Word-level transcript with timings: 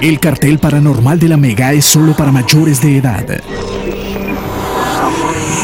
El 0.00 0.20
cartel 0.20 0.58
paranormal 0.58 1.18
de 1.18 1.28
la 1.28 1.36
Mega 1.36 1.72
es 1.72 1.84
solo 1.84 2.14
para 2.14 2.32
mayores 2.32 2.80
de 2.82 2.98
edad. 2.98 3.24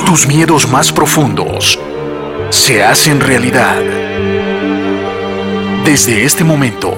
Tus 0.07 0.27
miedos 0.27 0.69
más 0.71 0.93
profundos 0.93 1.79
se 2.51 2.83
hacen 2.83 3.21
realidad. 3.21 3.83
Desde 5.85 6.25
este 6.25 6.45
momento, 6.45 6.95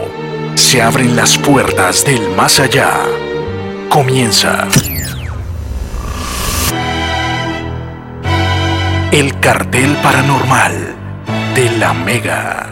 se 0.54 0.82
abren 0.82 1.16
las 1.16 1.36
puertas 1.38 2.04
del 2.04 2.30
más 2.36 2.60
allá. 2.60 2.90
Comienza. 3.88 4.68
El 9.10 9.38
cartel 9.40 9.96
paranormal 10.02 10.94
de 11.54 11.70
la 11.78 11.92
Mega. 11.92 12.71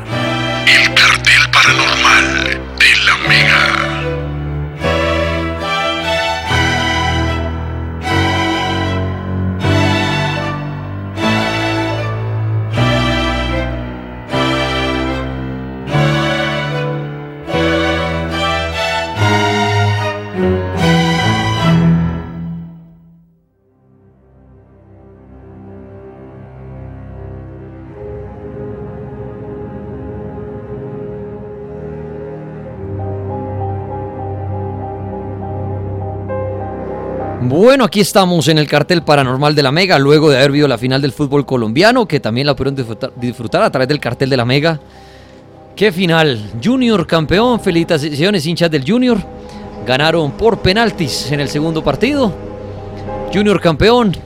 Bueno, 37.62 37.84
aquí 37.84 38.00
estamos 38.00 38.48
en 38.48 38.56
el 38.56 38.66
cartel 38.66 39.02
paranormal 39.02 39.54
de 39.54 39.62
la 39.62 39.70
Mega, 39.70 39.98
luego 39.98 40.30
de 40.30 40.38
haber 40.38 40.50
visto 40.50 40.66
la 40.66 40.78
final 40.78 41.02
del 41.02 41.12
fútbol 41.12 41.44
colombiano, 41.44 42.08
que 42.08 42.18
también 42.18 42.46
la 42.46 42.56
pudieron 42.56 43.10
disfrutar, 43.16 43.62
a 43.62 43.70
través 43.70 43.86
del 43.86 44.00
cartel 44.00 44.30
de 44.30 44.36
la 44.38 44.46
Mega. 44.46 44.80
¡Qué 45.76 45.92
final! 45.92 46.52
Junior 46.64 47.06
campeón, 47.06 47.60
felicitaciones 47.60 48.46
hinchas 48.46 48.70
del 48.70 48.90
Junior. 48.90 49.18
Ganaron 49.86 50.30
por 50.32 50.60
penaltis 50.60 51.30
en 51.32 51.40
el 51.40 51.50
segundo 51.50 51.84
partido. 51.84 52.32
Junior 53.30 53.60
campeón. 53.60 54.16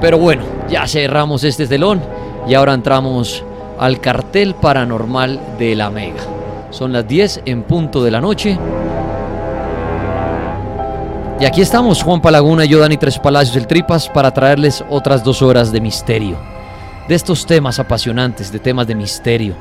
Pero 0.00 0.18
bueno, 0.18 0.44
ya 0.70 0.86
cerramos 0.86 1.42
este 1.42 1.66
telón 1.66 2.00
y 2.46 2.54
ahora 2.54 2.74
entramos 2.74 3.42
al 3.80 4.00
cartel 4.00 4.54
paranormal 4.54 5.56
de 5.58 5.74
la 5.74 5.90
Mega. 5.90 6.22
Son 6.70 6.92
las 6.92 7.08
10 7.08 7.42
en 7.44 7.64
punto 7.64 8.04
de 8.04 8.10
la 8.12 8.20
noche. 8.20 8.56
Y 11.40 11.44
aquí 11.44 11.60
estamos, 11.60 12.02
Juan 12.02 12.20
Palaguna 12.20 12.64
yo, 12.64 12.78
Dani 12.78 12.96
Tres 12.96 13.18
Palacios, 13.18 13.56
el 13.56 13.66
Tripas, 13.66 14.08
para 14.08 14.32
traerles 14.32 14.84
otras 14.88 15.24
dos 15.24 15.42
horas 15.42 15.72
de 15.72 15.80
misterio. 15.80 16.36
De 17.08 17.14
estos 17.14 17.46
temas 17.46 17.78
apasionantes, 17.78 18.52
de 18.52 18.58
temas 18.58 18.86
de 18.86 18.94
misterio. 18.94 19.54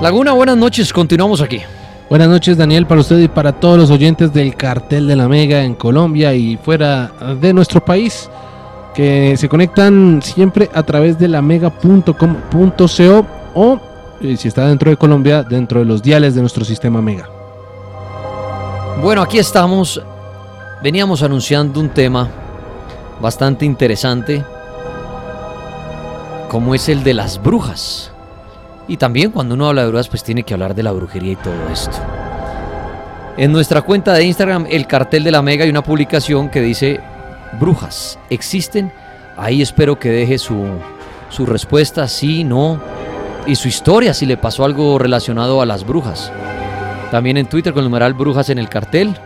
Laguna, 0.00 0.32
buenas 0.32 0.58
noches, 0.58 0.92
continuamos 0.92 1.40
aquí. 1.40 1.62
Buenas 2.10 2.28
noches 2.28 2.56
Daniel 2.56 2.86
para 2.86 3.00
usted 3.00 3.18
y 3.18 3.28
para 3.28 3.52
todos 3.52 3.78
los 3.78 3.90
oyentes 3.90 4.32
del 4.32 4.54
cartel 4.54 5.08
de 5.08 5.16
la 5.16 5.26
Mega 5.26 5.64
en 5.64 5.74
Colombia 5.74 6.34
y 6.34 6.56
fuera 6.56 7.10
de 7.40 7.52
nuestro 7.52 7.84
país 7.84 8.30
que 8.94 9.36
se 9.36 9.48
conectan 9.48 10.20
siempre 10.22 10.70
a 10.72 10.84
través 10.84 11.18
de 11.18 11.26
la 11.26 11.42
mega.com.co 11.42 13.26
o 13.54 13.80
si 14.20 14.48
está 14.48 14.66
dentro 14.66 14.90
de 14.90 14.96
Colombia, 14.96 15.42
dentro 15.42 15.80
de 15.80 15.86
los 15.86 16.02
diales 16.02 16.34
de 16.34 16.40
nuestro 16.40 16.64
sistema 16.64 17.02
Mega. 17.02 17.28
Bueno, 19.02 19.22
aquí 19.22 19.38
estamos. 19.38 20.02
Veníamos 20.82 21.22
anunciando 21.22 21.80
un 21.80 21.88
tema 21.88 22.28
bastante 23.20 23.64
interesante, 23.64 24.44
como 26.48 26.74
es 26.74 26.88
el 26.88 27.02
de 27.02 27.14
las 27.14 27.42
brujas. 27.42 28.12
Y 28.88 28.96
también 28.96 29.32
cuando 29.32 29.54
uno 29.54 29.68
habla 29.68 29.82
de 29.82 29.88
brujas, 29.88 30.08
pues 30.08 30.22
tiene 30.22 30.44
que 30.44 30.54
hablar 30.54 30.74
de 30.74 30.82
la 30.82 30.92
brujería 30.92 31.32
y 31.32 31.36
todo 31.36 31.54
esto. 31.72 31.96
En 33.36 33.52
nuestra 33.52 33.82
cuenta 33.82 34.14
de 34.14 34.24
Instagram, 34.24 34.66
el 34.70 34.86
cartel 34.86 35.24
de 35.24 35.30
la 35.30 35.42
Mega, 35.42 35.64
hay 35.64 35.70
una 35.70 35.82
publicación 35.82 36.48
que 36.48 36.60
dice, 36.60 37.00
brujas, 37.60 38.18
¿existen? 38.30 38.92
Ahí 39.36 39.60
espero 39.60 39.98
que 39.98 40.10
deje 40.10 40.38
su, 40.38 40.64
su 41.28 41.44
respuesta, 41.44 42.08
sí, 42.08 42.44
no, 42.44 42.80
y 43.46 43.54
su 43.54 43.68
historia 43.68 44.12
si 44.12 44.26
le 44.26 44.36
pasó 44.36 44.64
algo 44.64 44.98
relacionado 44.98 45.60
a 45.62 45.66
las 45.66 45.86
brujas. 45.86 46.32
También 47.10 47.36
en 47.36 47.46
Twitter 47.46 47.72
con 47.72 47.80
el 47.82 47.90
numeral 47.90 48.14
Brujas 48.14 48.50
en 48.50 48.58
el 48.58 48.68
cartel. 48.68 49.16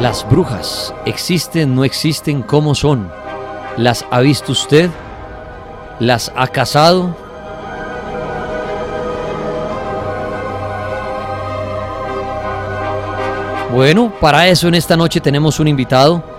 Las 0.00 0.28
brujas, 0.28 0.94
¿existen, 1.06 1.74
no 1.74 1.82
existen? 1.84 2.42
¿Cómo 2.42 2.74
son? 2.74 3.10
¿Las 3.76 4.04
ha 4.10 4.20
visto 4.20 4.52
usted? 4.52 4.90
¿Las 5.98 6.30
ha 6.36 6.46
casado? 6.46 7.16
Bueno, 13.72 14.12
para 14.20 14.46
eso 14.46 14.68
en 14.68 14.74
esta 14.74 14.96
noche 14.96 15.20
tenemos 15.20 15.58
un 15.58 15.66
invitado 15.66 16.33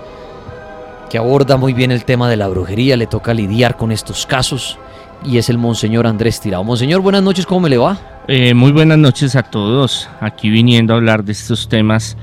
que 1.16 1.20
aborda 1.20 1.56
muy 1.56 1.72
bien 1.72 1.92
el 1.92 2.04
tema 2.04 2.30
de 2.30 2.36
la 2.36 2.50
brujería, 2.50 2.98
le 2.98 3.08
toca 3.08 3.34
lidiar 3.34 3.78
con 3.78 3.94
estos 3.94 4.26
casos 4.26 4.78
y 5.24 5.38
es 5.38 5.48
el 5.48 5.58
Monseñor 5.58 6.08
Andrés 6.08 6.42
Tirado. 6.42 6.66
Monseñor, 6.66 7.00
buenas 7.00 7.24
noches, 7.24 7.46
¿cómo 7.46 7.62
me 7.62 7.70
le 7.70 7.78
va? 7.78 7.98
Eh, 8.28 8.54
muy 8.54 8.74
buenas 8.74 8.98
noches 8.98 9.34
a 9.38 9.44
todos, 9.44 10.10
aquí 10.20 10.50
viniendo 10.50 10.94
a 10.94 10.98
hablar 10.98 11.24
de 11.24 11.32
estos 11.32 11.70
temas 11.70 12.18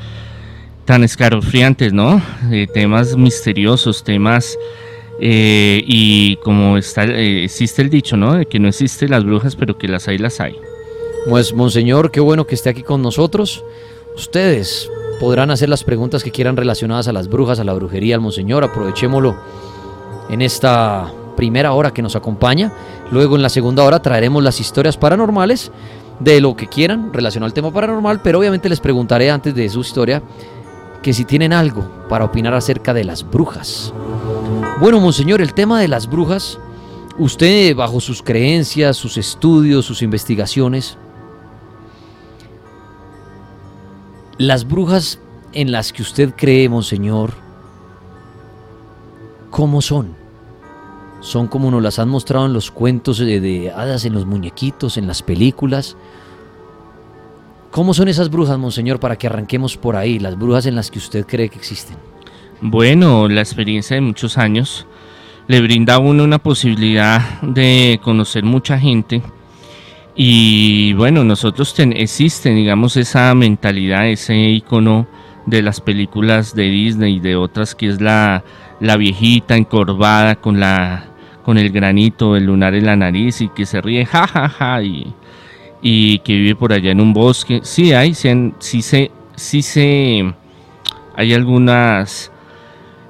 tan 0.85 1.05
escalofriantes, 1.05 1.95
¿no? 1.95 2.21
temas 2.75 3.17
misteriosos, 3.17 4.05
temas... 4.05 4.59
Eh, 5.19 5.83
y 5.87 6.37
como 6.45 6.77
está, 6.77 7.05
eh, 7.05 7.45
existe 7.45 7.81
el 7.81 7.89
dicho, 7.89 8.19
¿no? 8.19 8.35
De 8.35 8.45
que 8.45 8.59
no 8.59 8.69
existen 8.69 9.11
las 9.11 9.25
brujas, 9.25 9.57
pero 9.57 9.79
que 9.79 9.89
las 9.89 10.07
hay, 10.07 10.19
las 10.19 10.39
hay. 10.39 10.55
Pues, 11.27 11.55
Monseñor, 11.55 12.11
qué 12.11 12.21
bueno 12.21 12.47
que 12.47 12.57
esté 12.57 12.69
aquí 12.69 12.83
con 12.83 13.01
nosotros. 13.01 13.65
Ustedes, 14.17 14.91
podrán 15.23 15.53
hacer 15.53 15.69
las 15.69 15.85
preguntas 15.85 16.25
que 16.25 16.33
quieran 16.33 16.57
relacionadas 16.57 17.07
a 17.07 17.13
las 17.13 17.29
brujas, 17.29 17.61
a 17.61 17.65
la 17.65 17.73
brujería, 17.75 18.17
al 18.17 18.21
monseñor. 18.21 18.65
Aprovechémoslo 18.65 19.37
en 20.29 20.43
esta 20.43 21.13
primera 21.37 21.75
hora 21.75 21.93
que 21.93 22.03
nos 22.03 22.17
acompaña. 22.17 22.73
Luego 23.13 23.37
en 23.37 23.43
la 23.43 23.49
segunda 23.49 23.85
hora 23.85 24.03
traeremos 24.03 24.43
las 24.43 24.59
historias 24.59 24.97
paranormales 24.97 25.71
de 26.19 26.41
lo 26.41 26.57
que 26.57 26.67
quieran 26.67 27.13
relacionado 27.13 27.47
al 27.47 27.55
tema 27.55 27.71
paranormal, 27.71 28.21
pero 28.21 28.41
obviamente 28.41 28.69
les 28.69 28.81
preguntaré 28.81 29.31
antes 29.31 29.55
de 29.55 29.69
su 29.69 29.83
historia 29.83 30.25
que 31.05 31.13
si 31.13 31.25
tienen 31.25 31.53
algo 31.53 31.89
para 32.09 32.25
opinar 32.25 32.55
acerca 32.55 32.93
de 32.93 33.05
las 33.05 33.23
brujas. 33.23 33.95
Bueno, 34.81 34.99
monseñor, 34.99 35.41
el 35.41 35.55
tema 35.55 35.81
de 35.81 35.87
las 35.87 36.11
brujas, 36.11 36.59
usted 37.17 37.77
bajo 37.77 38.01
sus 38.01 38.25
creencias, 38.25 38.97
sus 38.97 39.17
estudios, 39.17 39.87
sus 39.87 40.03
investigaciones, 40.03 40.99
Las 44.39 44.67
brujas 44.67 45.21
en 45.53 45.73
las 45.73 45.93
que 45.93 46.03
usted 46.03 46.35
cree, 46.35 46.69
Monseñor, 46.69 47.35
¿cómo 49.51 49.83
son? 49.83 50.15
¿Son 51.21 51.47
como 51.47 51.71
nos 51.71 51.83
las 51.83 51.99
han 51.99 52.09
mostrado 52.09 52.47
en 52.47 52.53
los 52.53 52.71
cuentos 52.71 53.19
de, 53.19 53.73
hadas, 53.77 54.05
en 54.05 54.15
los 54.15 54.27
muñequitos, 54.27 54.97
en 54.97 55.07
las 55.07 55.23
películas? 55.23 55.97
¿Cómo 57.71 57.95
son 57.95 58.09
esas 58.09 58.31
brujas, 58.31 58.59
Monseñor, 58.59 58.99
para 58.99 59.17
que 59.17 59.27
arranquemos 59.27 59.77
por 59.77 59.97
ahí, 59.97 60.19
las 60.19 60.39
brujas 60.39 60.67
en 60.67 60.75
las 60.75 60.91
que 60.91 60.99
usted 60.99 61.27
cree 61.27 61.49
que 61.49 61.59
existen? 61.59 61.97
Bueno, 62.61 63.29
la 63.29 63.41
experiencia 63.41 63.95
de 63.95 64.01
muchos 64.01 64.39
años 64.39 64.87
le 65.47 65.61
brinda 65.61 65.95
a 65.95 65.99
uno 65.99 66.25
una 66.25 66.39
posibilidad 66.39 67.41
de 67.43 68.01
conocer 68.03 68.45
mucha 68.45 68.79
gente 68.79 69.23
y 70.15 70.93
bueno, 70.95 71.25
nosotros 71.25 71.75
ten, 71.75 71.93
existe, 71.93 72.51
digamos, 72.51 72.97
esa 72.97 73.35
mentalidad, 73.35 74.09
ese 74.09 74.37
icono 74.37 75.07
de 75.47 75.63
las 75.63 75.81
películas 75.81 76.55
de 76.55 76.65
Disney 76.65 77.17
y 77.17 77.21
de 77.21 77.37
otras 77.37 77.75
que 77.75 77.89
es 77.89 78.01
la, 78.01 78.45
la 78.81 78.97
viejita 78.97 79.57
encorvada 79.57 80.37
con 80.37 80.61
la 80.61 81.09
con 81.45 81.59
el 81.59 81.71
granito, 81.71 82.37
el 82.37 82.45
lunar 82.47 82.75
en 82.75 82.87
la 82.87 82.97
nariz 82.97 83.41
y 83.41 83.49
que 83.49 83.67
se 83.67 83.81
ríe 83.81 84.07
jajaja 84.07 84.49
ja, 84.49 84.77
ja, 84.77 84.83
y, 84.83 85.13
y 85.83 86.21
que 86.21 86.35
vive 86.35 86.55
por 86.55 86.73
allá 86.73 86.93
en 86.93 87.01
un 87.01 87.13
bosque. 87.13 87.61
Sí 87.65 87.93
hay, 87.93 88.15
sí, 88.15 88.53
sí 88.61 88.83
se, 88.83 89.11
sí 89.35 89.63
se, 89.63 90.33
hay 91.17 91.35
algunas 91.35 92.32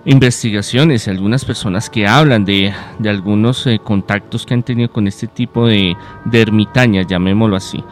investigaciones 0.04 1.06
y 1.06 1.10
algunas 1.10 1.44
personas 1.44 1.88
que 1.88 2.06
hablan 2.06 2.44
de, 2.44 2.72
algunos 3.04 3.66
eh, 3.66 3.80
contactos 3.82 4.44
que 4.44 4.54
han 4.54 4.62
tenido 4.62 4.90
con 4.90 5.06
este 5.06 5.26
tipo 5.26 5.66
de, 5.66 5.96
de 6.24 6.40
ermitañas, 6.40 7.06
llamémoslo 7.06 7.56
así. 7.56 7.82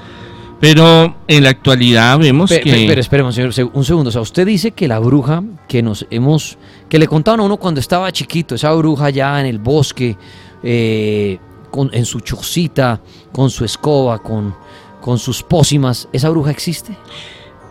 Pero 0.60 1.16
en 1.26 1.42
la 1.42 1.50
actualidad 1.50 2.18
vemos 2.18 2.50
que... 2.50 2.60
Pero 2.86 3.00
esperemos, 3.00 3.34
señor, 3.34 3.52
un 3.72 3.84
segundo. 3.84 4.10
O 4.10 4.12
sea, 4.12 4.20
usted 4.20 4.46
dice 4.46 4.72
que 4.72 4.86
la 4.86 4.98
bruja 4.98 5.42
que 5.66 5.82
nos 5.82 6.06
hemos... 6.10 6.58
Que 6.88 6.98
le 6.98 7.08
contaban 7.08 7.40
a 7.40 7.44
uno 7.44 7.56
cuando 7.56 7.80
estaba 7.80 8.12
chiquito, 8.12 8.54
esa 8.54 8.70
bruja 8.74 9.06
allá 9.06 9.40
en 9.40 9.46
el 9.46 9.58
bosque, 9.58 10.18
eh, 10.62 11.38
con, 11.70 11.88
en 11.94 12.04
su 12.04 12.20
chocita, 12.20 13.00
con 13.32 13.48
su 13.48 13.64
escoba, 13.64 14.18
con, 14.18 14.54
con 15.00 15.18
sus 15.18 15.42
pócimas, 15.42 16.08
¿esa 16.12 16.28
bruja 16.28 16.50
existe? 16.50 16.94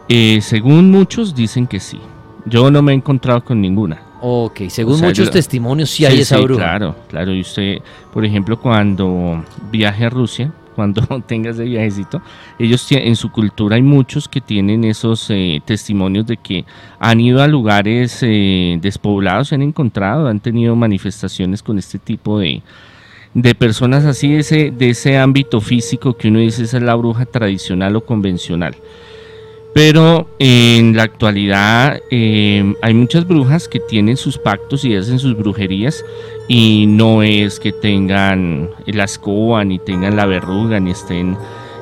Eh, 0.07 0.39
según 0.41 0.89
muchos 0.89 1.35
dicen 1.35 1.67
que 1.67 1.79
sí. 1.79 1.99
Yo 2.45 2.71
no 2.71 2.81
me 2.81 2.93
he 2.93 2.95
encontrado 2.95 3.43
con 3.43 3.61
ninguna. 3.61 4.08
Ok, 4.21 4.61
según 4.69 4.99
muchos 4.99 5.31
testimonios 5.31 5.89
sí 5.89 6.05
hay 6.05 6.19
esa 6.19 6.37
bruja. 6.37 6.61
Claro, 6.61 6.95
claro. 7.07 7.33
Y 7.33 7.41
usted, 7.41 7.77
por 8.11 8.25
ejemplo, 8.25 8.59
cuando 8.59 9.43
viaje 9.71 10.05
a 10.05 10.09
Rusia, 10.09 10.51
cuando 10.75 11.01
tenga 11.25 11.51
ese 11.51 11.63
viajecito, 11.63 12.21
ellos 12.57 12.85
en 12.91 13.15
su 13.15 13.31
cultura 13.31 13.75
hay 13.75 13.81
muchos 13.81 14.27
que 14.27 14.41
tienen 14.41 14.83
esos 14.83 15.29
eh, 15.29 15.61
testimonios 15.65 16.25
de 16.25 16.37
que 16.37 16.65
han 16.99 17.19
ido 17.19 17.41
a 17.41 17.47
lugares 17.47 18.19
eh, 18.21 18.77
despoblados, 18.81 19.49
se 19.49 19.55
han 19.55 19.61
encontrado, 19.61 20.27
han 20.27 20.39
tenido 20.39 20.75
manifestaciones 20.75 21.63
con 21.63 21.77
este 21.77 21.99
tipo 21.99 22.39
de, 22.39 22.61
de 23.33 23.55
personas 23.55 24.05
así, 24.05 24.33
de 24.33 24.39
ese, 24.39 24.71
de 24.71 24.89
ese 24.89 25.17
ámbito 25.17 25.61
físico 25.61 26.15
que 26.15 26.29
uno 26.29 26.39
dice 26.39 26.63
esa 26.63 26.77
es 26.77 26.83
la 26.83 26.95
bruja 26.95 27.25
tradicional 27.25 27.95
o 27.95 28.05
convencional. 28.05 28.75
Pero 29.73 30.27
en 30.39 30.95
la 30.95 31.03
actualidad 31.03 32.01
eh, 32.09 32.73
hay 32.81 32.93
muchas 32.93 33.27
brujas 33.27 33.67
que 33.67 33.79
tienen 33.79 34.17
sus 34.17 34.37
pactos 34.37 34.83
y 34.83 34.95
hacen 34.95 35.19
sus 35.19 35.37
brujerías 35.37 36.03
y 36.47 36.85
no 36.87 37.21
es 37.21 37.59
que 37.59 37.71
tengan 37.71 38.69
la 38.87 39.03
escoba, 39.03 39.63
ni 39.63 39.77
tengan 39.77 40.15
la 40.15 40.25
verruga, 40.25 40.79
ni 40.79 40.91
estén 40.91 41.37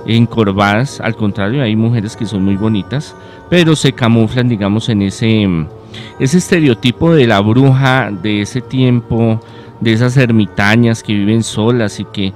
encorvadas. 0.06 1.00
Al 1.00 1.16
contrario, 1.16 1.63
hay 1.63 1.75
mujeres 1.78 2.18
que 2.18 2.25
son 2.25 2.44
muy 2.44 2.57
bonitas, 2.57 3.16
pero 3.50 3.75
se 3.75 3.94
camuflan, 3.94 4.50
digamos, 4.50 4.90
en 4.90 5.04
ese, 5.04 5.48
ese 6.19 6.38
estereotipo 6.38 7.13
de 7.13 7.28
la 7.28 7.40
bruja 7.40 8.12
de 8.12 8.42
ese 8.42 8.60
tiempo, 8.60 9.40
de 9.80 9.94
esas 9.94 10.18
ermitañas 10.18 11.04
que 11.04 11.13
viven 11.13 11.44
solas 11.44 12.00
y 12.01 12.06
que 12.06 12.33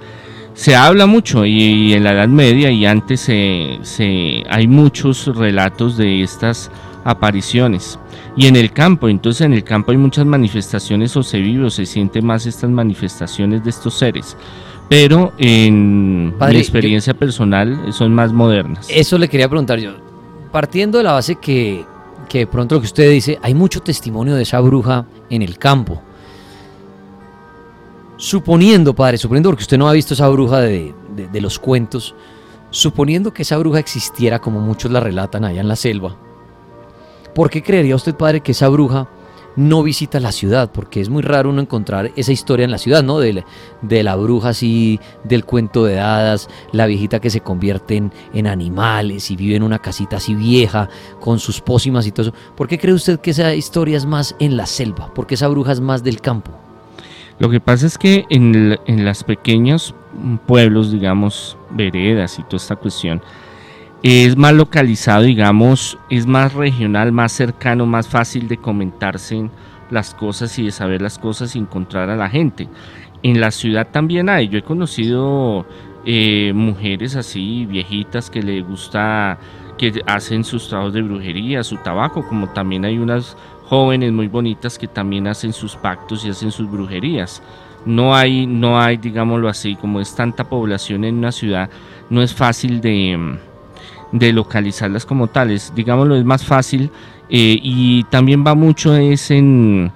se 0.53 0.75
habla 0.75 1.06
mucho 1.06 1.45
y, 1.45 1.94
en 1.94 2.03
la 2.03 2.12
Edad 2.12 2.27
Media 2.27 2.71
y 2.71 2.86
antes 2.86 3.21
se, 3.21 4.44
hay 4.50 4.68
muchos 4.68 5.27
relatos 5.36 5.98
de 5.98 6.21
estas 6.24 6.71
apariciones. 7.03 8.00
Y 8.36 8.48
en 8.48 8.56
el 8.56 8.71
campo, 8.71 9.09
entonces 9.09 9.42
en 9.42 9.53
el 9.53 9.63
campo 9.63 9.92
hay 9.92 9.98
muchas 9.98 10.25
manifestaciones 10.25 11.15
o 11.18 11.24
se 11.24 11.39
vive 11.39 11.65
o 11.65 11.69
se 11.69 11.86
siente 11.86 12.21
más 12.21 12.45
estas 12.45 12.69
manifestaciones 12.69 13.63
de 13.63 13.69
estos 13.69 13.94
seres. 13.94 14.38
Pero 14.89 15.31
en 15.38 16.38
mi 16.38 16.57
experiencia 16.57 17.13
personal 17.13 17.94
son 17.94 18.13
más 18.13 18.33
modernas. 18.33 18.88
Eso 18.89 19.18
le 19.18 19.30
quería 19.30 19.47
preguntar 19.47 19.80
yo. 19.80 19.94
Partiendo 20.51 20.97
de 20.97 21.06
la 21.06 21.13
base 21.13 21.38
que, 21.38 21.86
que 22.27 22.39
de 22.39 22.47
pronto 22.47 22.75
lo 22.75 22.81
que 22.81 22.88
usted 22.88 23.09
dice, 23.09 23.39
hay 23.42 23.54
mucho 23.54 23.80
testimonio 23.80 24.36
de 24.36 24.44
esa 24.44 24.59
bruja 24.59 25.06
en 25.30 25.42
el 25.42 25.57
campo. 25.57 26.01
Suponiendo, 28.21 28.94
padre, 28.94 29.18
suponiendo, 29.18 29.50
porque 29.50 29.63
usted 29.63 29.79
no 29.79 29.89
ha 29.89 29.94
visto 29.94 30.13
esa 30.13 30.29
bruja 30.29 30.59
de, 30.59 30.94
los 31.41 31.57
cuentos, 31.57 32.13
suponiendo 32.69 33.33
que 33.33 33.41
esa 33.41 33.57
bruja 33.57 33.79
existiera 33.79 34.38
como 34.38 34.59
muchos 34.59 34.91
la 34.91 35.00
relatan 35.00 35.44
allá 35.44 35.59
en 35.59 35.68
la 35.68 35.75
selva, 35.75 36.15
¿por 37.33 37.50
qué 37.50 37.63
creería 37.63 37.95
usted, 37.95 38.13
padre, 38.13 38.41
que 38.41 38.51
esa 38.51 38.69
bruja 38.69 39.09
no 39.56 39.81
visita 39.81 40.19
la 40.19 40.31
ciudad? 40.31 40.71
Porque 40.71 41.01
es 41.01 41.09
muy 41.09 41.23
raro 41.23 41.50
uno 41.50 41.62
encontrar 41.62 42.12
esa 42.15 42.31
historia 42.31 42.63
en 42.63 42.69
la 42.69 42.77
ciudad, 42.77 43.01
¿no? 43.01 43.18
De, 43.18 43.44
de 43.81 44.03
la 44.03 44.15
bruja 44.15 44.50
así, 44.50 45.00
del 45.23 45.44
cuento 45.44 45.83
de 45.85 46.00
hadas, 46.00 46.47
la 46.73 46.85
viejita 46.85 47.19
que 47.19 47.31
se 47.31 47.41
convierte 47.41 47.95
en, 47.95 48.13
en, 48.35 48.45
animales 48.45 49.31
y 49.31 49.35
vive 49.35 49.56
en 49.56 49.63
una 49.63 49.79
casita 49.79 50.18
así 50.18 50.35
vieja, 50.35 50.89
con 51.19 51.39
sus 51.39 51.59
pócimas 51.59 52.06
y 52.06 52.12
todo 52.12 52.27
eso. 52.27 52.38
¿Por 52.56 52.68
qué 52.68 52.77
cree 52.77 52.94
usted 52.94 53.19
que 53.19 53.31
esa 53.31 53.56
historia 53.56 53.97
es 53.97 54.06
más 54.06 54.35
en 54.38 54.57
la 54.57 54.68
selva? 54.68 55.12
¿Por 55.12 55.25
qué 55.25 55.33
esa 55.33 55.47
bruja 55.47 55.71
es 55.71 55.79
más 55.79 56.03
del 56.03 56.21
campo? 56.21 56.51
Lo 57.41 57.49
que 57.49 57.59
pasa 57.59 57.88
es 57.88 57.97
que 57.97 58.27
en, 58.29 58.77
los 59.03 59.23
pequeños 59.23 59.95
pueblos, 60.45 60.91
digamos, 60.91 61.57
veredas 61.71 62.38
y 62.38 62.43
toda 62.43 62.57
esta 62.57 62.75
cuestión, 62.75 63.19
es 64.03 64.38
más 64.38 64.53
localizado, 64.53 65.23
digamos, 65.23 65.97
es 66.11 66.27
más 66.27 66.53
regional, 66.53 67.11
más 67.11 67.31
cercano, 67.31 67.88
más 67.88 68.07
fácil 68.07 68.47
de 68.47 68.57
comentarse 68.57 69.49
las 69.89 70.13
cosas 70.13 70.59
y 70.59 70.65
de 70.65 70.71
saber 70.71 71.01
las 71.01 71.17
cosas 71.17 71.55
y 71.55 71.59
encontrar 71.59 72.11
a 72.11 72.15
la 72.15 72.29
gente. 72.29 72.69
En 73.23 73.41
la 73.41 73.49
ciudad 73.49 73.87
también 73.91 74.29
hay, 74.29 74.47
yo 74.47 74.59
he 74.59 74.63
conocido 74.63 75.65
eh, 76.05 76.51
mujeres 76.53 77.15
así, 77.15 77.65
viejitas, 77.65 78.29
que 78.29 78.44
le 78.44 78.61
gusta, 78.61 79.39
que 79.79 79.99
hacen 80.05 80.44
sus 80.44 80.69
trabajos 80.69 80.94
de 80.94 81.01
brujería, 81.01 81.63
su 81.63 81.77
tabaco, 81.77 82.23
como 82.27 82.49
también 82.49 82.85
hay 82.85 82.99
unas 82.99 83.35
jóvenes 83.71 84.12
muy 84.12 84.27
bonitas 84.27 84.77
que 84.77 84.85
también 84.85 85.27
hacen 85.27 85.53
sus 85.53 85.77
pactos 85.77 86.25
y 86.25 86.29
hacen 86.29 86.51
sus 86.51 86.69
brujerías. 86.69 87.41
No 87.85 88.13
hay, 88.13 88.45
no 88.45 88.77
hay, 88.77 88.97
digámoslo 88.97 89.47
así, 89.47 89.77
como 89.77 90.01
es 90.01 90.13
tanta 90.13 90.50
población 90.50 91.06
en 91.06 91.15
una 91.15 91.31
ciudad, 91.31 91.69
no 92.09 92.21
es 92.21 92.33
fácil 92.33 92.81
de, 92.81 93.38
de 94.12 94.33
localizarlas 94.33 95.06
como 95.06 95.27
tales. 95.27 95.71
Digámoslo, 95.73 96.18
es 96.18 96.25
más 96.25 96.44
fácil 96.44 96.91
eh, 97.29 97.57
y 97.63 98.03
también 98.09 98.44
va 98.45 98.56
mucho 98.56 98.94
es 98.94 99.31
en 99.31 99.94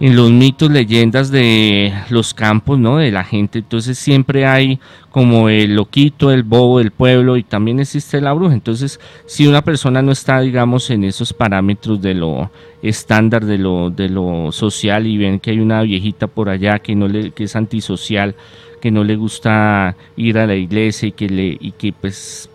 en 0.00 0.16
los 0.16 0.30
mitos, 0.30 0.70
leyendas 0.70 1.30
de 1.30 1.92
los 2.08 2.32
campos, 2.32 2.78
¿no? 2.78 2.96
De 2.96 3.10
la 3.10 3.22
gente. 3.22 3.58
Entonces 3.58 3.98
siempre 3.98 4.46
hay 4.46 4.80
como 5.10 5.50
el 5.50 5.74
loquito, 5.74 6.30
el 6.30 6.42
bobo 6.42 6.78
del 6.78 6.90
pueblo 6.90 7.36
y 7.36 7.42
también 7.42 7.80
existe 7.80 8.20
la 8.20 8.32
bruja. 8.32 8.54
Entonces, 8.54 8.98
si 9.26 9.46
una 9.46 9.62
persona 9.62 10.00
no 10.00 10.10
está, 10.10 10.40
digamos, 10.40 10.88
en 10.90 11.04
esos 11.04 11.34
parámetros 11.34 12.00
de 12.00 12.14
lo 12.14 12.50
estándar, 12.82 13.44
de 13.44 13.58
lo, 13.58 13.90
de 13.90 14.08
lo 14.08 14.52
social 14.52 15.06
y 15.06 15.18
ven 15.18 15.38
que 15.38 15.50
hay 15.50 15.60
una 15.60 15.82
viejita 15.82 16.26
por 16.26 16.48
allá 16.48 16.78
que, 16.78 16.94
no 16.94 17.06
le, 17.06 17.32
que 17.32 17.44
es 17.44 17.54
antisocial, 17.54 18.34
que 18.80 18.90
no 18.90 19.04
le 19.04 19.16
gusta 19.16 19.96
ir 20.16 20.38
a 20.38 20.46
la 20.46 20.56
iglesia 20.56 21.08
y 21.08 21.12
que, 21.12 21.28
le, 21.28 21.58
y 21.60 21.72
que 21.72 21.92
pues 21.92 22.49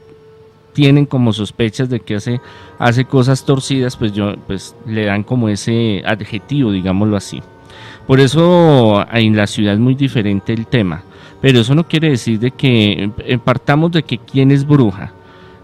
tienen 0.76 1.06
como 1.06 1.32
sospechas 1.32 1.90
de 1.90 2.02
que 2.02 2.16
hace, 2.16 2.42
hace 2.78 3.06
cosas 3.06 3.46
torcidas, 3.46 3.96
pues 3.96 4.12
yo 4.12 4.36
pues 4.46 4.76
le 4.86 5.06
dan 5.06 5.24
como 5.24 5.48
ese 5.48 6.04
adjetivo, 6.06 6.72
digámoslo 6.72 7.16
así. 7.16 7.42
Por 8.06 8.20
eso 8.20 9.04
en 9.12 9.38
la 9.38 9.48
ciudad 9.48 9.74
es 9.74 9.80
muy 9.80 9.96
diferente 9.96 10.52
el 10.52 10.68
tema, 10.68 11.02
pero 11.42 11.62
eso 11.62 11.74
no 11.74 11.88
quiere 11.88 12.10
decir 12.10 12.40
de 12.40 12.52
que 12.52 13.10
eh, 13.20 13.38
partamos 13.38 13.94
de 13.94 14.04
que 14.04 14.18
quién 14.18 14.52
es 14.52 14.68
bruja. 14.68 15.14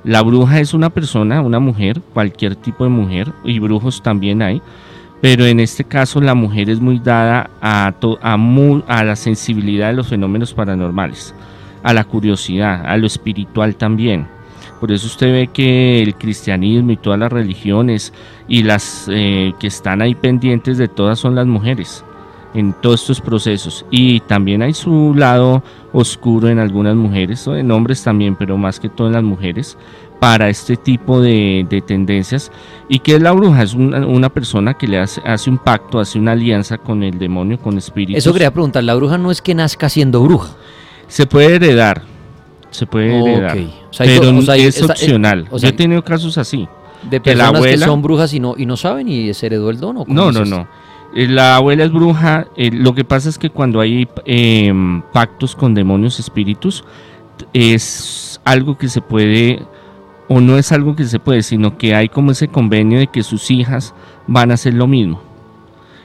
La 0.06 0.22
bruja 0.24 0.62
es 0.62 0.74
una 0.74 0.90
persona, 0.90 1.42
una 1.42 1.60
mujer, 1.60 2.02
cualquier 2.13 2.56
tipo 2.56 2.86
de 2.86 2.90
mujer, 2.90 3.34
y 3.44 3.60
brujos 3.60 4.02
también 4.02 4.42
hay, 4.42 4.62
pero 5.22 5.46
en 5.46 5.60
este 5.60 5.84
caso 5.84 6.22
la 6.22 6.34
mujer 6.34 6.69
es 6.69 6.80
muy 6.80 7.00
dada 7.00 7.50
a, 7.62 7.94
a, 8.22 8.38
a 8.88 9.03
la 9.03 9.15
sensibilidad 9.18 9.89
de 9.89 9.94
los 9.94 10.08
fenómenos 10.08 10.53
paranormales, 10.53 11.36
a 11.84 11.94
la 11.94 12.06
curiosidad, 12.06 12.86
a 12.86 12.96
lo 12.96 13.08
espiritual 13.08 13.75
también. 13.75 14.25
Por 14.82 14.92
eso 14.92 15.06
usted 15.06 15.32
ve 15.32 15.48
que 15.48 16.02
el 16.02 16.16
cristianismo 16.16 16.92
y 16.92 16.98
todas 16.98 17.20
las 17.20 17.32
religiones 17.32 18.12
y 18.48 18.64
las 18.64 19.08
eh, 19.12 19.54
que 19.60 19.68
están 19.68 20.02
ahí 20.02 20.16
pendientes 20.16 20.80
de 20.80 20.88
todas 20.88 21.20
son 21.20 21.36
las 21.36 21.46
mujeres 21.46 22.04
en 22.54 22.74
todos 22.74 23.02
estos 23.02 23.22
procesos. 23.22 23.86
Y 23.92 24.22
también 24.22 24.62
hay 24.62 24.74
su 24.74 25.14
lado 25.16 25.64
oscuro 25.94 26.50
en 26.50 26.60
algunas 26.60 26.96
mujeres, 26.96 27.48
o 27.48 27.56
en 27.56 27.70
hombres 27.72 28.04
también, 28.04 28.36
pero 28.36 28.58
más 28.58 28.80
que 28.80 28.90
todo 28.90 29.08
en 29.08 29.14
las 29.14 29.24
mujeres, 29.24 29.78
para 30.20 30.50
este 30.50 30.78
tipo 30.78 31.22
de, 31.22 31.84
tendencias. 31.86 32.52
¿Y 32.90 33.00
que 33.00 33.16
es 33.16 33.22
la 33.22 33.32
bruja? 33.32 33.64
Es 33.64 33.74
una, 33.74 34.30
persona 34.30 34.74
que 34.74 34.88
le 34.88 35.00
hace, 35.00 35.22
hace, 35.26 35.50
un 35.50 35.58
pacto, 35.58 36.00
hace 36.00 36.20
una 36.20 36.32
alianza 36.32 36.78
con 36.78 37.04
el 37.04 37.18
demonio, 37.18 37.60
con 37.60 37.78
espíritus. 37.78 38.18
Eso 38.18 38.34
quería 38.34 38.52
preguntar, 38.52 38.84
¿la 38.84 38.96
bruja 38.96 39.18
no 39.18 39.32
es 39.32 39.42
que 39.42 39.56
nazca 39.56 39.90
siendo 39.90 40.24
bruja? 40.24 40.56
Se 41.08 41.26
puede 41.28 41.56
heredar, 41.56 42.04
se 42.72 42.88
puede 42.88 43.20
heredar. 43.20 43.58
pero 43.98 44.54
es 44.54 44.82
opcional. 44.82 45.48
Yo 45.56 45.68
he 45.68 45.74
tenido 45.74 46.04
casos 46.04 46.38
así. 46.38 46.68
De 47.10 47.20
personas 47.20 47.62
que, 47.63 47.78
son 47.78 48.01
brujas 48.01 48.34
y 48.34 48.40
no, 48.40 48.54
y 48.58 48.66
no 48.66 48.78
saben 48.78 49.08
y 49.08 49.34
se 49.34 49.48
heredó 49.48 49.70
el 49.70 49.80
don. 49.80 50.04
no, 50.08 50.32
no, 50.32 50.46
no. 50.46 50.68
Eh, 51.13 51.28
la 51.28 51.58
abuela 51.58 51.84
es 51.84 51.92
bruja. 51.92 52.48
Eh, 52.56 52.72
lo 52.72 52.96
que 52.96 53.04
pasa 53.04 53.30
es 53.30 53.38
que 53.38 53.50
cuando 53.50 53.80
hay 53.80 54.08
em, 54.25 55.01
pactos 55.13 55.56
con 55.56 55.74
demonios, 55.74 56.20
espíritus, 56.20 56.84
es 57.54 58.40
algo 58.46 58.78
que 58.78 58.88
se 58.88 59.01
puede, 59.01 59.63
o 60.28 60.40
no 60.40 60.58
es 60.58 60.72
algo 60.72 60.96
que 60.96 61.06
se 61.06 61.20
puede, 61.20 61.44
sino 61.44 61.78
que 61.78 61.96
hay 61.96 62.08
como 62.08 62.32
ese 62.32 62.48
convenio 62.48 63.00
de 63.00 63.08
que 63.08 63.24
sus 63.24 63.51
hijas 63.51 63.94
van 64.28 64.51
a 64.51 64.54
hacer 64.54 64.74
lo 64.74 64.88
mismo. 64.88 65.22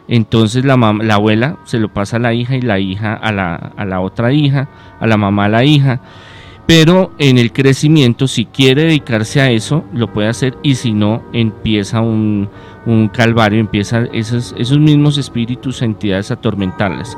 Entonces 0.08 0.64
la, 0.64 0.76
la 0.76 1.14
abuela 1.14 1.58
se 1.64 1.78
lo 1.78 1.92
pasa 1.92 2.16
a 2.16 2.20
la 2.20 2.32
hija 2.32 2.56
y 2.56 2.62
la 2.62 2.78
hija 2.78 3.14
a 3.14 3.32
la, 3.32 3.54
a 3.54 3.84
la 3.84 4.00
otra 4.00 4.32
hija, 4.32 4.68
a 5.00 5.06
la 5.06 5.16
mamá 5.16 5.46
a 5.46 5.48
la 5.48 5.64
hija 5.64 6.00
pero 6.66 7.12
en 7.18 7.38
el 7.38 7.52
crecimiento, 7.52 8.26
si 8.26 8.44
quiere 8.44 8.82
dedicarse 8.82 9.40
a 9.40 9.50
eso, 9.50 9.84
lo 9.94 10.12
puede 10.12 10.28
hacer 10.28 10.58
y 10.64 10.74
si 10.74 10.92
no, 10.92 11.22
empieza 11.32 12.00
un, 12.00 12.48
calvario, 13.12 13.60
empieza 13.60 14.04
esos, 14.12 14.54
esos 14.58 14.78
mismos 14.78 15.16
espíritus, 15.16 15.82
entidades 15.82 16.30
a 16.30 16.34
atormentarlas. 16.34 17.16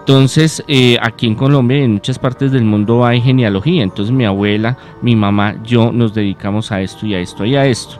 Entonces, 0.00 0.62
eh, 0.68 0.96
aquí 1.02 1.26
en 1.26 1.34
Colombia 1.34 1.78
y 1.78 1.82
en 1.82 1.94
muchas 1.94 2.18
partes 2.18 2.52
del 2.52 2.64
mundo 2.64 3.04
hay 3.04 3.20
genealogía. 3.20 3.82
Entonces, 3.82 4.14
mi 4.14 4.24
abuela, 4.24 4.78
mi 5.02 5.16
mamá, 5.16 5.56
yo 5.64 5.90
nos 5.90 6.14
dedicamos 6.14 6.70
a 6.70 6.80
esto 6.80 7.06
y 7.06 7.14
a 7.14 7.20
esto 7.20 7.44
y 7.44 7.56
a 7.56 7.66
esto. 7.66 7.96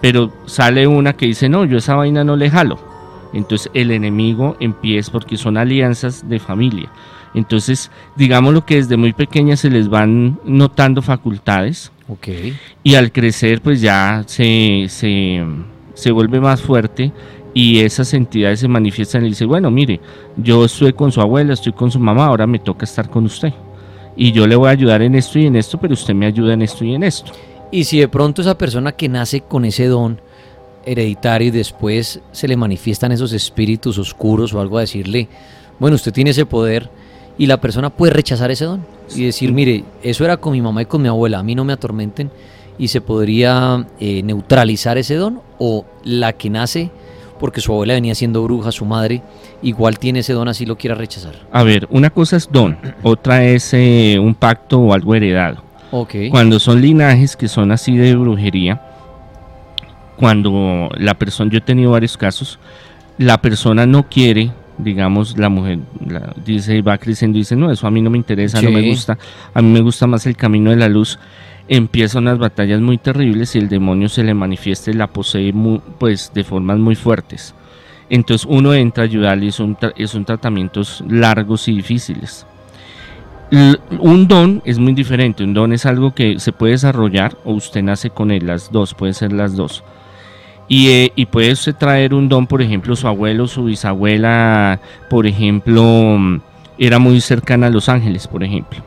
Pero 0.00 0.32
sale 0.46 0.86
una 0.86 1.14
que 1.14 1.26
dice, 1.26 1.48
no, 1.48 1.64
yo 1.64 1.78
esa 1.78 1.96
vaina 1.96 2.22
no 2.22 2.36
le 2.36 2.48
jalo. 2.48 2.78
Entonces, 3.32 3.70
el 3.74 3.90
enemigo 3.90 4.56
empieza 4.60 5.10
porque 5.10 5.36
son 5.36 5.56
alianzas 5.56 6.28
de 6.28 6.38
familia. 6.38 6.90
Entonces, 7.38 7.90
digamos 8.16 8.52
lo 8.52 8.66
que 8.66 8.76
desde 8.76 8.96
muy 8.96 9.12
pequeña 9.12 9.56
se 9.56 9.70
les 9.70 9.88
van 9.88 10.38
notando 10.44 11.02
facultades. 11.02 11.92
Ok. 12.08 12.28
Y 12.82 12.94
al 12.94 13.12
crecer, 13.12 13.60
pues 13.60 13.80
ya 13.80 14.24
se, 14.26 14.86
se, 14.88 15.44
se 15.94 16.10
vuelve 16.10 16.40
más 16.40 16.60
fuerte 16.60 17.12
y 17.54 17.80
esas 17.80 18.12
entidades 18.14 18.60
se 18.60 18.68
manifiestan 18.68 19.24
y 19.24 19.30
dice, 19.30 19.44
bueno, 19.44 19.70
mire, 19.70 20.00
yo 20.36 20.64
estoy 20.64 20.92
con 20.92 21.10
su 21.10 21.20
abuela, 21.20 21.54
estoy 21.54 21.72
con 21.72 21.90
su 21.90 21.98
mamá, 21.98 22.26
ahora 22.26 22.46
me 22.46 22.58
toca 22.58 22.84
estar 22.84 23.08
con 23.10 23.24
usted. 23.24 23.52
Y 24.16 24.32
yo 24.32 24.46
le 24.46 24.56
voy 24.56 24.68
a 24.68 24.72
ayudar 24.72 25.02
en 25.02 25.14
esto 25.14 25.38
y 25.38 25.46
en 25.46 25.56
esto, 25.56 25.78
pero 25.78 25.94
usted 25.94 26.14
me 26.14 26.26
ayuda 26.26 26.54
en 26.54 26.62
esto 26.62 26.84
y 26.84 26.94
en 26.94 27.02
esto. 27.02 27.32
Y 27.70 27.84
si 27.84 27.98
de 27.98 28.08
pronto 28.08 28.42
esa 28.42 28.56
persona 28.56 28.92
que 28.92 29.08
nace 29.08 29.40
con 29.42 29.64
ese 29.64 29.86
don 29.86 30.20
hereditario 30.84 31.48
y 31.48 31.50
después 31.50 32.20
se 32.32 32.48
le 32.48 32.56
manifiestan 32.56 33.12
esos 33.12 33.32
espíritus 33.32 33.98
oscuros 33.98 34.54
o 34.54 34.60
algo 34.60 34.78
a 34.78 34.82
decirle, 34.82 35.28
bueno, 35.78 35.96
usted 35.96 36.12
tiene 36.12 36.30
ese 36.30 36.46
poder 36.46 36.90
y 37.38 37.46
la 37.46 37.60
persona 37.60 37.88
puede 37.90 38.12
rechazar 38.12 38.50
ese 38.50 38.64
don 38.64 38.84
y 39.14 39.24
decir, 39.24 39.52
mire, 39.52 39.84
eso 40.02 40.24
era 40.24 40.36
con 40.36 40.52
mi 40.52 40.60
mamá 40.60 40.82
y 40.82 40.86
con 40.86 41.00
mi 41.00 41.08
abuela, 41.08 41.38
a 41.38 41.42
mí 41.42 41.54
no 41.54 41.64
me 41.64 41.72
atormenten 41.72 42.30
y 42.78 42.88
se 42.88 43.00
podría 43.00 43.86
eh, 44.00 44.22
neutralizar 44.22 44.98
ese 44.98 45.14
don 45.14 45.40
o 45.58 45.86
la 46.04 46.32
que 46.32 46.50
nace 46.50 46.90
porque 47.38 47.60
su 47.60 47.72
abuela 47.72 47.94
venía 47.94 48.14
siendo 48.14 48.42
bruja, 48.42 48.72
su 48.72 48.84
madre, 48.84 49.22
igual 49.62 49.98
tiene 49.98 50.20
ese 50.20 50.32
don 50.32 50.48
así 50.48 50.66
lo 50.66 50.76
quiera 50.76 50.96
rechazar. 50.96 51.34
A 51.52 51.62
ver, 51.62 51.86
una 51.90 52.10
cosa 52.10 52.36
es 52.36 52.50
don, 52.50 52.76
otra 53.02 53.44
es 53.44 53.72
eh, 53.74 54.18
un 54.20 54.34
pacto 54.34 54.80
o 54.80 54.92
algo 54.92 55.14
heredado. 55.14 55.62
Ok. 55.92 56.14
Cuando 56.30 56.58
son 56.58 56.80
linajes 56.80 57.36
que 57.36 57.48
son 57.48 57.70
así 57.70 57.96
de 57.96 58.14
brujería, 58.16 58.82
cuando 60.16 60.90
la 60.96 61.14
persona, 61.14 61.50
yo 61.50 61.58
he 61.58 61.62
tenido 61.62 61.92
varios 61.92 62.16
casos, 62.16 62.58
la 63.16 63.40
persona 63.40 63.86
no 63.86 64.08
quiere, 64.08 64.50
digamos, 64.78 65.36
la 65.38 65.48
mujer 65.48 65.80
la- 66.06 66.32
dice, 66.44 66.80
va 66.82 66.98
creciendo 66.98 67.36
y 67.38 67.42
dice, 67.42 67.56
no, 67.56 67.70
eso 67.70 67.86
a 67.86 67.90
mí 67.90 68.00
no 68.00 68.10
me 68.10 68.18
interesa, 68.18 68.60
no 68.62 68.70
me 68.70 68.80
gusta, 68.90 69.18
a 69.54 69.60
mí 69.62 69.68
me 69.72 69.80
gusta 69.80 70.06
más 70.06 70.26
el 70.26 70.36
camino 70.36 70.70
de 70.70 70.76
la 70.76 70.88
luz. 70.88 71.18
Empiezan 71.68 72.22
unas 72.24 72.38
batallas 72.38 72.80
muy 72.80 72.96
terribles 72.96 73.54
y 73.54 73.58
el 73.58 73.68
demonio 73.68 74.08
se 74.08 74.24
le 74.24 74.32
manifiesta 74.32 74.90
y 74.90 74.94
la 74.94 75.06
posee 75.08 75.52
pues 75.98 76.30
de 76.34 76.42
formas 76.44 76.78
muy 76.78 76.94
fuertes. 76.94 77.54
Entonces 78.08 78.46
uno 78.50 78.72
entra 78.72 79.02
a 79.02 79.06
ayudarle 79.06 79.46
y 79.46 79.52
son, 79.52 79.76
son 80.06 80.24
tratamientos 80.24 81.04
largos 81.06 81.68
y 81.68 81.72
difíciles. 81.74 82.46
L- 83.50 83.78
Un 84.00 84.28
don 84.28 84.62
es 84.64 84.78
muy 84.78 84.92
diferente, 84.94 85.44
un 85.44 85.52
don 85.54 85.72
es 85.74 85.84
algo 85.86 86.14
que 86.14 86.38
se 86.38 86.52
puede 86.52 86.72
desarrollar 86.72 87.36
o 87.44 87.52
usted 87.52 87.82
nace 87.82 88.10
con 88.10 88.30
él, 88.30 88.46
las 88.46 88.70
dos, 88.72 88.94
puede 88.94 89.12
ser 89.12 89.32
las 89.32 89.54
dos. 89.56 89.82
Y, 90.68 90.88
eh, 90.90 91.12
y 91.16 91.26
puede 91.26 91.52
usted 91.52 91.74
traer 91.74 92.12
un 92.12 92.28
don, 92.28 92.46
por 92.46 92.60
ejemplo, 92.60 92.94
su 92.94 93.08
abuelo, 93.08 93.46
su 93.46 93.64
bisabuela, 93.64 94.78
por 95.08 95.26
ejemplo, 95.26 95.82
mm, 96.18 96.40
era 96.78 96.98
muy 96.98 97.20
cercana 97.20 97.68
a 97.68 97.70
Los 97.70 97.88
Ángeles, 97.88 98.28
por 98.28 98.44
ejemplo, 98.44 98.80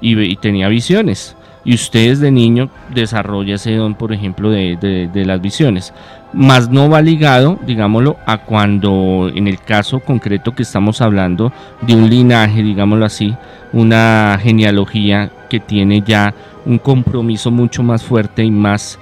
y, 0.00 0.18
y 0.20 0.36
tenía 0.36 0.68
visiones. 0.68 1.36
Y 1.64 1.74
usted 1.74 2.08
desde 2.10 2.32
niño 2.32 2.70
desarrolla 2.92 3.54
ese 3.54 3.76
don, 3.76 3.94
por 3.94 4.12
ejemplo, 4.12 4.50
de, 4.50 4.76
de- 4.80 5.06
de 5.06 5.24
las 5.24 5.40
visiones. 5.40 5.94
Más 6.32 6.70
no 6.70 6.88
va 6.88 7.00
ligado, 7.02 7.56
digámoslo, 7.64 8.16
a 8.26 8.38
cuando 8.38 9.30
en 9.32 9.46
el 9.46 9.60
caso 9.60 10.00
concreto 10.00 10.52
que 10.56 10.64
estamos 10.64 11.00
hablando 11.00 11.52
de 11.82 11.94
un 11.94 12.10
linaje, 12.10 12.64
digámoslo 12.64 13.04
así, 13.04 13.32
una 13.72 14.36
genealogía 14.42 15.30
que 15.48 15.60
tiene 15.60 16.02
ya 16.04 16.34
un 16.66 16.78
compromiso 16.78 17.52
mucho 17.52 17.84
más 17.84 18.02
fuerte 18.02 18.42
y 18.42 18.50
más 18.50 18.98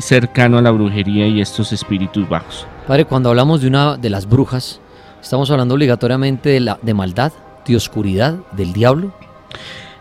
cercano 0.00 0.58
a 0.58 0.62
la 0.62 0.70
brujería 0.70 1.26
y 1.26 1.40
estos 1.40 1.72
espíritus 1.72 2.28
bajos. 2.28 2.66
Padre, 2.86 3.04
cuando 3.04 3.28
hablamos 3.28 3.60
de 3.60 3.68
una 3.68 3.96
de 3.96 4.10
las 4.10 4.28
brujas, 4.28 4.80
estamos 5.20 5.50
hablando 5.50 5.74
obligatoriamente 5.74 6.50
de, 6.50 6.60
la, 6.60 6.78
de 6.82 6.94
maldad, 6.94 7.32
de 7.66 7.76
oscuridad, 7.76 8.36
del 8.52 8.72
diablo. 8.72 9.12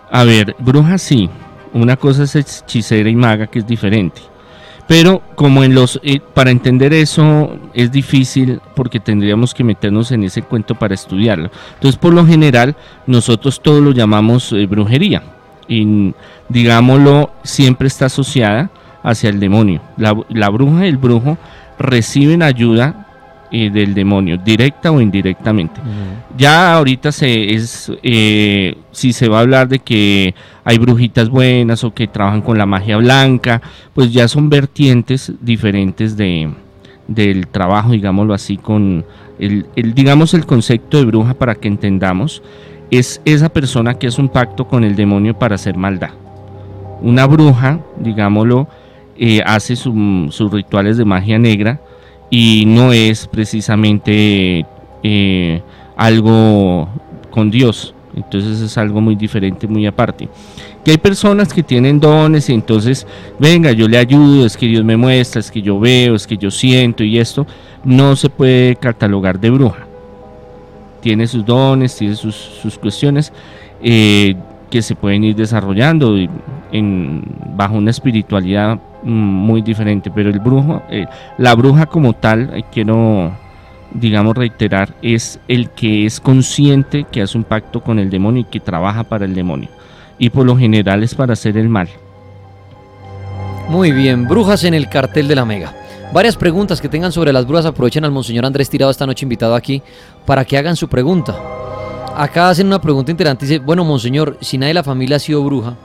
A 0.09 0.23
ver, 0.23 0.55
bruja 0.59 0.97
sí, 0.97 1.29
una 1.73 1.95
cosa 1.95 2.23
es 2.23 2.35
hechicera 2.35 3.09
y 3.09 3.15
maga 3.15 3.47
que 3.47 3.59
es 3.59 3.67
diferente. 3.67 4.21
Pero 4.87 5.21
como 5.35 5.63
en 5.63 5.73
los 5.73 5.99
eh, 6.03 6.19
para 6.33 6.51
entender 6.51 6.91
eso 6.91 7.55
es 7.73 7.91
difícil 7.91 8.59
porque 8.75 8.99
tendríamos 8.99 9.53
que 9.53 9.63
meternos 9.63 10.11
en 10.11 10.23
ese 10.23 10.41
cuento 10.41 10.75
para 10.75 10.95
estudiarlo. 10.95 11.49
Entonces, 11.75 11.97
por 11.97 12.13
lo 12.13 12.25
general, 12.25 12.75
nosotros 13.07 13.61
todo 13.61 13.79
lo 13.79 13.91
llamamos 13.91 14.51
eh, 14.51 14.65
brujería 14.65 15.23
y 15.67 16.13
digámoslo 16.49 17.31
siempre 17.43 17.87
está 17.87 18.07
asociada 18.07 18.69
hacia 19.03 19.29
el 19.29 19.39
demonio. 19.39 19.81
La, 19.97 20.15
la 20.29 20.49
bruja 20.49 20.85
y 20.85 20.89
el 20.89 20.97
brujo 20.97 21.37
reciben 21.77 22.43
ayuda 22.43 23.07
eh, 23.53 23.69
del 23.69 23.93
demonio, 23.93 24.37
directa 24.37 24.91
o 24.91 25.01
indirectamente. 25.01 25.81
Ya 26.37 26.73
ahorita 26.73 27.11
se 27.11 27.53
es 27.53 27.91
eh, 28.01 28.77
si 28.91 29.11
se 29.11 29.27
va 29.27 29.39
a 29.39 29.41
hablar 29.41 29.67
de 29.67 29.79
que 29.79 30.33
hay 30.63 30.77
brujitas 30.77 31.27
buenas 31.27 31.83
o 31.83 31.93
que 31.93 32.07
trabajan 32.07 32.41
con 32.41 32.57
la 32.57 32.65
magia 32.65 32.95
blanca, 32.95 33.61
pues 33.93 34.13
ya 34.13 34.29
son 34.29 34.49
vertientes 34.49 35.33
diferentes 35.41 36.15
de 36.15 36.49
del 37.09 37.47
trabajo, 37.47 37.91
digámoslo 37.91 38.33
así, 38.33 38.55
con 38.55 39.03
el, 39.37 39.65
el 39.75 39.93
digamos 39.93 40.33
el 40.33 40.45
concepto 40.45 40.97
de 40.99 41.03
bruja 41.03 41.33
para 41.33 41.55
que 41.55 41.67
entendamos 41.67 42.41
es 42.89 43.21
esa 43.25 43.49
persona 43.49 43.95
que 43.95 44.07
hace 44.07 44.21
un 44.21 44.29
pacto 44.29 44.65
con 44.65 44.85
el 44.85 44.95
demonio 44.95 45.37
para 45.37 45.55
hacer 45.55 45.75
maldad. 45.75 46.11
Una 47.01 47.27
bruja, 47.27 47.81
digámoslo, 47.99 48.69
eh, 49.23 49.41
hace 49.45 49.75
su- 49.75 50.27
sus 50.31 50.51
rituales 50.51 50.97
de 50.97 51.05
magia 51.05 51.37
negra 51.37 51.79
y 52.31 52.63
no 52.65 52.91
es 52.91 53.27
precisamente 53.27 54.65
eh, 55.03 55.61
algo 55.95 56.89
con 57.29 57.51
Dios. 57.51 57.93
Entonces 58.15 58.59
es 58.61 58.77
algo 58.79 58.99
muy 58.99 59.15
diferente, 59.15 59.67
muy 59.67 59.85
aparte. 59.85 60.27
Que 60.83 60.91
hay 60.91 60.97
personas 60.97 61.53
que 61.53 61.61
tienen 61.61 61.99
dones 61.99 62.49
y 62.49 62.53
entonces, 62.53 63.05
venga, 63.39 63.71
yo 63.71 63.87
le 63.87 63.97
ayudo, 63.99 64.45
es 64.45 64.57
que 64.57 64.65
Dios 64.65 64.83
me 64.83 64.97
muestra, 64.97 65.39
es 65.39 65.51
que 65.51 65.61
yo 65.61 65.79
veo, 65.79 66.15
es 66.15 66.25
que 66.25 66.35
yo 66.37 66.49
siento 66.49 67.03
y 67.03 67.19
esto 67.19 67.45
no 67.85 68.15
se 68.15 68.27
puede 68.29 68.75
catalogar 68.75 69.39
de 69.39 69.51
bruja. 69.51 69.85
Tiene 71.01 71.27
sus 71.27 71.45
dones, 71.45 71.95
tiene 71.95 72.15
sus, 72.15 72.35
sus 72.35 72.77
cuestiones 72.77 73.31
eh, 73.83 74.35
que 74.71 74.81
se 74.81 74.95
pueden 74.95 75.23
ir 75.23 75.35
desarrollando 75.35 76.15
bajo 77.55 77.75
una 77.75 77.91
espiritualidad 77.91 78.79
muy 79.03 79.61
diferente. 79.61 80.11
Pero 80.13 80.29
el 80.29 80.39
brujo, 80.39 80.81
eh, 80.89 81.05
la 81.37 81.55
bruja 81.55 81.85
como 81.85 82.13
tal, 82.13 82.51
eh, 82.53 82.63
quiero 82.71 83.31
digamos 83.93 84.35
reiterar, 84.35 84.93
es 85.01 85.39
el 85.47 85.69
que 85.69 86.05
es 86.05 86.19
consciente 86.19 87.05
que 87.11 87.21
hace 87.21 87.37
un 87.37 87.43
pacto 87.43 87.81
con 87.81 87.99
el 87.99 88.09
demonio 88.09 88.41
y 88.41 88.45
que 88.45 88.59
trabaja 88.59 89.03
para 89.03 89.25
el 89.25 89.35
demonio. 89.35 89.69
Y 90.17 90.29
por 90.29 90.45
lo 90.45 90.57
general 90.57 91.03
es 91.03 91.15
para 91.15 91.33
hacer 91.33 91.57
el 91.57 91.67
mal. 91.67 91.89
Muy 93.69 93.91
bien, 93.91 94.27
brujas 94.27 94.63
en 94.63 94.73
el 94.73 94.89
cartel 94.89 95.27
de 95.27 95.35
la 95.35 95.45
Mega. 95.45 95.73
Varias 96.13 96.35
preguntas 96.35 96.81
que 96.81 96.89
tengan 96.89 97.11
sobre 97.11 97.31
las 97.31 97.47
brujas 97.47 97.65
aprovechen 97.65 98.03
al 98.03 98.11
Monseñor 98.11 98.45
Andrés 98.45 98.69
Tirado 98.69 98.91
esta 98.91 99.05
noche 99.05 99.25
invitado 99.25 99.55
aquí 99.55 99.81
para 100.25 100.43
que 100.43 100.57
hagan 100.57 100.75
su 100.75 100.87
pregunta. 100.89 101.35
Acá 102.15 102.49
hacen 102.49 102.67
una 102.67 102.81
pregunta 102.81 103.11
interesante, 103.11 103.45
dice, 103.45 103.59
bueno 103.59 103.85
Monseñor, 103.85 104.37
si 104.41 104.57
nadie 104.57 104.71
de 104.71 104.75
la 104.75 104.83
familia 104.83 105.15
ha 105.15 105.19
sido 105.19 105.43
bruja, 105.43 105.75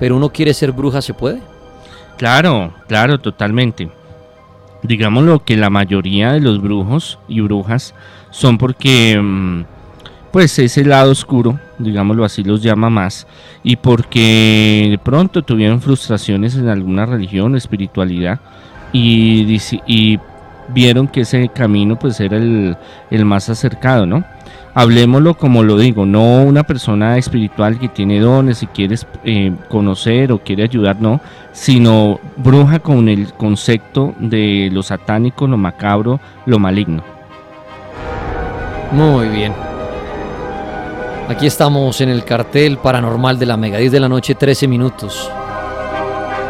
pero 0.00 0.16
uno 0.16 0.30
quiere 0.30 0.52
ser 0.52 0.72
bruja, 0.72 1.00
¿se 1.00 1.14
puede? 1.14 1.40
Claro, 2.18 2.72
claro, 2.88 3.18
totalmente. 3.18 3.88
Digámoslo 4.82 5.44
que 5.44 5.56
la 5.56 5.70
mayoría 5.70 6.32
de 6.32 6.40
los 6.40 6.60
brujos 6.60 7.18
y 7.28 7.40
brujas 7.40 7.94
son 8.30 8.58
porque 8.58 9.18
mm, 9.20 9.62
pues 10.32 10.58
ese 10.58 10.84
lado 10.84 11.12
oscuro, 11.12 11.58
digámoslo 11.78 12.24
así, 12.24 12.42
los 12.42 12.62
llama 12.62 12.90
más 12.90 13.26
y 13.62 13.76
porque 13.76 14.88
de 14.90 14.98
pronto 14.98 15.42
tuvieron 15.42 15.80
frustraciones 15.80 16.56
en 16.56 16.68
alguna 16.68 17.06
religión 17.06 17.56
espiritualidad 17.56 18.40
y, 18.92 20.18
vieron 20.70 21.08
que 21.08 21.22
ese 21.22 21.48
camino 21.48 21.98
pues 21.98 22.20
era 22.20 22.36
el 22.36 23.24
más 23.24 23.48
acercado, 23.48 24.04
¿no? 24.04 24.22
Hablemoslo 24.78 25.34
como 25.34 25.64
lo 25.64 25.76
digo, 25.76 26.06
no 26.06 26.44
una 26.44 26.62
persona 26.62 27.18
espiritual 27.18 27.80
que 27.80 27.88
tiene 27.88 28.20
dones 28.20 28.62
y 28.62 28.68
quieres 28.68 29.08
eh, 29.24 29.52
conocer 29.68 30.30
o 30.30 30.38
quiere 30.38 30.62
ayudar, 30.62 31.00
no, 31.00 31.20
sino 31.50 32.20
bruja 32.36 32.78
con 32.78 33.08
el 33.08 33.32
concepto 33.32 34.14
de 34.20 34.70
lo 34.72 34.84
satánico, 34.84 35.48
lo 35.48 35.56
macabro, 35.56 36.20
lo 36.46 36.60
maligno. 36.60 37.02
Muy 38.92 39.26
bien. 39.26 39.52
Aquí 41.28 41.48
estamos 41.48 42.00
en 42.00 42.10
el 42.10 42.22
cartel 42.22 42.78
paranormal 42.78 43.36
de 43.36 43.46
la 43.46 43.56
Mega 43.56 43.78
10 43.78 43.90
de 43.90 43.98
la 43.98 44.08
noche, 44.08 44.36
13 44.36 44.68
minutos. 44.68 45.28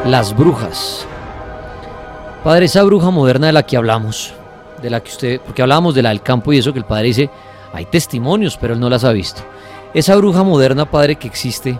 Las 0.05 0.37
brujas. 0.37 1.07
Padre, 2.45 2.67
esa 2.67 2.83
bruja 2.83 3.09
moderna 3.09 3.47
de 3.47 3.55
la 3.55 3.63
que 3.63 3.79
hablamos, 3.79 4.35
de 4.83 4.91
la 4.91 5.01
que 5.01 5.11
usted, 5.11 5.41
porque 5.41 5.63
hablábamos 5.63 5.95
de 5.95 6.03
la 6.03 6.11
del 6.11 6.21
campo 6.21 6.53
y 6.53 6.59
eso 6.59 6.75
que 6.75 6.79
el 6.79 6.85
padre 6.85 7.07
dice, 7.07 7.31
Hay 7.73 7.87
testimonios, 7.87 8.57
pero 8.57 8.75
él 8.75 8.81
no 8.81 8.89
las 8.89 9.05
ha 9.05 9.13
visto. 9.13 9.43
Esa 9.95 10.17
bruja 10.17 10.43
moderna, 10.43 10.91
padre, 10.91 11.17
que 11.17 11.29
existe, 11.29 11.79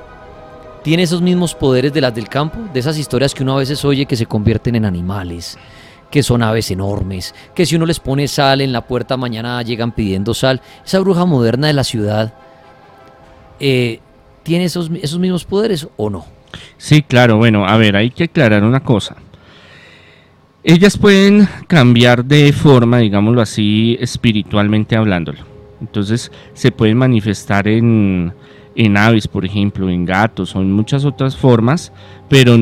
tiene 0.83 1.03
esos 1.03 1.21
mismos 1.21 1.55
poderes 1.55 1.93
de 1.93 2.01
las 2.01 2.15
del 2.15 2.29
campo, 2.29 2.59
de 2.73 2.81
esas 2.81 2.99
historias 2.99 3.35
que 3.35 3.43
uno 3.43 3.55
a 3.55 3.59
veces 3.59 3.85
oye 3.85 4.07
que 4.07 4.17
se 4.17 4.27
convierten 4.27 4.77
en 4.77 4.85
animales, 4.85 5.59
que 6.11 6.23
son 6.23 6.43
aves 6.43 6.71
enormes, 6.71 7.35
que 7.55 7.67
si 7.67 7.77
uno 7.77 7.85
les 7.85 8.01
pone 8.01 8.29
sal 8.29 8.61
en 8.61 8.73
la 8.73 8.87
puerta 8.87 9.17
mañana 9.17 9.61
llegan 9.63 9.93
pidiendo 9.93 10.35
sal. 10.35 10.63
Esa 10.85 11.01
bruja 11.01 11.27
moderna 11.27 11.67
de 11.67 11.73
la 11.75 11.85
ciudad, 11.85 12.33
eh, 13.61 14.01
¿tiene 14.43 14.65
esos, 14.65 14.91
esos 15.03 15.19
mismos 15.19 15.45
poderes 15.45 15.87
o 15.97 16.09
no? 16.09 16.25
Sí, 16.79 17.03
claro, 17.03 17.37
bueno, 17.37 17.67
a 17.67 17.77
ver, 17.77 17.97
hay 17.97 18.11
que 18.11 18.25
aclarar 18.25 18.65
una 18.65 18.81
cosa. 18.81 19.17
Ellas 20.65 20.97
pueden 20.97 21.49
cambiar 21.67 22.25
de 22.25 22.53
forma, 22.53 22.99
digámoslo 22.99 23.43
así, 23.43 23.97
espiritualmente 24.01 24.97
hablándolo. 24.97 25.58
Entonces 25.81 26.33
se 26.55 26.73
pueden 26.73 26.99
manifestar 26.99 27.69
en, 27.69 28.33
en 28.79 28.97
aves, 28.97 29.27
por 29.27 29.45
ejemplo, 29.45 29.91
en 29.91 30.05
gatos 30.05 30.55
o 30.55 30.61
en 30.61 30.73
muchas 30.73 31.05
otras 31.05 31.37
formas, 31.37 31.93
pero, 32.29 32.57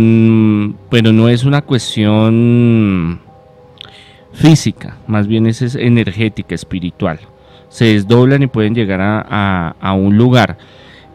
pero 0.91 1.13
no 1.13 1.29
es 1.29 1.45
una 1.45 1.63
cuestión 1.63 3.21
física, 4.33 4.97
más 5.07 5.27
bien 5.27 5.47
es, 5.47 5.75
energética, 5.75 6.55
espiritual. 6.55 7.21
Se 7.69 7.85
desdoblan 7.87 8.43
y 8.43 8.47
pueden 8.47 8.75
llegar 8.75 9.01
a, 9.03 9.93
un 9.93 10.17
lugar. 10.17 10.57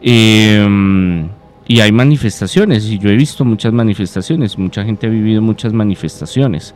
Em, 0.00 1.28
y 1.66 1.80
hay 1.80 1.90
manifestaciones, 1.90 2.86
y 2.86 2.98
yo 2.98 3.10
he 3.10 3.16
visto 3.16 3.44
muchas 3.44 3.72
manifestaciones, 3.72 4.56
mucha 4.56 4.84
gente 4.84 5.06
ha 5.08 5.10
vivido 5.10 5.42
muchas 5.42 5.72
manifestaciones. 5.72 6.74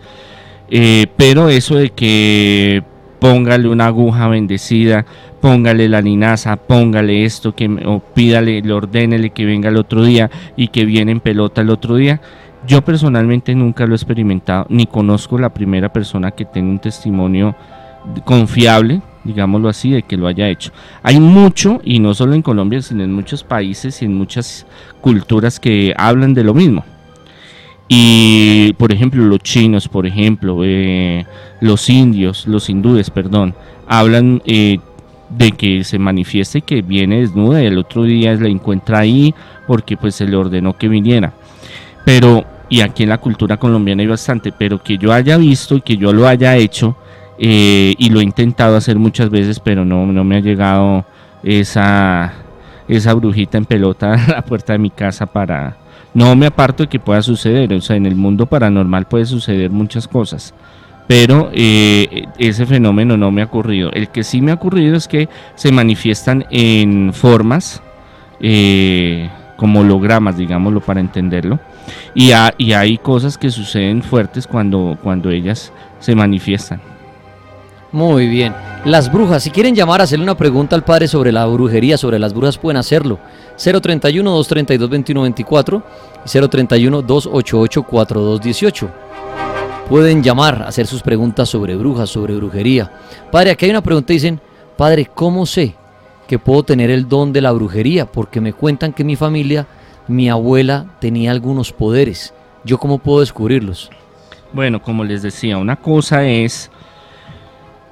Eh, 0.69 1.07
pero 1.17 1.49
eso 1.49 1.77
de 1.77 1.91
que 1.91 2.83
póngale 3.27 3.69
una 3.69 3.87
aguja 3.87 4.29
bendecida, 4.29 5.05
póngale 5.41 5.89
la 5.89 6.01
linaza, 6.01 6.55
póngale 6.55 7.25
esto, 7.25 7.57
que, 7.57 7.67
o 7.85 7.99
pídale, 7.99 8.63
le 8.63 8.73
ordénele 8.73 9.31
que 9.31 9.45
venga 9.45 9.69
el 9.69 9.79
otro 9.79 10.05
día 10.05 10.31
y 10.57 10.69
que 10.69 10.85
viene 10.85 11.11
en 11.11 11.19
pelota 11.19 11.61
el 11.63 11.71
otro 11.71 11.97
día, 11.97 12.21
yo 12.69 12.83
personalmente 12.83 13.53
nunca 13.57 13.85
lo 13.85 13.95
he 13.95 13.97
experimentado, 13.97 14.67
ni 14.69 14.87
conozco 14.87 15.39
la 15.39 15.53
primera 15.53 15.93
persona 15.93 16.31
que 16.31 16.45
tenga 16.45 16.71
un 16.71 16.79
testimonio 16.79 17.57
confiable, 18.25 19.03
digámoslo 19.25 19.69
así, 19.69 19.91
de 19.91 20.05
que 20.05 20.17
lo 20.17 20.29
haya 20.29 20.49
hecho. 20.49 20.71
Hay 21.03 21.19
mucho, 21.19 21.81
y 21.83 21.99
no 21.99 22.15
solo 22.15 22.35
en 22.35 22.43
Colombia, 22.43 22.81
sino 22.81 23.03
en 23.03 23.13
muchos 23.13 23.43
países 23.43 24.03
y 24.03 24.05
en 24.05 24.15
muchas 24.15 24.69
culturas 25.01 25.59
que 25.59 25.93
hablan 25.97 26.33
de 26.33 26.45
lo 26.45 26.55
mismo. 26.55 26.85
Y, 27.89 28.73
por 28.75 28.93
ejemplo, 28.93 29.25
los 29.25 29.39
chinos, 29.41 29.89
por 29.89 30.07
ejemplo, 30.07 30.59
eh, 30.65 31.25
los 31.61 31.89
indios, 31.89 32.47
los 32.47 32.69
hindúes, 32.69 33.11
perdón, 33.11 33.55
hablan 33.87 34.43
eh, 34.45 34.79
de 35.31 35.53
que 35.53 35.85
se 35.85 35.99
manifieste 35.99 36.63
que 36.63 36.83
viene 36.83 37.21
desnuda 37.21 37.63
y 37.63 37.67
el 37.67 37.79
otro 37.79 38.03
día 38.03 38.35
la 38.35 38.49
encuentra 38.49 39.01
ahí 39.01 39.35
porque 39.67 39.97
pues 39.97 40.17
se 40.17 40.27
le 40.27 40.37
ordenó 40.37 40.77
que 40.77 40.89
viniera. 40.89 41.33
Pero 42.05 42.45
y 42.69 42.81
aquí 42.81 43.05
en 43.05 43.11
la 43.11 43.19
cultura 43.19 43.57
colombiana 43.57 44.03
hay 44.03 44.09
bastante, 44.09 44.53
pero 44.53 44.83
que 44.83 44.99
yo 44.99 45.13
haya 45.13 45.37
visto 45.37 45.77
y 45.77 45.81
que 45.81 45.97
yo 45.97 46.13
lo 46.13 46.27
haya 46.27 46.57
hecho 46.57 46.97
eh, 47.39 47.95
y 47.97 48.11
lo 48.11 48.21
he 48.21 48.25
intentado 48.25 48.77
hacer 48.77 48.99
muchas 48.99 49.31
veces, 49.31 49.61
pero 49.61 49.85
no, 49.85 50.07
no 50.07 50.25
me 50.25 50.37
ha 50.37 50.41
llegado 50.41 51.05
esa, 51.43 52.33
esa 52.89 53.15
brujita 53.15 53.59
en 53.59 53.67
pelota 53.67 54.15
a 54.29 54.33
la 54.33 54.43
puerta 54.43 54.73
de 54.73 54.79
mi 54.79 54.91
casa 54.91 55.27
para... 55.27 55.77
No 56.17 56.35
me 56.35 56.47
aparto 56.47 56.83
de 56.83 56.89
que 56.89 56.99
pueda 56.99 57.21
suceder, 57.21 57.75
o 57.75 57.81
sea, 57.83 57.95
en 57.95 58.07
el 58.07 58.17
mundo 58.17 58.47
paranormal 58.47 59.05
puede 59.05 59.27
suceder 59.27 59.71
muchas 59.71 60.09
cosas, 60.09 60.55
pero 61.07 61.51
eh, 61.53 62.25
ese 62.39 62.65
fenómeno 62.65 63.19
no 63.19 63.31
me 63.31 63.43
ha 63.43 63.45
ocurrido. 63.45 63.93
El 63.93 64.09
que 64.09 64.25
sí 64.25 64.41
me 64.41 64.51
ha 64.51 64.55
ocurrido 64.55 64.97
es 64.97 65.09
que 65.09 65.29
se 65.57 65.71
manifiestan 65.73 66.47
en 66.51 67.13
formas 67.13 67.83
eh, 68.41 69.29
como 69.59 69.81
hologramas, 69.81 70.39
digámoslo 70.39 70.81
para 70.81 71.01
entenderlo, 71.01 71.61
y, 72.15 72.33
hay 72.33 72.97
cosas 72.97 73.37
que 73.37 73.51
suceden 73.51 74.03
fuertes 74.03 74.47
cuando, 74.47 74.97
cuando 75.03 75.29
ellas 75.29 75.71
se 75.99 76.15
manifiestan. 76.15 76.81
Muy 77.93 78.27
bien. 78.27 78.53
Las 78.85 79.13
brujas, 79.13 79.43
si 79.43 79.51
quieren 79.51 79.75
llamar 79.75 80.01
a 80.01 80.05
hacerle 80.05 80.23
una 80.25 80.37
pregunta 80.37 80.77
al 80.77 80.85
padre 80.85 81.09
sobre 81.09 81.33
la 81.33 81.47
brujería, 81.47 81.97
sobre 81.97 82.19
las 82.19 82.35
brujas, 82.35 82.59
pueden 82.59 82.77
hacerlo. 82.77 83.19
031-232-2124 83.57 85.83
y 86.25 86.29
031-288-4218. 86.29 88.89
Pueden 89.89 90.23
llamar 90.23 90.63
a 90.63 90.69
hacer 90.69 90.87
sus 90.87 91.03
preguntas 91.03 91.49
sobre 91.49 91.75
brujas, 91.77 92.11
sobre 92.11 92.35
brujería. 92.35 92.93
Padre, 93.31 93.53
aquí 93.53 93.65
hay 93.65 93.71
una 93.71 93.83
pregunta, 93.83 94.13
dicen, 94.13 94.39
Padre, 94.77 95.09
¿cómo 95.13 95.47
sé 95.47 95.75
que 96.27 96.39
puedo 96.39 96.63
tener 96.65 96.91
el 96.91 97.09
don 97.09 97.33
de 97.33 97.41
la 97.41 97.53
brujería? 97.53 98.05
Porque 98.07 98.41
me 98.41 98.53
cuentan 98.53 98.93
que 98.93 99.05
mi 99.05 99.17
familia 99.17 99.67
mi 100.09 100.29
abuela 100.29 100.87
tenía 101.01 101.33
algunos 101.33 101.73
poderes. 101.73 102.33
¿Yo 102.65 102.79
cómo 102.79 102.99
puedo 102.99 103.21
descubrirlos? 103.21 103.91
Bueno, 104.53 104.81
como 104.81 105.05
les 105.05 105.23
decía, 105.23 105.59
una 105.59 105.77
cosa 105.77 106.25
es, 106.25 106.71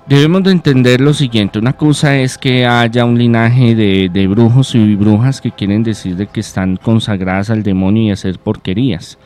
debemos 0.07 0.43
de 0.43 0.53
entender 0.53 1.01
lo 1.01 1.15
siguiente, 1.15 1.59
una 1.59 1.73
cosa 1.73 2.17
es 2.17 2.39
que 2.39 2.67
haya 2.67 3.05
un 3.05 3.19
linaje 3.19 3.75
de, 3.75 4.27
brujos 4.27 4.75
y 4.75 4.95
brujas 4.95 5.41
que 5.41 5.53
quieren 5.53 5.83
decir 5.83 6.17
de 6.17 6.27
que 6.27 6.41
están 6.41 6.77
consagradas 6.77 7.51
al 7.51 7.63
demonio 7.63 8.05
y 8.05 8.11
hacer 8.11 8.39
porquerías. 8.39 9.19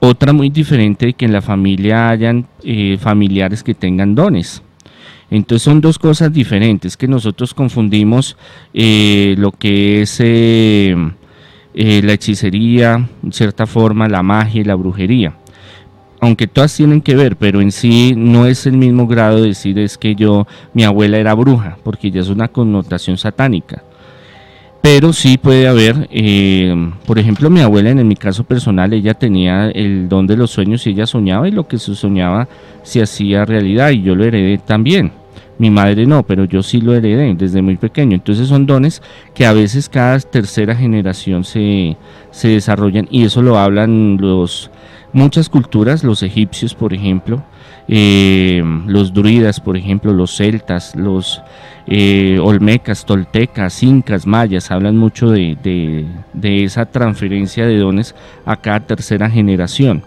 Otra 0.00 0.32
muy 0.32 0.48
diferente 0.48 1.06
de 1.06 1.12
que 1.12 1.26
en 1.26 1.32
la 1.32 1.42
familia 1.42 2.08
hayan 2.08 2.46
eh, 2.62 2.96
familiares 2.98 3.62
que 3.62 3.74
tengan 3.74 4.14
dones. 4.14 4.62
Entonces 5.30 5.62
son 5.62 5.80
dos 5.80 5.98
cosas 5.98 6.32
diferentes 6.32 6.96
que 6.96 7.06
nosotros 7.06 7.54
confundimos 7.54 8.36
eh, 8.72 9.34
lo 9.38 9.52
que 9.52 10.02
es 10.02 10.18
eh, 10.20 10.96
la 11.74 12.12
hechicería, 12.12 13.08
en 13.22 13.32
cierta 13.32 13.66
forma, 13.66 14.08
la 14.08 14.22
magia 14.22 14.62
y 14.62 14.64
la 14.64 14.74
brujería. 14.74 15.34
Aunque 16.20 16.46
todas 16.46 16.76
tienen 16.76 17.00
que 17.00 17.16
ver, 17.16 17.36
pero 17.36 17.60
en 17.60 17.72
sí 17.72 18.14
no 18.16 18.46
es 18.46 18.66
el 18.66 18.76
mismo 18.76 19.06
grado 19.06 19.40
de 19.40 19.48
decir 19.48 19.78
es 19.78 19.96
que 19.96 20.14
yo, 20.14 20.46
mi 20.74 20.84
abuela 20.84 21.16
era 21.16 21.34
bruja, 21.34 21.78
porque 21.82 22.10
ya 22.10 22.20
es 22.20 22.28
una 22.28 22.48
connotación 22.48 23.16
satánica. 23.16 23.82
Pero 24.82 25.12
sí 25.12 25.36
puede 25.36 25.68
haber, 25.68 26.08
eh, 26.10 26.74
por 27.06 27.18
ejemplo, 27.18 27.50
mi 27.50 27.60
abuela, 27.60 27.90
en 27.90 28.08
mi 28.08 28.16
caso 28.16 28.44
personal, 28.44 28.92
ella 28.92 29.12
tenía 29.12 29.70
el 29.70 30.08
don 30.08 30.26
de 30.26 30.36
los 30.36 30.50
sueños 30.50 30.86
y 30.86 30.90
ella 30.90 31.06
soñaba 31.06 31.48
y 31.48 31.50
lo 31.50 31.68
que 31.68 31.78
se 31.78 31.94
soñaba 31.94 32.48
se 32.82 33.02
hacía 33.02 33.44
realidad 33.44 33.90
y 33.90 34.02
yo 34.02 34.14
lo 34.14 34.24
heredé 34.24 34.58
también. 34.58 35.12
Mi 35.58 35.68
madre 35.68 36.06
no, 36.06 36.22
pero 36.22 36.44
yo 36.44 36.62
sí 36.62 36.80
lo 36.80 36.94
heredé 36.94 37.34
desde 37.34 37.60
muy 37.60 37.76
pequeño. 37.76 38.14
Entonces 38.14 38.48
son 38.48 38.64
dones 38.64 39.02
que 39.34 39.44
a 39.44 39.52
veces 39.52 39.90
cada 39.90 40.18
tercera 40.18 40.74
generación 40.74 41.44
se, 41.44 41.98
desarrollan 42.42 43.06
y 43.10 43.24
eso 43.24 43.42
lo 43.42 43.58
hablan 43.58 44.16
los 44.18 44.70
muchas 45.12 45.48
culturas, 45.48 46.04
los 46.04 46.22
egipcios 46.22 46.74
por 46.74 46.94
ejemplo, 46.94 47.42
eh, 47.88 48.62
los 48.86 49.12
druidas 49.12 49.60
por 49.60 49.76
ejemplo, 49.76 50.12
los 50.12 50.36
celtas, 50.36 50.94
los 50.94 51.42
eh, 51.86 52.38
olmecas, 52.40 53.04
toltecas, 53.04 53.82
incas, 53.82 54.26
mayas, 54.26 54.70
hablan 54.70 54.96
mucho 54.96 55.30
de, 55.30 56.06
de, 56.32 56.64
esa 56.64 56.86
transferencia 56.86 57.66
de 57.66 57.78
dones 57.78 58.14
a 58.44 58.56
cada 58.56 58.80
tercera 58.80 59.28
generación. 59.28 60.02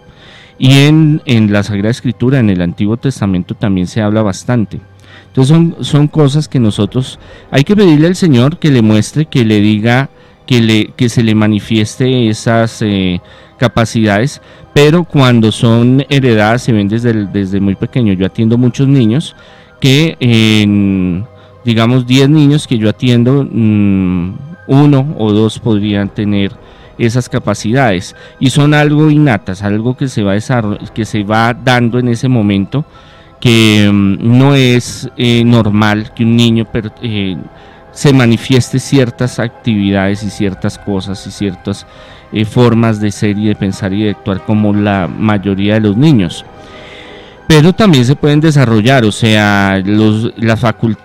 Y 0.58 0.86
en, 0.86 1.22
en 1.26 1.52
la 1.52 1.64
Sagrada 1.64 1.90
Escritura, 1.90 2.40
en 2.40 2.50
el 2.50 2.62
Antiguo 2.62 2.96
Testamento 2.98 3.56
también 3.56 3.88
se 3.88 4.02
habla 4.02 4.22
bastante. 4.22 4.80
Entonces 5.28 5.56
son, 5.56 5.76
son 5.82 6.08
cosas 6.08 6.48
que 6.48 6.60
nosotros 6.60 7.20
hay 7.50 7.64
que 7.64 7.76
pedirle 7.76 8.08
al 8.08 8.16
Señor 8.16 8.60
que 8.60 8.70
le 8.70 8.82
muestre, 8.82 9.26
que 9.26 9.44
le 9.44 9.60
diga, 9.60 10.10
que, 10.46 10.62
le, 10.62 10.88
que 10.96 11.10
se 11.10 11.24
le 11.24 11.36
manifieste 11.36 12.30
esas 12.30 12.82
eh, 12.82 13.22
capacidades, 13.58 14.42
pero 14.74 15.04
cuando 15.04 15.52
son 15.52 16.06
heredadas 16.10 16.64
se 16.64 16.72
ven 16.72 16.88
desde, 16.88 17.26
desde 17.28 17.60
muy 17.60 17.76
pequeño. 17.76 18.14
Yo 18.14 18.26
atiendo 18.26 18.58
muchos 18.58 18.88
niños 18.88 19.36
que 19.80 20.18
en, 20.20 21.26
digamos, 21.64 22.08
10 22.08 22.30
niños 22.30 22.68
que 22.68 22.78
yo 22.78 22.90
atiendo, 22.90 23.48
mm, 23.50 24.34
uno 24.68 25.16
o 25.18 25.32
dos 25.32 25.60
podrían 25.60 26.10
tener 26.10 26.52
esas 26.98 27.28
capacidades 27.28 28.16
y 28.40 28.50
son 28.50 28.74
algo 28.74 29.10
innatas, 29.10 29.64
algo 29.64 29.98
que 29.98 30.08
se 30.08 30.24
va, 30.24 30.36
que 30.94 31.06
se 31.06 31.24
va 31.24 31.54
dando 31.54 32.00
en 32.00 32.08
ese 32.08 32.28
momento 32.28 32.86
que 33.40 33.90
mm, 33.92 34.38
no 34.38 34.56
es 34.56 35.10
eh, 35.18 35.44
normal 35.44 36.14
que 36.14 36.24
un 36.24 36.36
niño 36.36 36.66
eh, 37.02 37.36
se 37.94 38.12
manifieste 38.12 38.80
ciertas 38.80 39.40
actividades 39.40 40.24
y 40.24 40.30
ciertas 40.30 40.78
cosas 40.78 41.26
y 41.28 41.32
ciertas 41.32 41.86
eh, 42.32 42.46
formas 42.46 43.00
de 43.00 43.12
ser 43.12 43.38
y 43.38 43.48
de 43.48 43.56
pensar 43.56 43.94
y 43.94 44.04
de 44.04 44.10
actuar 44.12 44.44
como 44.44 44.74
la 44.74 45.08
mayoría 45.08 45.76
de 45.76 45.82
los 45.82 45.96
niños. 45.96 46.44
Pero 47.48 47.74
también 47.74 48.06
se 48.06 48.16
pueden 48.16 48.40
desarrollar, 48.40 49.06
o 49.06 49.12
sea, 49.12 49.82
los, 49.86 50.34
la 50.38 50.56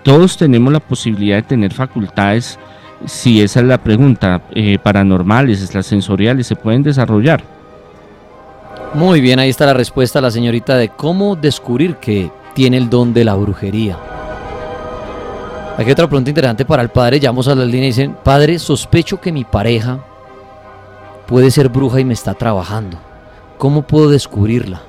todos 0.01 0.37
tenemos 0.37 0.73
la 0.73 0.79
posibilidad 0.79 1.35
de 1.35 1.43
tener 1.43 1.73
facultades, 1.73 2.57
si 3.05 3.41
esa 3.41 3.59
es 3.59 3.65
la 3.65 3.77
pregunta, 3.77 4.41
paranormales, 4.81 5.73
las 5.75 5.85
sensoriales, 5.85 6.47
se 6.47 6.55
pueden 6.55 6.81
desarrollar. 6.81 7.43
Muy 8.93 9.21
bien, 9.21 9.37
ahí 9.37 9.49
está 9.49 9.65
la 9.67 9.73
respuesta 9.73 10.19
la 10.19 10.31
señorita 10.31 10.75
de 10.75 10.89
cómo 10.89 11.35
descubrir 11.35 11.97
que 11.97 12.31
tiene 12.55 12.77
el 12.77 12.89
don 12.89 13.13
de 13.13 13.23
la 13.23 13.35
brujería. 13.35 14.18
Aquí 15.79 15.91
otra 15.91 16.09
pregunta 16.09 16.29
interesante 16.29 16.65
para 16.65 16.83
el 16.83 16.89
padre. 16.89 17.21
Llamamos 17.21 17.47
a 17.47 17.55
la 17.55 17.63
línea 17.63 17.85
y 17.85 17.91
dicen, 17.91 18.17
padre, 18.21 18.59
sospecho 18.59 19.21
que 19.21 19.31
mi 19.31 19.45
pareja 19.45 20.03
puede 21.25 21.49
ser 21.51 21.69
bruja 21.69 22.01
y 22.01 22.03
me 22.03 22.13
está 22.13 22.33
trabajando. 22.33 22.99
¿Cómo 23.57 23.83
puedo 23.83 24.09
descubrirla? 24.09 24.81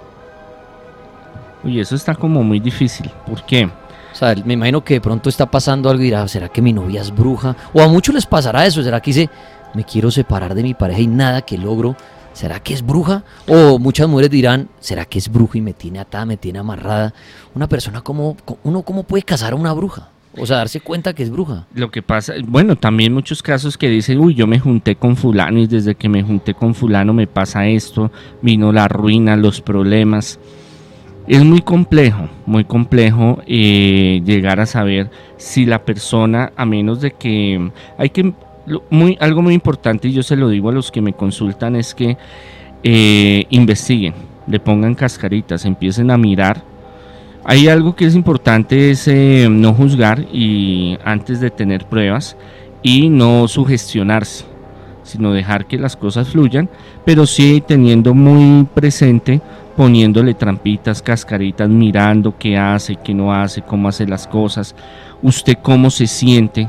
Uy, 1.63 1.79
eso 1.79 1.95
está 1.95 2.17
como 2.17 2.43
muy 2.43 2.59
difícil. 2.59 3.09
¿Por 3.25 3.47
qué? 3.47 3.67
O 3.67 4.17
sea, 4.17 4.35
me 4.45 4.55
imagino 4.55 4.83
que 4.83 4.95
de 4.95 5.01
pronto 5.01 5.29
está 5.29 5.49
pasando 5.49 5.89
algo 5.89 6.03
y 6.03 6.07
dirá, 6.07 6.27
¿será 6.27 6.49
que 6.49 6.61
mi 6.61 6.73
novia 6.73 7.03
es 7.03 7.15
bruja? 7.15 7.55
O 7.73 7.81
a 7.81 7.87
muchos 7.87 8.13
les 8.13 8.27
pasará 8.27 8.67
eso, 8.67 8.83
¿será 8.83 9.01
que 9.01 9.13
dice, 9.13 9.31
me 9.75 9.85
quiero 9.85 10.11
separar 10.11 10.57
de 10.57 10.65
mi 10.65 10.75
pareja 10.75 11.03
y 11.03 11.07
nada 11.07 11.43
que 11.43 11.57
logro? 11.57 11.95
¿Será 12.33 12.59
que 12.59 12.75
es 12.75 12.85
bruja? 12.85 13.23
O 13.47 13.79
muchas 13.79 14.09
mujeres 14.09 14.33
dirán, 14.33 14.69
¿será 14.81 15.05
que 15.05 15.21
es 15.21 15.31
bruja 15.31 15.57
y 15.57 15.61
me 15.61 15.73
tiene 15.73 16.01
atada, 16.01 16.27
me 16.27 16.37
tiene 16.37 16.59
amarrada? 16.59 17.15
Una 17.55 17.69
persona, 17.69 18.01
como, 18.01 18.37
uno 18.65 18.83
cómo 18.83 19.05
puede 19.05 19.23
casar 19.23 19.53
a 19.53 19.57
una 19.57 19.73
bruja? 19.73 20.09
O 20.39 20.47
sea, 20.47 20.59
darse 20.59 20.81
cuenta 20.81 21.13
que 21.13 21.25
es 21.25 21.31
bruja. 21.31 21.67
Lo 21.75 21.91
que 21.91 22.03
pasa, 22.03 22.35
bueno, 22.47 22.77
también 22.77 23.13
muchos 23.13 23.43
casos 23.43 23.77
que 23.77 23.89
dicen, 23.89 24.21
uy, 24.21 24.35
yo 24.35 24.47
me 24.47 24.61
junté 24.61 24.95
con 24.95 25.17
fulano 25.17 25.59
y 25.59 25.67
desde 25.67 25.97
que 25.97 26.09
me 26.09 26.23
junté 26.23 26.55
con 26.55 26.75
fulano 26.75 27.13
me 27.13 27.27
pasa 27.27 27.67
esto, 27.67 28.13
vino 28.41 28.73
la 28.73 28.87
ruina, 28.87 29.37
los 29.37 29.61
problemas. 29.61 30.39
Es 31.27 31.45
muy 31.45 31.63
complejo, 31.63 32.29
muy 32.47 32.65
complejo 32.65 33.43
eh, 33.47 34.23
llegar 34.25 34.61
a 34.61 34.67
saber 34.67 35.11
si 35.37 35.67
la 35.67 35.85
persona, 35.85 36.53
a 36.57 36.65
menos 36.65 37.01
de 37.01 37.11
que 37.13 37.71
hay 37.99 38.11
que, 38.11 38.33
muy, 38.89 39.17
algo 39.21 39.43
muy 39.43 39.55
importante 39.55 40.09
y 40.09 40.13
yo 40.13 40.23
se 40.23 40.37
lo 40.37 40.49
digo 40.49 40.69
a 40.69 40.73
los 40.73 40.91
que 40.91 41.01
me 41.01 41.13
consultan 41.13 41.77
es 41.77 41.95
que 41.95 42.17
eh, 42.83 43.45
investiguen, 43.51 44.15
le 44.47 44.61
pongan 44.61 44.95
cascaritas, 44.95 45.65
empiecen 45.65 46.11
a 46.11 46.17
mirar 46.17 46.70
hay 47.45 47.69
algo 47.69 47.97
que 47.97 48.05
es 48.05 48.15
importante 48.15 48.91
es 48.91 49.09
eh, 49.09 49.49
no 49.51 49.73
juzgar 49.75 50.21
y 50.33 50.99
antes 51.05 51.41
de 51.41 51.51
tener 51.51 51.87
pruebas 51.87 52.37
y 52.83 53.09
no 53.09 53.49
sugestionarse, 53.49 54.45
sino 55.03 55.33
dejar 55.33 55.67
que 55.67 55.79
las 55.79 55.97
cosas 55.97 56.29
fluyan, 56.29 56.69
pero 57.05 57.27
sí 57.27 57.63
teniendo 57.67 58.15
muy 58.15 58.65
presente, 58.75 59.41
poniéndole 59.77 60.35
trampitas, 60.35 61.03
cascaritas, 61.03 61.69
mirando 61.69 62.37
qué 62.39 62.59
hace, 62.59 62.97
qué 62.97 63.15
no 63.15 63.33
hace, 63.33 63.63
cómo 63.63 63.89
hace 63.89 64.07
las 64.07 64.27
cosas, 64.27 64.75
usted 65.23 65.57
cómo 65.63 65.91
se 65.91 66.07
siente 66.07 66.69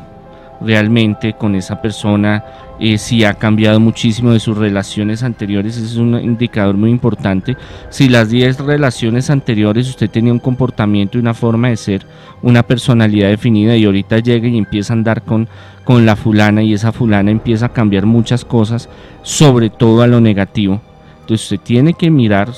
realmente 0.61 1.33
con 1.33 1.55
esa 1.55 1.81
persona, 1.81 2.43
eh, 2.79 2.97
si 2.97 3.23
ha 3.23 3.33
cambiado 3.33 3.79
muchísimo 3.79 4.31
de 4.31 4.39
sus 4.39 4.57
relaciones 4.57 5.23
anteriores, 5.23 5.77
ese 5.77 5.85
es 5.85 5.97
un 5.97 6.19
indicador 6.19 6.75
muy 6.77 6.89
importante. 6.89 7.57
Si 7.89 8.09
las 8.09 8.29
10 8.29 8.59
relaciones 8.59 9.29
anteriores 9.29 9.89
usted 9.89 10.09
tenía 10.09 10.33
un 10.33 10.39
comportamiento 10.39 11.17
y 11.17 11.21
una 11.21 11.33
forma 11.33 11.69
de 11.69 11.77
ser, 11.77 12.05
una 12.41 12.63
personalidad 12.63 13.29
definida 13.29 13.75
y 13.75 13.85
ahorita 13.85 14.19
llega 14.19 14.47
y 14.47 14.57
empieza 14.57 14.93
a 14.93 14.97
andar 14.97 15.23
con, 15.23 15.47
con 15.83 16.05
la 16.05 16.15
fulana 16.15 16.63
y 16.63 16.73
esa 16.73 16.91
fulana 16.91 17.31
empieza 17.31 17.67
a 17.67 17.73
cambiar 17.73 18.05
muchas 18.05 18.45
cosas, 18.45 18.89
sobre 19.23 19.69
todo 19.69 20.01
a 20.01 20.07
lo 20.07 20.21
negativo. 20.21 20.81
Entonces 21.21 21.51
usted 21.51 21.63
tiene 21.63 21.93
que 21.93 22.09
mirar 22.09 22.49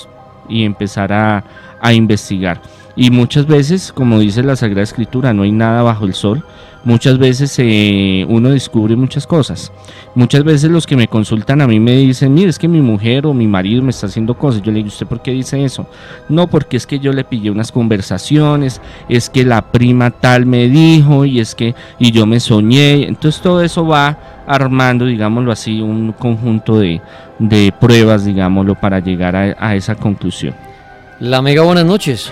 y 0.50 0.63
empezar 0.63 1.12
a, 1.13 1.44
a 1.82 1.94
investigar. 1.94 2.62
Y 2.95 3.10
muchas 3.10 3.47
veces, 3.47 3.91
como 3.91 4.19
dice 4.19 4.43
la 4.43 4.56
Sagrada 4.56 4.84
Escritura, 4.84 5.34
no 5.34 5.43
hay 5.43 5.51
nada 5.51 5.82
bajo 5.82 6.06
el 6.06 6.13
sol 6.13 6.43
muchas 6.84 7.17
veces 7.17 7.56
eh, 7.60 8.25
uno 8.27 8.49
descubre 8.49 8.95
muchas 8.95 9.25
cosas. 9.25 9.71
Muchas 10.15 10.43
veces 10.43 10.69
los 10.69 10.86
que 10.86 10.95
me 10.95 11.08
consultan 11.08 11.62
a 11.62 11.67
mí 11.67 11.79
me 11.79 11.95
dicen, 11.97 12.34
mire, 12.34 12.49
es 12.49 12.60
que 12.60 12.67
mi 12.67 12.82
mujer 12.82 13.25
o 13.25 13.34
mi 13.34 13.47
marido 13.47 13.82
me 13.82 13.91
está 13.91 14.08
haciendo 14.08 14.36
cosas. 14.36 14.62
Yo 14.62 14.71
le 14.71 14.77
digo, 14.77 14.88
¿usted 14.88 15.08
por 15.08 15.21
qué 15.21 15.32
dice 15.32 15.63
eso? 15.63 15.88
No, 16.29 16.47
porque 16.47 16.77
es 16.77 16.86
que 16.86 16.99
yo 16.99 17.13
le 17.13 17.23
pillé 17.23 17.49
unas 17.49 17.71
conversaciones, 17.71 18.82
es 19.10 19.29
que 19.29 19.43
la 19.43 19.71
prima 19.71 20.12
tal 20.12 20.45
me 20.45 20.69
dijo 20.69 21.25
y 21.25 21.39
es 21.39 21.56
que, 21.56 21.75
y 21.99 22.12
yo 22.12 22.25
me 22.25 22.39
soñé. 22.39 23.08
Entonces 23.08 23.41
todo 23.41 23.62
eso 23.62 23.86
va 23.86 24.43
armando, 24.45 25.06
digámoslo 25.06 25.51
así, 25.51 25.82
un 25.82 26.12
conjunto 26.12 26.79
de, 26.79 27.01
pruebas, 27.79 28.25
digámoslo, 28.25 28.75
para 28.75 28.99
llegar 28.99 29.36
a, 29.36 29.56
a 29.58 29.75
esa 29.75 29.95
conclusión. 29.95 30.53
La 31.19 31.41
mega 31.41 31.63
buenas 31.63 31.86
noches. 31.86 32.32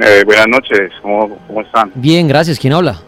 Eh, 0.00 0.22
buenas 0.24 0.46
noches, 0.46 0.92
¿Cómo, 1.02 1.60
están? 1.60 1.90
Bien, 1.94 2.28
gracias. 2.28 2.58
¿Quién 2.58 2.72
habla? 2.72 3.00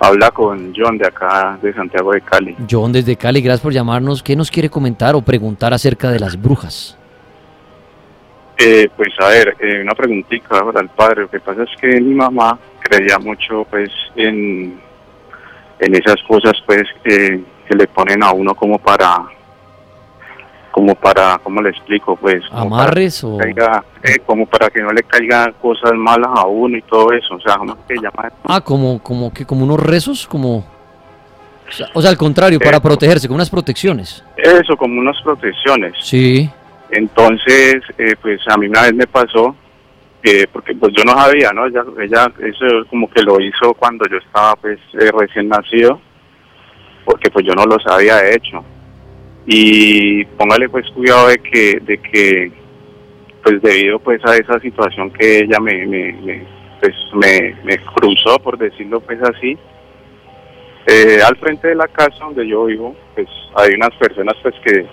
Habla 0.00 0.30
con 0.30 0.72
John 0.76 0.98
de 0.98 1.06
acá, 1.06 1.58
de 1.62 1.72
Santiago 1.72 2.12
de 2.12 2.20
Cali. 2.20 2.54
John 2.70 2.92
desde 2.92 3.16
Cali, 3.16 3.40
gracias 3.40 3.62
por 3.62 3.72
llamarnos. 3.72 4.22
¿Qué 4.22 4.36
nos 4.36 4.50
quiere 4.50 4.68
comentar 4.68 5.14
o 5.14 5.22
preguntar 5.22 5.72
acerca 5.72 6.10
de 6.10 6.20
las 6.20 6.40
brujas? 6.40 6.96
Eh, 8.58 8.88
pues 8.96 9.08
a 9.20 9.28
ver, 9.28 9.56
eh, 9.60 9.80
una 9.82 9.94
preguntita 9.94 10.64
para 10.64 10.80
el 10.80 10.88
padre. 10.90 11.22
Lo 11.22 11.30
que 11.30 11.40
pasa 11.40 11.62
es 11.62 11.80
que 11.80 12.00
mi 12.00 12.14
mamá 12.14 12.58
creía 12.80 13.18
mucho 13.18 13.66
pues 13.70 13.90
en, 14.14 14.78
en 15.80 15.94
esas 15.94 16.22
cosas 16.28 16.52
pues 16.66 16.82
que 17.02 17.40
le 17.70 17.86
ponen 17.88 18.22
a 18.22 18.32
uno 18.32 18.54
como 18.54 18.78
para 18.78 19.26
como 20.70 20.94
para, 20.94 21.38
¿cómo 21.38 21.62
le 21.62 21.70
explico? 21.70 22.16
Pues 22.16 22.42
amarres 22.52 23.24
o 23.24 23.38
eh, 23.40 24.18
como 24.24 24.46
para 24.46 24.70
que 24.70 24.80
no 24.80 24.90
le 24.90 25.02
caigan 25.02 25.52
cosas 25.60 25.92
malas 25.94 26.30
a 26.34 26.46
uno 26.46 26.76
y 26.76 26.82
todo 26.82 27.12
eso, 27.12 27.34
o 27.34 27.40
sea, 27.40 27.56
¿cómo 27.56 27.76
que 27.86 27.94
llama? 27.96 28.32
Ah, 28.44 28.60
como, 28.60 29.02
como 29.02 29.32
que 29.32 29.44
como 29.44 29.64
unos 29.64 29.80
rezos, 29.80 30.26
como 30.26 30.64
o 31.92 32.00
sea, 32.00 32.10
al 32.10 32.16
contrario, 32.16 32.58
para 32.58 32.80
protegerse, 32.80 33.28
con 33.28 33.34
unas 33.34 33.50
protecciones. 33.50 34.24
Eso, 34.38 34.74
como 34.76 35.00
unas 35.00 35.20
protecciones. 35.22 35.92
Sí. 36.00 36.48
Entonces, 36.90 37.82
eh, 37.98 38.14
pues 38.22 38.40
a 38.48 38.56
mí 38.56 38.68
una 38.68 38.82
vez 38.82 38.94
me 38.94 39.06
pasó, 39.06 39.54
porque 40.52 40.74
pues 40.74 40.92
yo 40.96 41.04
no 41.04 41.12
sabía, 41.12 41.50
¿no? 41.52 41.66
Ella, 41.66 41.84
ella 42.00 42.32
eso 42.38 42.66
como 42.88 43.08
que 43.10 43.22
lo 43.22 43.40
hizo 43.40 43.74
cuando 43.74 44.06
yo 44.10 44.16
estaba 44.18 44.56
pues 44.56 44.78
eh, 44.94 45.10
recién 45.18 45.48
nacido, 45.48 46.00
porque 47.04 47.30
pues 47.30 47.46
yo 47.46 47.54
no 47.54 47.64
lo 47.64 47.78
sabía 47.80 48.16
de 48.16 48.34
hecho 48.34 48.64
y 49.50 50.26
póngale 50.36 50.68
pues 50.68 50.86
cuidado 50.90 51.28
de 51.28 51.38
que 51.38 51.80
de 51.80 51.96
que 51.96 52.52
pues 53.42 53.62
debido 53.62 53.98
pues 53.98 54.20
a 54.26 54.36
esa 54.36 54.60
situación 54.60 55.10
que 55.10 55.38
ella 55.38 55.58
me, 55.58 55.86
me, 55.86 56.44
pues 56.78 56.94
me, 57.14 57.78
cruzó 57.94 58.38
por 58.40 58.58
decirlo 58.58 59.00
pues 59.00 59.18
así 59.22 59.56
eh, 60.86 61.20
al 61.26 61.34
frente 61.36 61.68
de 61.68 61.76
la 61.76 61.88
casa 61.88 62.26
donde 62.26 62.46
yo 62.46 62.66
vivo 62.66 62.94
pues 63.14 63.26
hay 63.54 63.72
unas 63.72 63.94
personas 63.94 64.34
pues 64.42 64.54
que, 64.62 64.84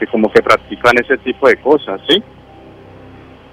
que 0.00 0.06
como 0.08 0.28
que 0.32 0.42
practican 0.42 0.98
ese 0.98 1.16
tipo 1.18 1.46
de 1.48 1.56
cosas 1.58 2.00
sí 2.08 2.20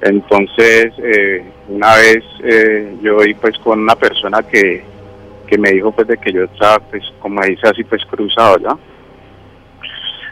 entonces 0.01 0.91
eh, 1.04 1.45
una 1.67 1.97
vez 1.97 2.23
eh, 2.43 2.95
yo 3.04 3.23
iba 3.23 3.41
pues 3.41 3.60
con 3.60 3.82
una 3.82 3.95
persona 3.95 4.41
que 4.41 4.84
que 5.45 5.60
me 5.60 5.69
dijo 5.69 5.91
pues 5.91 6.08
de 6.08 6.17
que 6.17 6.34
yo 6.34 6.45
estaba 6.45 6.80
pues 6.80 7.04
como 7.19 7.43
dice 7.43 7.67
así 7.67 7.84
pues 7.84 8.04
cruzado 8.06 8.58
ya 8.58 8.90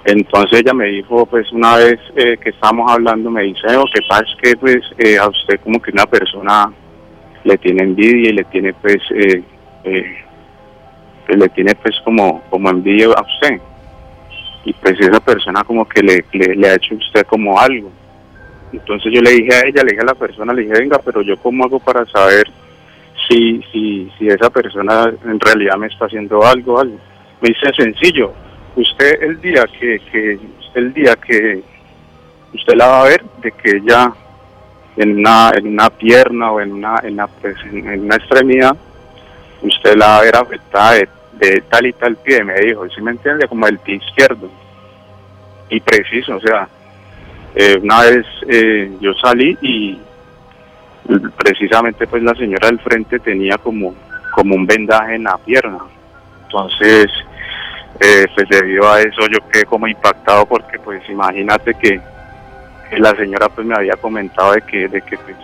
entonces 0.06 0.62
ella 0.62 0.74
me 0.74 0.86
dijo, 0.86 1.26
pues 1.26 1.52
una 1.52 1.76
vez 1.76 2.00
eh, 2.16 2.38
que 2.42 2.50
estábamos 2.50 2.92
hablando, 2.92 3.30
me 3.30 3.44
dice, 3.44 3.68
lo 3.74 3.86
que 3.86 4.02
pasa 4.08 4.24
es 4.24 4.42
que 4.42 4.58
pues 4.58 4.82
eh, 4.98 5.18
a 5.18 5.28
usted 5.28 5.60
como 5.62 5.82
que 5.82 5.92
una 5.92 6.06
persona 6.06 6.72
le 7.44 7.58
tiene 7.58 7.84
envidia 7.84 8.30
y 8.30 8.34
le 8.34 8.44
tiene 8.46 8.74
pues, 8.74 9.02
eh, 9.12 9.44
le 11.28 11.50
tiene 11.50 11.76
pues 11.76 11.96
como, 12.04 12.42
como 12.50 12.70
envidia 12.70 13.08
a 13.08 13.22
usted. 13.22 13.62
Y 14.66 14.74
pues 14.74 15.00
esa 15.00 15.20
persona 15.20 15.64
como 15.64 15.88
que 15.88 16.02
le, 16.02 16.26
le, 16.34 16.70
ha 16.70 16.76
hecho 16.76 16.96
a 16.96 16.98
usted 16.98 17.26
como 17.26 17.60
algo. 17.60 17.92
Entonces 18.72 19.12
yo 19.14 19.22
le 19.22 19.32
dije 19.32 19.54
a 19.54 19.68
ella, 19.68 19.84
le 19.84 19.92
dije 19.92 20.02
a 20.02 20.06
la 20.06 20.16
persona, 20.16 20.54
le 20.54 20.62
dije, 20.62 20.80
venga, 20.80 21.00
pero 21.04 21.22
yo 21.22 21.38
cómo 21.38 21.66
hago 21.66 21.80
para 21.80 22.06
saber 22.06 22.50
si, 23.28 23.62
si, 23.72 24.12
si 24.18 24.28
esa 24.28 24.50
persona 24.50 25.12
en 25.26 25.40
realidad 25.40 25.78
me 25.78 25.88
está 25.88 26.06
haciendo 26.06 26.46
algo, 26.46 26.80
algo. 26.80 26.98
Me 27.42 27.50
dice 27.50 27.72
sencillo, 27.76 28.34
usted 28.80 29.24
el 29.24 29.42
día 29.42 29.66
que, 29.80 30.40
el 30.74 30.94
día 30.94 31.16
que 31.16 31.62
usted 32.54 32.74
la 32.76 32.88
va 32.88 33.02
a 33.02 33.10
ver 33.10 33.24
de 33.42 33.52
que 33.52 33.78
ella 33.78 34.14
en 34.96 35.20
una 35.20 35.52
en 35.56 35.68
una 35.68 35.90
pierna 35.90 36.52
o 36.52 36.62
en 36.62 36.74
una 36.74 37.00
en 37.04 37.14
una, 37.14 37.28
pues, 37.28 37.58
en, 37.72 38.06
una 38.06 38.16
extremidad 38.16 38.76
usted 39.62 39.96
la 39.96 40.08
va 40.08 40.18
a 40.18 40.22
ver 40.22 40.36
afectada 40.36 40.94
de, 41.34 41.62
tal 41.70 41.86
y 41.86 41.94
tal 41.94 42.16
pie 42.18 42.44
me 42.44 42.60
dijo 42.60 42.88
¿sí 42.90 43.02
me 43.02 43.12
entiende? 43.12 43.48
como 43.48 43.68
el 43.68 43.80
pie 43.80 43.96
izquierdo 43.96 44.50
y 45.70 45.80
preciso 45.82 46.38
o 46.38 46.42
sea 46.42 46.68
eh, 47.56 47.78
una 47.82 48.02
vez 48.02 48.26
eh, 48.48 48.92
yo 49.02 49.14
salí 49.16 49.58
y 49.62 50.00
precisamente 51.38 52.08
pues 52.08 52.24
la 52.24 52.36
señora 52.36 52.68
del 52.68 52.80
frente 52.80 53.20
tenía 53.20 53.58
como 53.58 53.94
como 54.34 54.56
un 54.56 54.66
vendaje 54.66 55.16
en 55.16 55.24
la 55.24 55.38
pierna 55.38 55.80
entonces 56.44 57.12
eh, 58.00 58.28
pues 58.34 58.48
debido 58.50 58.90
a 58.90 59.02
eso 59.02 59.22
yo 59.28 59.40
quedé 59.52 59.66
como 59.66 59.88
impactado 59.88 60.46
porque 60.46 60.80
pues 60.80 61.02
imagínate 61.10 61.74
que, 61.74 62.00
la 62.98 63.16
señora 63.16 63.50
pues 63.50 63.68
me 63.68 63.76
había 63.76 63.96
comentado 63.98 64.54
de 64.54 64.62
que, 64.62 64.88
de 64.88 65.02
que 65.02 65.16
pues, 65.18 65.38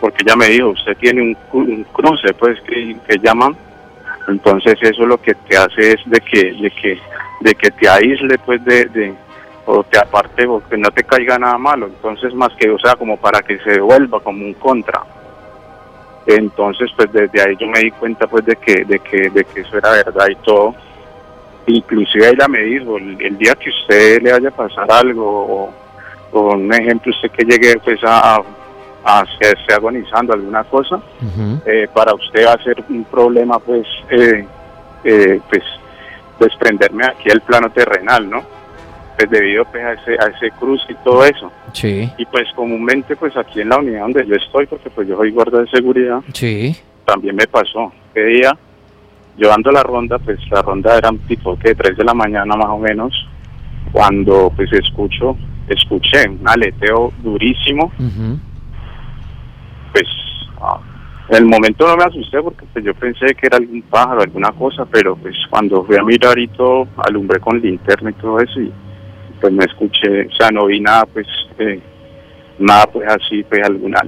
porque 0.00 0.24
ella 0.24 0.34
me 0.34 0.46
dijo, 0.48 0.70
usted 0.70 0.96
tiene 0.96 1.36
un, 1.52 1.84
cruce 1.92 2.32
pues 2.34 2.60
que, 2.62 2.96
llaman, 3.22 3.56
entonces 4.28 4.74
eso 4.80 5.06
lo 5.06 5.20
que 5.20 5.34
te 5.34 5.56
hace 5.56 5.92
es 5.92 6.00
de 6.06 6.20
que, 6.20 6.52
de 6.52 6.70
que, 6.70 6.98
de 7.40 7.54
que 7.54 7.70
te 7.70 7.88
aísle 7.88 8.38
pues 8.38 8.64
de, 8.64 8.86
de 8.86 9.14
o 9.66 9.84
te 9.84 9.98
aparte 9.98 10.46
o 10.46 10.60
que 10.68 10.76
no 10.76 10.90
te 10.90 11.04
caiga 11.04 11.38
nada 11.38 11.58
malo, 11.58 11.86
entonces 11.86 12.34
más 12.34 12.50
que, 12.56 12.70
o 12.70 12.78
sea, 12.78 12.96
como 12.96 13.16
para 13.18 13.40
que 13.42 13.58
se 13.58 13.70
devuelva 13.72 14.20
como 14.20 14.44
un 14.44 14.54
contra. 14.54 15.02
Entonces, 16.26 16.90
pues 16.96 17.12
desde 17.12 17.40
ahí 17.40 17.56
yo 17.56 17.66
me 17.68 17.80
di 17.80 17.90
cuenta 17.92 18.26
pues 18.26 18.44
de 18.44 18.56
que, 18.56 18.84
de 18.84 18.98
que, 18.98 19.30
de 19.30 19.44
que 19.44 19.60
eso 19.60 19.78
era 19.78 19.90
verdad 19.90 20.28
y 20.28 20.34
todo. 20.36 20.74
Inclusive 21.66 22.28
ella 22.28 22.48
me 22.48 22.60
dijo, 22.60 22.96
el, 22.98 23.38
día 23.38 23.54
que 23.54 23.70
usted 23.70 24.22
le 24.22 24.32
vaya 24.32 24.48
a 24.48 24.52
pasar 24.52 24.90
algo, 24.90 25.72
o, 26.32 26.40
un 26.52 26.72
ejemplo, 26.72 27.12
usted 27.12 27.30
que 27.30 27.44
llegue 27.44 27.78
pues 27.84 28.00
a, 28.04 28.42
a, 29.04 29.24
esté 29.40 29.74
agonizando 29.74 30.32
alguna 30.32 30.64
cosa, 30.64 31.00
eh, 31.66 31.88
para 31.92 32.14
usted 32.14 32.46
va 32.46 32.54
a 32.54 32.62
ser 32.62 32.82
un 32.88 33.04
problema 33.04 33.58
pues, 33.58 33.86
eh, 34.10 34.44
eh, 35.04 35.40
pues 35.48 35.62
desprenderme 36.38 37.04
aquí 37.04 37.28
del 37.28 37.40
plano 37.42 37.70
terrenal, 37.70 38.28
¿no? 38.28 38.42
Pues 39.16 39.30
debido 39.30 39.64
pues, 39.66 39.84
a 39.84 39.92
ese, 39.92 40.12
a 40.12 40.26
ese 40.28 40.50
cruce 40.58 40.84
y 40.88 40.94
todo 41.04 41.24
eso. 41.24 41.52
Sí. 41.72 42.10
Y 42.16 42.24
pues 42.26 42.48
comúnmente 42.54 43.14
pues 43.16 43.36
aquí 43.36 43.60
en 43.60 43.68
la 43.68 43.78
unidad 43.78 44.00
donde 44.00 44.26
yo 44.26 44.34
estoy, 44.36 44.66
porque 44.66 44.90
pues 44.90 45.06
yo 45.06 45.16
soy 45.16 45.30
guarda 45.30 45.60
de 45.60 45.68
seguridad, 45.68 46.20
Sí. 46.32 46.74
también 47.04 47.36
me 47.36 47.46
pasó. 47.46 47.92
Día, 48.14 48.56
llevando 49.40 49.72
la 49.72 49.82
ronda, 49.82 50.18
pues 50.18 50.38
la 50.50 50.60
ronda 50.60 50.98
era 50.98 51.10
tipo 51.26 51.58
que 51.58 51.74
3 51.74 51.96
de 51.96 52.04
la 52.04 52.12
mañana 52.12 52.54
más 52.56 52.68
o 52.68 52.78
menos, 52.78 53.12
cuando 53.90 54.52
pues 54.54 54.70
escucho, 54.72 55.36
escuché 55.66 56.28
un 56.28 56.46
aleteo 56.46 57.10
durísimo, 57.22 57.90
pues 59.92 60.04
ah, 60.60 60.78
en 61.30 61.36
el 61.36 61.46
momento 61.46 61.86
no 61.86 61.96
me 61.96 62.04
asusté 62.04 62.42
porque 62.42 62.66
pues 62.70 62.84
yo 62.84 62.92
pensé 62.94 63.34
que 63.34 63.46
era 63.46 63.56
algún 63.56 63.80
pájaro, 63.82 64.20
alguna 64.20 64.52
cosa, 64.52 64.84
pero 64.84 65.16
pues 65.16 65.34
cuando 65.48 65.84
fui 65.84 65.96
a 65.96 66.02
mirar 66.02 66.38
y 66.38 66.48
todo, 66.48 66.86
alumbré 66.98 67.40
con 67.40 67.58
linterna 67.60 68.10
y 68.10 68.14
todo 68.14 68.40
eso 68.40 68.60
y 68.60 68.70
pues 69.40 69.52
no 69.54 69.62
escuché, 69.62 70.26
o 70.26 70.32
sea, 70.32 70.50
no 70.50 70.66
vi 70.66 70.80
nada 70.80 71.06
pues, 71.06 71.26
eh, 71.58 71.80
nada 72.58 72.84
pues 72.92 73.08
así, 73.08 73.42
pues 73.44 73.62
alguna, 73.66 74.00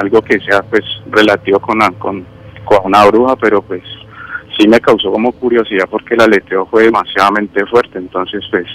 algo 0.00 0.22
que 0.22 0.40
sea 0.40 0.62
pues 0.62 0.82
relativo 1.10 1.60
con, 1.60 1.78
con, 1.98 2.24
con 2.64 2.78
una 2.84 3.04
bruja, 3.04 3.36
pero 3.36 3.60
pues 3.60 3.82
sí 4.58 4.68
me 4.68 4.80
causó 4.80 5.12
como 5.12 5.32
curiosidad 5.32 5.88
porque 5.90 6.14
el 6.14 6.22
aleteo 6.22 6.66
fue 6.66 6.84
demasiadamente 6.84 7.64
fuerte, 7.66 7.98
entonces 7.98 8.44
pues 8.50 8.66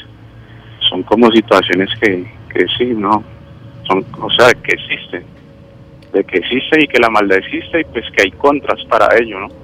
son 0.89 1.03
como 1.03 1.31
situaciones 1.31 1.89
que, 1.99 2.25
que 2.53 2.65
sí, 2.77 2.85
¿no? 2.85 3.23
Son, 3.87 4.05
o 4.21 4.29
sea, 4.29 4.49
que 4.53 4.73
existen 4.73 5.25
de 6.13 6.23
que 6.23 6.37
existe 6.37 6.83
y 6.83 6.87
que 6.87 6.99
la 6.99 7.09
maldad 7.09 7.39
existe 7.39 7.81
y 7.81 7.83
pues 7.85 8.05
que 8.15 8.23
hay 8.23 8.31
contras 8.31 8.83
para 8.85 9.07
ello, 9.17 9.39
¿no? 9.39 9.62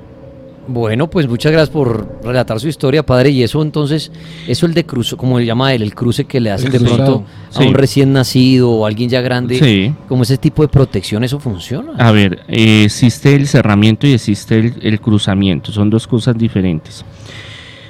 Bueno, 0.67 1.09
pues 1.09 1.27
muchas 1.27 1.51
gracias 1.51 1.71
por 1.71 2.19
relatar 2.23 2.59
su 2.59 2.67
historia, 2.67 3.03
padre. 3.03 3.31
Y 3.31 3.41
eso 3.41 3.61
entonces, 3.61 4.11
eso 4.47 4.65
el 4.67 4.73
de 4.73 4.85
cruce, 4.85 5.15
como 5.15 5.39
le 5.39 5.45
llama 5.45 5.73
él, 5.73 5.81
el 5.81 5.95
cruce 5.95 6.25
que 6.25 6.39
le 6.39 6.51
hacen 6.51 6.71
de 6.71 6.79
pronto 6.79 7.23
a 7.55 7.59
un 7.61 7.73
recién 7.73 8.13
nacido 8.13 8.69
o 8.69 8.85
alguien 8.85 9.09
ya 9.09 9.21
grande, 9.21 9.57
Sí. 9.57 9.93
como 10.07 10.23
ese 10.23 10.37
tipo 10.37 10.61
de 10.61 10.67
protección, 10.67 11.23
¿eso 11.23 11.39
funciona? 11.39 11.93
A 11.97 12.11
ver, 12.11 12.41
eh, 12.47 12.83
existe 12.85 13.35
el 13.35 13.47
cerramiento 13.47 14.05
y 14.05 14.13
existe 14.13 14.59
el, 14.59 14.73
el 14.81 15.01
cruzamiento, 15.01 15.71
son 15.71 15.89
dos 15.89 16.05
cosas 16.07 16.37
diferentes. 16.37 17.03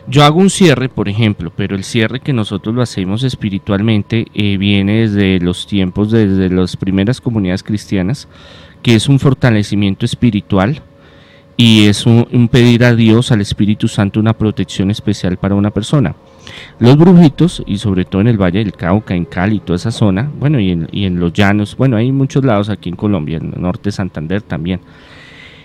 Yo 0.08 0.24
hago 0.24 0.40
un 0.40 0.50
cierre, 0.50 0.90
por 0.90 1.08
ejemplo, 1.08 1.52
pero 1.56 1.76
el 1.76 1.84
cierre 1.84 2.20
que 2.20 2.34
nosotros 2.34 2.74
lo 2.74 2.82
hacemos 2.82 3.24
espiritualmente 3.24 4.26
eh, 4.34 4.58
viene 4.58 5.02
desde 5.02 5.40
los 5.40 5.68
tiempos, 5.68 6.10
desde 6.12 6.50
las 6.50 6.76
primeras 6.78 7.22
comunidades 7.22 7.62
cristianas, 7.62 8.28
que 8.82 8.96
es 8.96 9.08
un 9.08 9.20
fortalecimiento 9.20 10.06
espiritual 10.06 10.82
y 11.60 11.88
es 11.88 12.06
un, 12.06 12.48
pedir 12.50 12.86
a 12.86 12.96
Dios, 12.96 13.34
al 13.34 13.42
Espíritu 13.42 13.90
Santo, 13.90 14.22
una 14.22 14.32
protección 14.32 14.92
especial 14.92 15.36
para 15.36 15.56
una 15.56 15.72
persona. 15.72 16.16
Los 16.80 16.96
brujitos, 16.96 17.62
y 17.68 17.80
sobre 17.80 18.06
todo 18.06 18.22
en 18.22 18.30
el 18.30 18.42
Valle 18.42 18.60
del 18.60 18.72
Cauca, 18.72 19.14
en 19.14 19.26
Cali, 19.26 19.60
toda 19.60 19.76
esa 19.76 19.92
zona, 19.92 20.32
bueno, 20.40 20.58
y 20.62 20.72
en, 20.72 20.88
y 20.94 21.04
en 21.04 21.20
los 21.20 21.34
llanos, 21.34 21.76
bueno, 21.76 21.98
hay 21.98 22.14
muchos 22.14 22.46
lados 22.46 22.70
aquí 22.70 22.88
en 22.88 22.96
Colombia, 22.96 23.40
en 23.40 23.52
el 23.54 23.62
norte 23.62 23.90
de 23.90 23.92
Santander 23.92 24.42
también, 24.42 24.80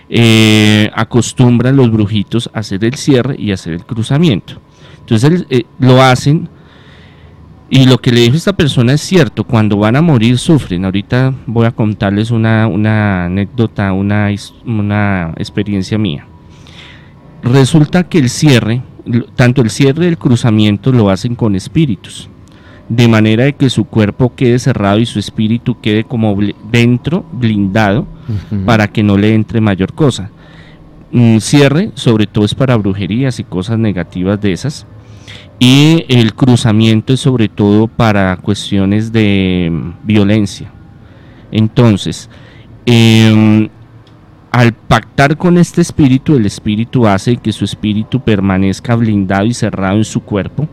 eh, 0.09 0.91
acostumbran 0.93 1.77
los 1.77 1.89
brujitos 1.89 2.49
a 2.53 2.59
hacer 2.59 2.83
el 2.83 2.95
cierre 2.95 3.37
y 3.39 3.53
hacer 3.53 3.71
el 3.71 3.85
cruzamiento. 3.85 4.55
Entonces 4.99 5.45
eh, 5.49 5.63
lo 5.79 6.01
hacen 6.01 6.49
y 7.69 7.85
lo 7.85 7.97
que 7.97 8.11
le 8.11 8.21
dijo 8.21 8.35
esta 8.35 8.53
persona 8.53 8.93
es 8.93 9.01
cierto, 9.01 9.43
cuando 9.43 9.77
van 9.77 9.95
a 9.95 10.01
morir 10.01 10.37
sufren. 10.37 10.85
Ahorita 10.85 11.33
voy 11.47 11.65
a 11.65 11.71
contarles 11.71 12.31
una, 12.31 12.67
una 12.67 13.25
anécdota, 13.25 13.91
una, 13.91 14.29
experiencia 15.37 15.97
mía. 15.97 16.25
Resulta 17.43 18.03
que 18.07 18.19
el 18.19 18.29
cierre, 18.29 18.81
tanto 19.35 19.61
el 19.61 19.69
cierre 19.69 20.05
y 20.05 20.09
el 20.09 20.17
cruzamiento 20.17 20.91
lo 20.91 21.09
hacen 21.09 21.35
con 21.35 21.55
espíritus, 21.55 22.29
de 22.89 23.07
manera 23.07 23.45
de 23.45 23.53
que 23.53 23.69
su 23.69 23.85
cuerpo 23.85 24.33
quede 24.35 24.59
cerrado 24.59 24.99
y 24.99 25.05
su 25.05 25.19
espíritu 25.19 25.79
quede 25.81 26.03
como 26.03 26.35
bl- 26.35 26.55
dentro, 26.71 27.25
blindado, 27.31 28.05
para 28.65 28.87
que 28.87 29.03
no 29.03 29.17
le 29.17 29.33
entre 29.35 29.61
mayor 29.61 29.93
cosa. 29.93 30.29
Un 31.11 31.39
cierre, 31.39 31.91
sobre 31.95 32.25
todo, 32.27 32.45
es 32.45 32.55
para 32.55 32.75
brujerías 32.75 33.39
y 33.39 33.43
cosas 33.43 33.77
negativas 33.79 34.41
de 34.41 34.51
esas. 34.51 34.85
Y 35.59 36.05
el 36.09 36.33
cruzamiento 36.33 37.13
es 37.13 37.21
sobre 37.21 37.47
todo 37.47 37.87
para 37.87 38.37
cuestiones 38.37 39.11
de 39.11 39.69
mm, 39.71 40.05
violencia. 40.05 40.71
Entonces, 41.51 42.29
em, 42.85 43.69
al 44.51 44.73
pactar 44.73 45.37
con 45.37 45.57
este 45.57 45.81
espíritu, 45.81 46.35
el 46.35 46.45
espíritu 46.45 47.07
hace 47.07 47.37
que 47.37 47.51
su 47.53 47.65
espíritu 47.65 48.19
permanezca 48.21 48.95
blindado 48.95 49.45
y 49.45 49.53
cerrado 49.53 49.97
en 49.97 50.05
su 50.05 50.21
cuerpo. 50.21 50.67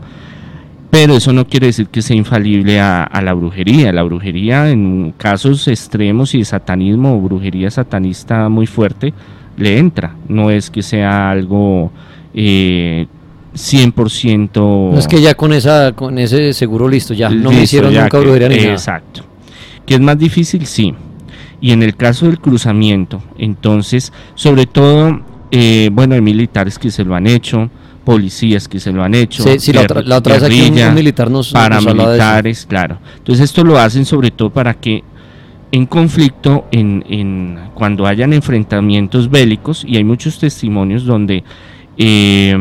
Pero 0.89 1.15
eso 1.15 1.33
no 1.33 1.47
quiere 1.47 1.67
decir 1.67 1.87
que 1.87 2.03
sea 2.03 2.15
infalible 2.15 2.79
a, 2.79 3.09
la 3.23 3.33
brujería. 3.33 3.91
La 3.91 4.03
brujería 4.03 4.69
en 4.69 5.11
casos 5.17 5.67
extremos 5.67 6.35
y 6.35 6.39
de 6.39 6.45
satanismo 6.45 7.15
o 7.15 7.19
brujería 7.19 7.71
satanista 7.71 8.47
muy 8.47 8.67
fuerte 8.67 9.11
le 9.57 9.79
entra. 9.79 10.15
No 10.27 10.51
es 10.51 10.69
que 10.69 10.83
sea 10.83 11.31
algo 11.31 11.91
eh, 12.35 13.07
100%... 13.55 14.91
No 14.93 14.97
es 14.97 15.07
que 15.07 15.21
ya 15.21 15.35
con 15.35 15.53
esa, 15.53 15.93
con 15.93 16.17
ese 16.17 16.53
seguro 16.53 16.87
listo, 16.87 17.13
ya 17.13 17.29
no 17.29 17.51
me 17.51 17.63
hicieron 17.63 17.93
nunca 17.93 18.17
brujería 18.19 18.49
ni 18.49 18.57
nada. 18.57 18.71
Exacto. 18.71 19.23
Que 19.85 19.95
es 19.95 19.99
más 19.99 20.17
difícil, 20.17 20.65
sí. 20.65 20.93
Y 21.61 21.71
en 21.71 21.83
el 21.83 21.95
caso 21.95 22.25
del 22.25 22.39
cruzamiento, 22.39 23.21
entonces, 23.37 24.11
sobre 24.35 24.65
todo, 24.65 25.21
eh, 25.51 25.89
bueno, 25.93 26.15
hay 26.15 26.21
militares 26.21 26.77
que 26.77 26.91
se 26.91 27.03
lo 27.05 27.15
han 27.15 27.27
hecho, 27.27 27.69
policías 28.03 28.67
que 28.67 28.79
se 28.81 28.91
lo 28.91 29.01
han 29.03 29.15
hecho, 29.15 29.43
Sí, 29.43 29.59
sí, 29.59 29.71
la 29.71 29.81
otra, 29.81 30.01
la 30.01 30.17
otra 30.17 30.33
vez 30.33 30.43
aquí 30.43 30.61
un, 30.69 30.77
un 30.77 30.93
militar 30.93 31.31
nos, 31.31 31.53
nos 31.53 32.65
claro. 32.67 32.97
Entonces 33.17 33.45
esto 33.45 33.63
lo 33.63 33.77
hacen 33.77 34.03
sobre 34.05 34.31
todo 34.31 34.49
para 34.49 34.73
que 34.73 35.03
en 35.71 35.85
conflicto, 35.85 36.65
en, 36.71 37.03
en- 37.07 37.59
cuando 37.73 38.05
hayan 38.05 38.33
enfrentamientos 38.33 39.29
bélicos, 39.29 39.85
y 39.87 39.95
hay 39.95 40.03
muchos 40.03 40.37
testimonios 40.39 41.05
donde 41.05 41.43
eh, 41.97 42.55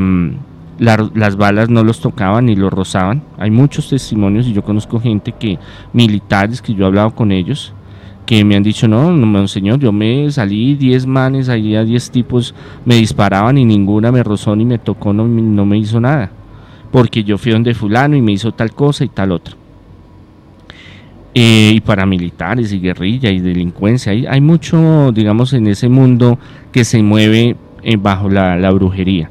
la- 0.79 1.11
las 1.15 1.37
balas 1.37 1.69
no 1.69 1.85
los 1.85 2.01
tocaban 2.01 2.47
ni 2.47 2.57
los 2.57 2.73
rozaban. 2.73 3.23
Hay 3.39 3.51
muchos 3.51 3.89
testimonios 3.89 4.47
y 4.47 4.53
yo 4.53 4.63
conozco 4.63 5.01
gente 5.01 5.33
que, 5.33 5.59
militares, 5.93 6.61
que 6.63 6.75
yo 6.75 6.85
he 6.85 6.87
hablado 6.87 7.11
con 7.15 7.33
ellos, 7.33 7.73
que 8.27 8.45
me 8.45 8.55
han 8.57 8.63
dicho, 8.63 8.87
no, 8.89 9.11
no, 9.13 9.49
señor, 9.49 9.79
yo 9.81 9.93
me 9.93 10.31
salí 10.31 10.75
10 10.75 11.07
manes, 11.07 11.49
ahí 11.49 11.75
a 11.77 11.85
10 11.85 12.11
tipos 12.11 12.55
me 12.85 12.95
disparaban 12.97 13.59
y 13.59 13.65
ninguna 13.65 14.13
me 14.13 14.23
rozó 14.23 14.55
ni 14.57 14.65
me 14.65 14.79
tocó, 14.79 15.13
no, 15.13 15.27
no 15.27 15.67
me 15.67 15.79
hizo 15.79 16.01
nada. 16.01 16.31
Porque 16.91 17.25
yo 17.25 17.39
fui 17.39 17.53
donde 17.53 17.75
fulano 17.75 18.17
y 18.17 18.23
me 18.23 18.33
hizo 18.33 18.53
tal 18.53 18.73
cosa 18.73 19.05
y 19.05 19.09
tal 19.09 19.33
otra. 19.33 19.55
Eh, 21.35 21.73
y 21.75 21.81
paramilitares 21.81 22.73
y 22.75 22.79
guerrilla 22.81 23.31
y 23.31 23.41
delincuencia. 23.41 24.13
Hay, 24.13 24.27
hay 24.27 24.41
mucho, 24.43 25.11
digamos, 25.13 25.55
en 25.55 25.67
ese 25.67 25.89
mundo 25.89 26.39
que 26.71 26.85
se 26.85 27.03
mueve 27.03 27.57
eh, 27.83 27.97
bajo 27.97 28.29
la, 28.29 28.57
la 28.59 28.71
brujería. 28.71 29.31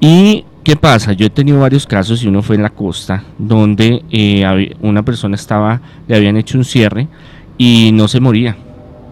¿Y 0.00 0.46
qué 0.64 0.76
pasa? 0.76 1.12
Yo 1.12 1.26
he 1.26 1.30
tenido 1.30 1.60
varios 1.60 1.86
casos 1.86 2.22
y 2.24 2.28
uno 2.28 2.40
fue 2.40 2.56
en 2.56 2.62
la 2.62 2.70
costa, 2.70 3.22
donde 3.38 4.02
eh, 4.10 4.74
una 4.80 5.02
persona 5.02 5.34
estaba, 5.34 5.82
le 6.08 6.16
habían 6.16 6.38
hecho 6.38 6.56
un 6.56 6.64
cierre 6.64 7.06
y 7.58 7.90
no 7.92 8.08
se 8.08 8.18
moría. 8.18 8.56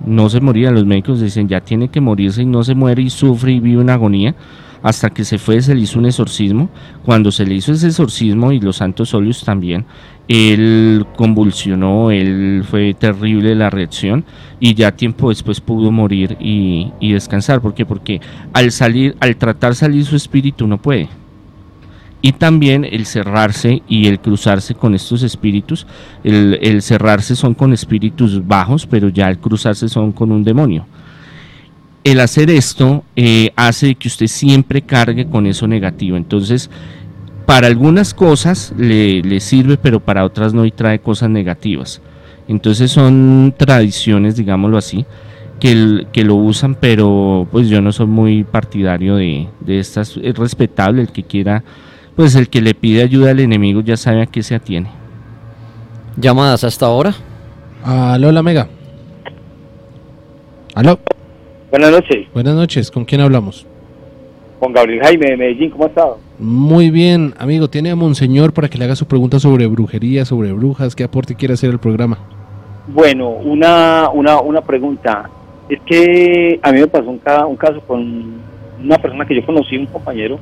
No 0.07 0.31
se 0.31 0.41
moría. 0.41 0.71
Los 0.71 0.87
médicos 0.87 1.21
dicen 1.21 1.47
ya 1.47 1.61
tiene 1.61 1.89
que 1.89 2.01
morirse 2.01 2.43
y 2.43 2.47
no 2.47 2.65
se 2.65 2.75
muere 2.75 3.03
y 3.03 3.11
sufre 3.11 3.53
y 3.53 3.61
vive 3.61 3.83
una 3.83 3.95
agonía. 3.95 4.35
Hasta 4.83 5.11
que 5.11 5.25
se 5.25 5.39
fue, 5.39 5.61
se 5.61 5.75
le 5.75 5.83
hizo 5.83 5.99
un 5.99 6.07
exorcismo. 6.07 6.71
Cuando 7.05 7.33
se 7.33 7.45
le 7.45 7.55
hizo 7.55 7.73
ese 7.73 7.89
exorcismo 7.89 8.53
y 8.53 8.61
los 8.61 8.77
santos 8.77 9.13
óleos 9.15 9.43
también, 9.45 9.85
él 10.29 11.07
convulsionó, 11.17 12.11
él 12.11 12.63
fue 12.69 12.95
terrible 12.95 13.55
la 13.55 13.71
reacción 13.71 14.25
y 14.61 14.75
ya 14.75 14.93
tiempo 14.93 15.31
después 15.31 15.61
pudo 15.61 15.91
morir 15.91 16.37
y, 16.39 16.93
y 17.01 17.13
descansar. 17.13 17.61
¿Por 17.61 17.75
qué? 17.75 17.87
Porque 17.87 18.21
al 18.53 18.71
salir, 18.71 19.17
al 19.21 19.37
tratar 19.37 19.75
salir 19.75 20.05
su 20.05 20.17
espíritu 20.17 20.67
no 20.67 20.79
puede. 20.79 21.09
Y 22.21 22.33
también 22.33 22.85
el 22.85 23.07
cerrarse 23.07 23.83
y 23.89 24.09
el 24.09 24.19
cruzarse 24.19 24.75
con 24.75 24.95
estos 24.95 25.23
espíritus, 25.23 25.87
el, 26.25 26.59
el 26.61 26.83
cerrarse 26.83 27.37
son 27.37 27.55
con 27.55 27.73
espíritus 27.73 28.47
bajos, 28.47 28.87
pero 28.87 29.09
ya 29.09 29.29
el 29.29 29.39
cruzarse 29.39 29.89
son 29.89 30.13
con 30.13 30.33
un 30.33 30.43
demonio. 30.43 30.85
El 32.09 32.21
hacer 32.21 32.49
esto 32.49 33.05
eh, 33.17 33.51
hace 33.55 33.95
que 33.95 34.09
usted 34.09 34.29
siempre 34.29 34.81
cargue 34.81 35.29
con 35.29 35.47
eso 35.47 35.69
negativo. 35.69 36.17
Entonces, 36.17 36.71
para 37.45 37.67
algunas 37.67 38.15
cosas 38.15 38.73
le, 38.79 39.21
le 39.21 39.41
sirve, 39.41 39.77
pero 39.77 40.01
para 40.01 40.25
otras 40.25 40.55
no 40.55 40.65
y 40.65 40.71
trae 40.71 41.01
cosas 41.01 41.29
negativas. 41.29 42.01
Entonces 42.49 42.91
son 42.91 43.53
tradiciones, 43.55 44.37
digámoslo 44.37 44.79
así, 44.79 45.05
que, 45.61 46.07
que 46.11 46.25
lo 46.25 46.37
usan, 46.37 46.77
pero 46.77 47.47
pues 47.53 47.69
yo 47.69 47.83
no 47.83 47.93
soy 47.93 48.07
muy 48.07 48.43
partidario 48.43 49.17
de, 49.17 49.49
de 49.61 49.79
estas. 49.79 50.17
Es 50.23 50.35
respetable 50.35 51.03
el 51.03 51.13
que 51.13 51.25
quiera, 51.25 51.63
pues 52.17 52.35
el 52.37 52.49
que 52.49 52.63
le 52.63 52.73
pide 52.73 53.03
ayuda 53.03 53.33
al 53.33 53.41
enemigo 53.41 53.83
ya 53.83 53.99
sabe 53.99 54.23
a 54.23 54.27
qué 54.27 54.43
se 54.43 54.55
atiene. 54.55 54.89
¿Llamadas 56.17 56.65
hasta 56.65 56.87
ahora? 56.87 57.15
Aló, 57.85 58.33
la 58.33 58.43
Mega. 58.43 58.67
Aló. 60.75 60.99
Buenas 61.71 61.91
noches, 61.91 62.27
Buenas 62.33 62.55
noches, 62.55 62.91
¿con 62.91 63.05
quién 63.05 63.21
hablamos? 63.21 63.67
con 64.59 64.73
Gabriel 64.73 65.01
Jaime 65.05 65.27
de 65.27 65.37
Medellín, 65.37 65.71
¿cómo 65.71 65.85
ha 65.85 65.87
estado? 65.87 66.19
Muy 66.41 66.91
bien, 66.91 67.33
amigo, 67.39 67.69
tiene 67.71 67.91
a 67.93 67.97
Monseñor 67.97 68.53
para 68.53 68.69
que 68.69 68.77
le 68.77 68.87
haga 68.87 68.97
su 68.97 69.07
pregunta 69.07 69.39
sobre 69.39 69.67
brujería, 69.69 70.25
sobre 70.25 70.53
brujas, 70.53 70.97
qué 70.97 71.05
aporte 71.05 71.37
quiere 71.37 71.55
hacer 71.55 71.71
al 71.71 71.79
programa. 71.79 72.19
Bueno, 72.89 73.29
una, 73.31 74.09
una, 74.13 74.41
una 74.41 74.61
pregunta. 74.63 75.31
Es 75.69 75.79
que 75.83 76.59
a 76.61 76.73
mí 76.73 76.81
me 76.81 76.89
pasó 76.89 77.09
un, 77.09 77.19
ca- 77.19 77.47
un 77.47 77.55
caso 77.55 77.81
con 77.83 78.41
una 78.83 78.99
persona 78.99 79.25
que 79.27 79.37
yo 79.37 79.47
conocí, 79.47 79.77
un 79.77 79.87
compañero. 79.87 80.41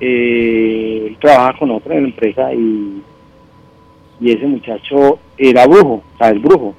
Eh, 0.00 1.08
él 1.08 1.16
trabajaba 1.20 1.58
con 1.58 1.70
otra 1.72 1.94
en 1.94 2.04
la 2.04 2.08
empresa 2.08 2.54
y, 2.54 3.02
y 4.22 4.30
ese 4.32 4.46
muchacho 4.46 5.18
era 5.36 5.66
brujo, 5.66 6.02
o 6.14 6.18
sea, 6.18 6.30
es 6.30 6.40
brujo. 6.40 6.74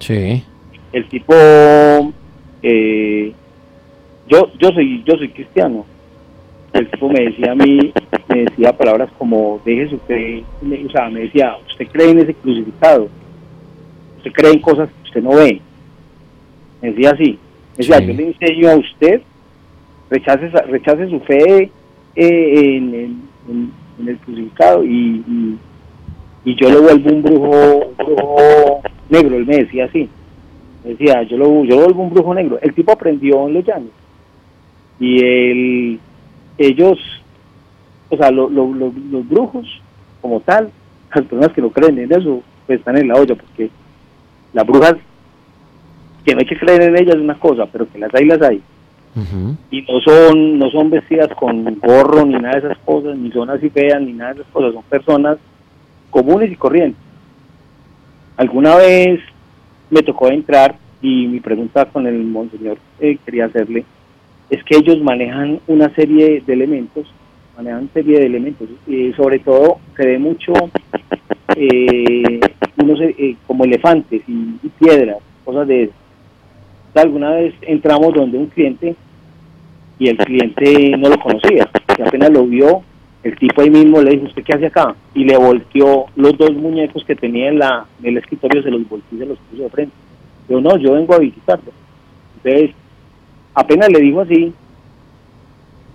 Sí. 0.00 0.42
El 0.92 1.08
tipo, 1.08 1.32
eh, 2.68 3.32
yo, 4.28 4.50
yo 4.58 4.68
soy, 4.72 5.02
yo 5.06 5.16
soy 5.16 5.28
cristiano. 5.28 5.86
El 6.72 6.90
tipo 6.90 7.08
me 7.08 7.20
decía 7.20 7.52
a 7.52 7.54
mí, 7.54 7.92
me 8.28 8.44
decía 8.44 8.76
palabras 8.76 9.08
como, 9.18 9.60
deje 9.64 9.88
su 9.88 9.98
fe, 10.00 10.42
me- 10.60 10.84
o 10.84 10.90
sea, 10.90 11.08
me 11.08 11.20
decía, 11.20 11.56
usted 11.68 11.86
cree 11.92 12.10
en 12.10 12.18
ese 12.18 12.34
crucificado, 12.34 13.08
usted 14.18 14.32
cree 14.32 14.52
en 14.52 14.60
cosas 14.60 14.88
que 14.90 15.08
usted 15.08 15.22
no 15.22 15.30
ve. 15.36 15.60
Me 16.82 16.90
decía 16.90 17.10
así, 17.12 17.38
me 17.76 17.76
decía, 17.78 17.98
Sí. 17.98 18.06
yo 18.08 18.12
le 18.14 18.26
enseño 18.26 18.70
a 18.70 18.76
usted, 18.76 19.20
rechace, 20.10 20.48
rechace 20.48 21.08
su 21.08 21.20
fe 21.20 21.70
eh, 22.16 22.76
en, 22.76 22.94
en- 22.94 23.22
en- 23.48 23.72
en 24.00 24.08
el 24.08 24.18
crucificado 24.18 24.84
y, 24.84 25.22
y, 25.28 25.58
y 26.44 26.54
yo 26.56 26.68
lo 26.70 26.82
vuelvo 26.82 27.10
un 27.12 27.22
brujo, 27.22 27.76
un 27.86 27.96
brujo 27.96 28.80
negro, 29.08 29.36
él 29.36 29.46
me 29.46 29.58
decía 29.58 29.84
así 29.86 30.08
decía, 30.90 31.22
yo 31.24 31.36
lo, 31.36 31.64
yo 31.64 31.76
lo 31.76 31.84
vuelvo 31.84 32.02
un 32.04 32.10
brujo 32.10 32.34
negro. 32.34 32.58
El 32.62 32.74
tipo 32.74 32.92
aprendió 32.92 33.46
en 33.48 33.54
los 33.54 33.64
llanos. 33.64 33.90
Y 35.00 35.18
él, 35.24 36.00
ellos, 36.58 36.98
o 38.08 38.16
sea, 38.16 38.30
lo- 38.30 38.48
lo- 38.48 38.72
lo- 38.72 38.92
los 39.10 39.28
brujos, 39.28 39.66
como 40.20 40.40
tal, 40.40 40.70
las 41.14 41.24
personas 41.24 41.52
que 41.52 41.60
no 41.62 41.70
creen 41.70 41.98
en 41.98 42.12
eso, 42.12 42.40
pues 42.66 42.78
están 42.78 42.96
en 42.96 43.08
la 43.08 43.14
olla, 43.14 43.34
porque 43.34 43.70
las 44.52 44.66
brujas, 44.66 44.94
que 46.24 46.32
no 46.34 46.40
hay 46.40 46.46
que 46.46 46.58
creer 46.58 46.82
en 46.82 46.96
ellas 46.96 47.14
es 47.16 47.20
una 47.22 47.38
cosa, 47.38 47.66
pero 47.66 47.86
que 47.90 47.98
las 47.98 48.12
hay, 48.14 48.24
las 48.24 48.42
hay. 48.42 48.60
Y 49.70 49.82
no 49.82 50.00
son, 50.00 50.58
no 50.58 50.70
son 50.70 50.90
vestidas 50.90 51.28
con 51.38 51.64
gorro 51.80 52.24
ni 52.26 52.34
nada 52.34 52.58
de 52.60 52.66
esas 52.68 52.78
cosas, 52.84 53.16
ni 53.16 53.30
son 53.32 53.48
así 53.50 53.70
feas, 53.70 54.00
ni 54.02 54.12
nada 54.12 54.34
de 54.34 54.40
esas 54.40 54.52
cosas, 54.52 54.72
son 54.74 54.82
personas 54.84 55.38
comunes 56.10 56.50
y 56.50 56.56
corrientes. 56.56 57.00
Alguna 58.36 58.76
vez 58.76 59.20
me 59.90 60.02
tocó 60.02 60.28
entrar 60.28 60.76
y 61.02 61.26
mi 61.26 61.40
pregunta 61.40 61.84
con 61.86 62.06
el 62.06 62.22
monseñor 62.24 62.78
eh, 63.00 63.18
quería 63.24 63.46
hacerle 63.46 63.84
es 64.50 64.62
que 64.64 64.76
ellos 64.76 65.00
manejan 65.02 65.60
una 65.66 65.92
serie 65.94 66.42
de 66.46 66.52
elementos, 66.52 67.06
manejan 67.56 67.90
serie 67.92 68.20
de 68.20 68.26
elementos, 68.26 68.68
y 68.86 69.12
sobre 69.14 69.38
todo 69.40 69.78
se 69.96 70.06
ve 70.06 70.18
mucho 70.18 70.52
eh, 71.56 72.40
unos 72.76 73.00
eh, 73.00 73.36
como 73.46 73.64
elefantes 73.64 74.22
y, 74.28 74.58
y 74.62 74.68
piedras, 74.78 75.18
cosas 75.44 75.66
de 75.66 75.84
eso. 75.84 75.92
Alguna 76.94 77.30
vez 77.32 77.54
entramos 77.62 78.14
donde 78.14 78.38
un 78.38 78.46
cliente 78.46 78.94
y 79.98 80.08
el 80.08 80.16
cliente 80.16 80.96
no 80.96 81.08
lo 81.08 81.18
conocía, 81.18 81.68
que 81.94 82.02
apenas 82.02 82.30
lo 82.30 82.46
vio, 82.46 82.82
el 83.26 83.36
tipo 83.36 83.60
ahí 83.60 83.70
mismo 83.70 84.00
le 84.00 84.12
dijo, 84.12 84.26
¿usted 84.26 84.44
qué 84.44 84.52
hace 84.52 84.66
acá? 84.66 84.94
Y 85.12 85.24
le 85.24 85.36
volteó 85.36 86.06
los 86.14 86.38
dos 86.38 86.52
muñecos 86.54 87.04
que 87.04 87.16
tenía 87.16 87.48
en, 87.48 87.58
la, 87.58 87.84
en 87.98 88.06
el 88.06 88.18
escritorio, 88.18 88.62
se 88.62 88.70
los 88.70 88.88
volteó 88.88 89.16
y 89.16 89.18
se 89.18 89.26
los 89.26 89.38
puso 89.50 89.64
de 89.64 89.68
frente. 89.68 89.94
Yo 90.48 90.60
no, 90.60 90.76
yo 90.76 90.92
vengo 90.92 91.12
a 91.12 91.18
visitarlo. 91.18 91.72
Entonces, 92.36 92.70
apenas 93.52 93.88
le 93.90 93.98
dijo 93.98 94.20
así, 94.20 94.52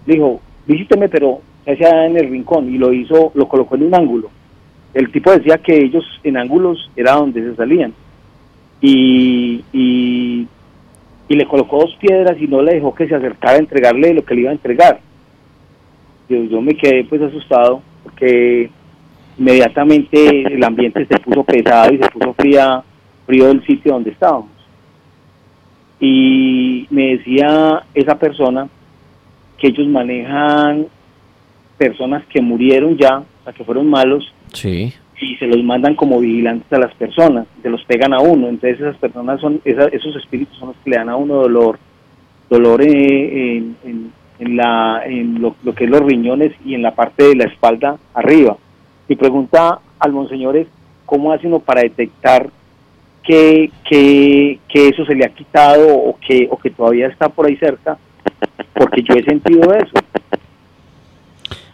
dijo, 0.06 0.42
visíteme, 0.68 1.08
pero 1.08 1.40
se 1.64 1.72
hacía 1.72 2.06
en 2.06 2.18
el 2.18 2.30
rincón 2.30 2.68
y 2.68 2.78
lo 2.78 2.92
hizo, 2.92 3.32
lo 3.34 3.48
colocó 3.48 3.76
en 3.76 3.84
un 3.84 3.96
ángulo. 3.96 4.30
El 4.94 5.10
tipo 5.10 5.32
decía 5.32 5.58
que 5.60 5.86
ellos 5.86 6.04
en 6.26 6.36
ángulos 6.36 6.92
era 6.98 7.14
donde 7.14 7.42
se 7.44 7.56
salían. 7.56 7.94
Y, 8.82 9.64
y, 9.72 10.48
y 11.30 11.36
le 11.36 11.48
colocó 11.48 11.80
dos 11.80 11.96
piedras 11.96 12.36
y 12.42 12.48
no 12.48 12.62
le 12.62 12.74
dejó 12.74 12.94
que 12.94 13.08
se 13.08 13.16
acercara 13.16 13.56
a 13.56 13.60
entregarle 13.60 14.14
lo 14.16 14.26
que 14.26 14.36
le 14.36 14.42
iba 14.42 14.50
a 14.50 14.56
entregar. 14.56 15.00
Yo, 16.32 16.44
yo 16.46 16.62
me 16.62 16.74
quedé 16.76 17.04
pues 17.04 17.22
asustado 17.22 17.82
porque 18.04 18.70
inmediatamente 19.38 20.44
el 20.54 20.64
ambiente 20.64 21.06
se 21.06 21.20
puso 21.20 21.44
pesado 21.44 21.94
y 21.94 21.98
se 21.98 22.08
puso 22.10 22.34
fría, 22.34 22.82
frío 23.26 23.48
del 23.48 23.66
sitio 23.66 23.94
donde 23.94 24.12
estábamos. 24.12 24.50
Y 26.00 26.88
me 26.90 27.18
decía 27.18 27.84
esa 27.94 28.18
persona 28.18 28.68
que 29.58 29.68
ellos 29.68 29.88
manejan 29.88 30.88
personas 31.78 32.24
que 32.28 32.42
murieron 32.42 32.98
ya, 32.98 33.20
o 33.20 33.26
sea, 33.44 33.54
que 33.54 33.64
fueron 33.64 33.88
malos, 33.90 34.32
Sí. 34.54 34.94
y 35.20 35.36
se 35.36 35.48
los 35.48 35.64
mandan 35.64 35.96
como 35.96 36.20
vigilantes 36.20 36.72
a 36.74 36.80
las 36.80 36.94
personas, 36.96 37.46
se 37.62 37.70
los 37.70 37.84
pegan 37.84 38.14
a 38.14 38.20
uno, 38.20 38.48
entonces 38.48 38.80
esas 38.80 38.98
personas 38.98 39.40
son, 39.42 39.62
esa- 39.66 39.88
esos 39.88 40.16
espíritus 40.16 40.58
son 40.58 40.70
los 40.70 40.78
que 40.84 40.90
le 40.92 40.96
dan 40.98 41.10
a 41.10 41.16
uno 41.16 41.36
dolor, 41.36 41.78
dolor 42.50 42.82
en, 42.82 43.76
en- 43.84 44.12
en 44.42 44.58
la, 44.58 45.04
en 45.06 45.40
lo, 45.40 45.56
que 45.76 45.84
es 45.86 45.90
los 45.90 46.02
riñones 46.02 46.52
y 46.66 46.74
en 46.74 46.82
la 46.82 46.96
parte 46.96 47.24
de 47.24 47.36
la 47.36 47.46
espalda 47.46 47.98
arriba. 48.16 48.58
Mi 49.08 49.16
pregunta 49.16 49.80
al 50.00 50.12
monseñor 50.12 50.58
es, 50.58 50.68
¿cómo 51.06 51.32
hace 51.32 51.46
uno 51.46 51.60
para 51.60 51.82
detectar 51.82 52.50
que, 53.24 53.70
que, 53.88 54.60
que 54.68 54.88
eso 54.88 55.06
se 55.06 55.14
le 55.14 55.26
ha 55.26 55.30
quitado 55.30 55.96
o 55.96 56.18
que, 56.20 56.48
o 56.50 56.58
que 56.58 56.72
todavía 56.72 57.08
está 57.08 57.30
por 57.30 57.46
ahí 57.46 57.56
cerca? 57.58 58.00
Porque 58.74 59.04
yo 59.04 59.14
he 59.14 59.24
sentido 59.24 59.74
eso. 59.76 59.94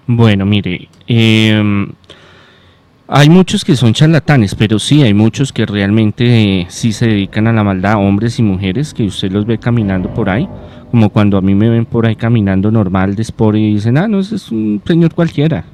Bueno, 0.05 0.45
mire, 0.45 0.89
em, 1.07 1.87
hay 3.07 3.29
muchos 3.29 3.63
que 3.63 3.77
son 3.77 3.93
charlatanes, 3.93 4.55
pero 4.55 4.77
sí 4.79 5.03
hay 5.03 5.13
muchos 5.13 5.53
que 5.53 5.65
realmente 5.65 6.65
sí 6.69 6.91
se 6.91 7.07
dedican 7.07 7.47
a 7.47 7.53
la 7.53 7.63
maldad, 7.63 7.95
hombres 7.95 8.39
y 8.39 8.43
mujeres, 8.43 8.93
que 8.93 9.03
usted 9.03 9.31
los 9.31 9.45
ve 9.45 9.57
caminando 9.57 10.13
por 10.13 10.29
ahí, 10.29 10.49
como 10.91 11.09
cuando 11.09 11.37
a 11.37 11.41
mí 11.41 11.53
me 11.55 11.69
ven 11.69 11.85
por 11.85 12.05
ahí 12.05 12.15
caminando 12.15 12.71
normal 12.71 13.15
de 13.15 13.21
sport 13.23 13.57
y 13.57 13.73
dicen, 13.73 13.97
ah, 13.97 14.07
no, 14.07 14.19
ese 14.19 14.35
es 14.35 14.51
un 14.51 14.81
señor 14.85 15.13
cualquiera. 15.13 15.65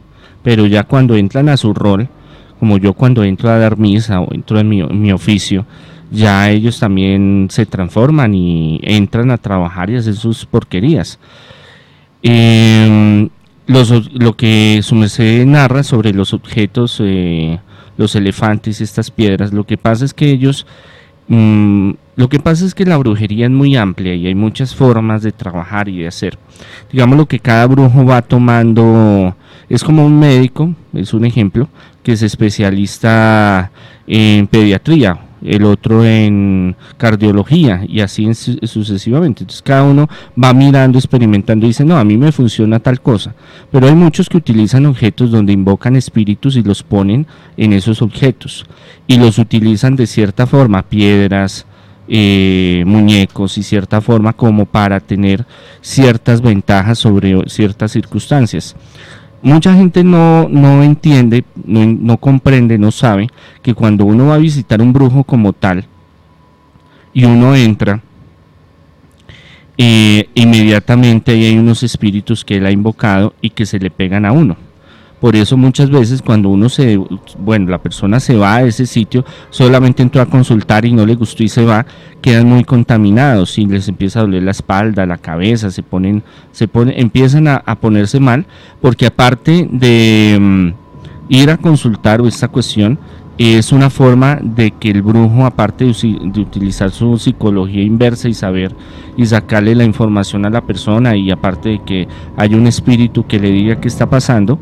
Pero 0.44 0.66
ya 0.66 0.84
cuando 0.84 1.16
entran 1.16 1.50
a 1.50 1.58
su 1.58 1.74
rol, 1.74 2.08
como 2.60 2.78
yo 2.78 2.94
cuando 2.94 3.24
entro 3.24 3.50
a 3.50 3.58
dar 3.58 3.78
misa 3.78 4.20
o 4.22 4.34
entro 4.34 4.60
en 4.60 4.70
mi, 4.70 4.84
mi 4.84 5.12
oficio, 5.12 5.66
ya 6.12 6.50
ellos 6.50 6.80
también 6.80 7.48
se 7.50 7.66
transforman 7.66 8.34
y 8.34 8.80
entran 8.84 9.32
a 9.32 9.38
trabajar 9.38 9.90
y 9.90 9.96
hacen 9.96 10.16
sus 10.16 10.46
porquerías. 10.46 11.20
O- 12.26 13.30
lo 14.14 14.34
que 14.36 14.82
su 14.84 14.96
merced 14.96 15.46
narra 15.46 15.84
sobre 15.84 16.14
los 16.14 16.34
objetos, 16.34 16.98
eh, 17.02 17.60
los 17.98 18.16
elefantes, 18.16 18.82
estas 18.82 19.10
piedras, 19.12 19.54
lo 19.54 19.66
que 19.66 19.78
pasa 19.78 20.04
es 20.06 20.14
que 20.14 20.30
ellos, 20.30 20.66
mm, 21.28 21.92
lo 22.16 22.30
que 22.30 22.40
pasa 22.40 22.66
es 22.66 22.76
que 22.76 22.86
la 22.86 22.98
brujería 22.98 23.46
es 23.46 23.52
muy 23.52 23.76
amplia 23.76 24.14
y 24.14 24.28
hay 24.28 24.36
muchas 24.36 24.76
formas 24.76 25.24
de 25.24 25.32
trabajar 25.32 25.90
y 25.90 26.00
de 26.00 26.08
hacer. 26.08 26.38
Digamos 26.92 27.18
lo 27.18 27.26
que 27.26 27.40
cada 27.40 27.66
brujo 27.66 28.06
va 28.06 28.22
tomando, 28.22 29.36
es 29.70 29.84
como 29.84 30.06
un 30.06 30.20
médico, 30.20 30.74
es 30.94 31.14
un 31.14 31.26
ejemplo, 31.26 31.70
que 32.04 32.12
es 32.12 32.22
especialista 32.22 33.72
en 34.06 34.48
pediatría, 34.48 35.20
el 35.42 35.64
otro 35.66 36.06
en 36.06 36.76
cardiología 36.98 37.84
y 37.88 38.00
así 38.02 38.26
en 38.26 38.36
su- 38.36 38.60
sucesivamente. 38.64 39.44
Entonces 39.44 39.62
cada 39.62 39.84
uno 39.84 40.08
va 40.42 40.54
mirando, 40.54 40.98
experimentando 40.98 41.66
y 41.66 41.70
dice, 41.70 41.84
no, 41.84 41.98
a 41.98 42.04
mí 42.04 42.16
me 42.18 42.32
funciona 42.32 42.80
tal 42.80 43.02
cosa. 43.02 43.34
Pero 43.72 43.88
hay 43.88 43.96
muchos 43.96 44.30
que 44.30 44.38
utilizan 44.38 44.86
objetos 44.86 45.32
donde 45.32 45.52
invocan 45.52 45.96
espíritus 45.96 46.56
y 46.56 46.64
los 46.64 46.84
ponen 46.84 47.28
en 47.58 47.74
esos 47.74 48.02
objetos 48.02 48.66
y 49.08 49.18
los 49.18 49.38
utilizan 49.38 49.96
de 49.96 50.08
cierta 50.08 50.46
forma, 50.48 50.84
piedras, 50.84 51.66
eh, 52.08 52.84
muñecos 52.86 53.58
y 53.58 53.64
cierta 53.64 54.02
forma 54.02 54.34
como 54.34 54.66
para 54.66 55.00
tener 55.00 55.46
ciertas 55.82 56.42
ventajas 56.42 57.00
sobre 57.00 57.50
ciertas 57.50 57.92
circunstancias. 57.92 58.76
Mucha 59.42 59.74
gente 59.74 60.04
no, 60.04 60.48
no 60.50 60.84
entiende, 60.84 61.44
no, 61.66 61.86
no 61.86 62.18
comprende, 62.18 62.78
no 62.78 62.92
sabe 62.92 63.30
que 63.62 63.74
cuando 63.74 64.06
uno 64.06 64.28
va 64.28 64.36
a 64.36 64.40
visitar 64.40 64.82
un 64.82 64.94
brujo 64.94 65.24
como 65.24 65.52
tal 65.52 65.86
y 67.14 67.26
uno 67.26 67.56
entra, 67.56 68.02
eh, 69.78 70.30
inmediatamente 70.36 71.32
hay 71.32 71.58
unos 71.58 71.84
espíritus 71.84 72.46
que 72.46 72.58
él 72.58 72.66
ha 72.66 72.72
invocado 72.72 73.34
y 73.42 73.50
que 73.50 73.66
se 73.66 73.80
le 73.80 73.90
pegan 73.90 74.26
a 74.26 74.32
uno. 74.32 74.56
Por 75.24 75.38
eso 75.38 75.56
muchas 75.56 75.90
veces 75.90 76.22
cuando 76.22 76.50
uno 76.50 76.68
se, 76.68 77.00
bueno, 77.40 77.72
la 77.72 77.82
persona 77.82 78.20
se 78.20 78.36
va 78.36 78.56
a 78.56 78.64
ese 78.64 78.86
sitio, 78.86 79.24
solamente 79.52 80.04
entró 80.04 80.22
a 80.22 80.26
consultar 80.26 80.84
y 80.84 80.92
no 80.92 81.06
le 81.06 81.16
gustó 81.16 81.44
y 81.44 81.48
se 81.48 81.64
va, 81.64 81.86
quedan 82.22 82.50
muy 82.50 82.66
contaminados 82.66 83.58
y 83.58 83.66
les 83.66 83.88
empieza 83.88 84.20
a 84.20 84.24
doler 84.24 84.44
la 84.44 84.52
espalda, 84.52 85.06
la 85.06 85.18
cabeza, 85.18 85.72
se 85.72 85.82
ponen, 85.82 86.24
se 86.52 86.68
ponen, 86.68 86.96
empiezan 86.98 87.48
a, 87.48 87.62
ponerse 87.80 88.20
mal, 88.20 88.46
porque 88.82 89.06
aparte 89.06 89.66
de 89.72 90.38
mm, 90.42 90.68
ir 91.30 91.52
a 91.52 91.56
consultar 91.56 92.20
o 92.20 92.28
esta 92.28 92.50
cuestión, 92.50 93.00
es 93.38 93.72
una 93.72 93.90
forma 93.90 94.40
de 94.42 94.72
que 94.72 94.92
el 94.92 95.04
brujo, 95.04 95.46
aparte 95.46 95.86
de, 95.86 96.42
utilizar 96.42 96.92
su 96.92 97.18
psicología 97.18 97.82
inversa 97.82 98.28
y 98.28 98.34
saber 98.34 98.76
y 99.16 99.26
sacarle 99.26 99.74
la 99.74 99.86
información 99.86 100.46
a 100.46 100.50
la 100.50 100.60
persona 100.60 101.16
y 101.16 101.32
aparte 101.32 101.70
de 101.70 101.82
que 101.82 102.08
haya 102.36 102.58
un 102.58 102.68
espíritu 102.68 103.26
que 103.26 103.40
le 103.40 103.52
diga 103.52 103.80
qué 103.80 103.88
está 103.88 104.10
pasando, 104.10 104.60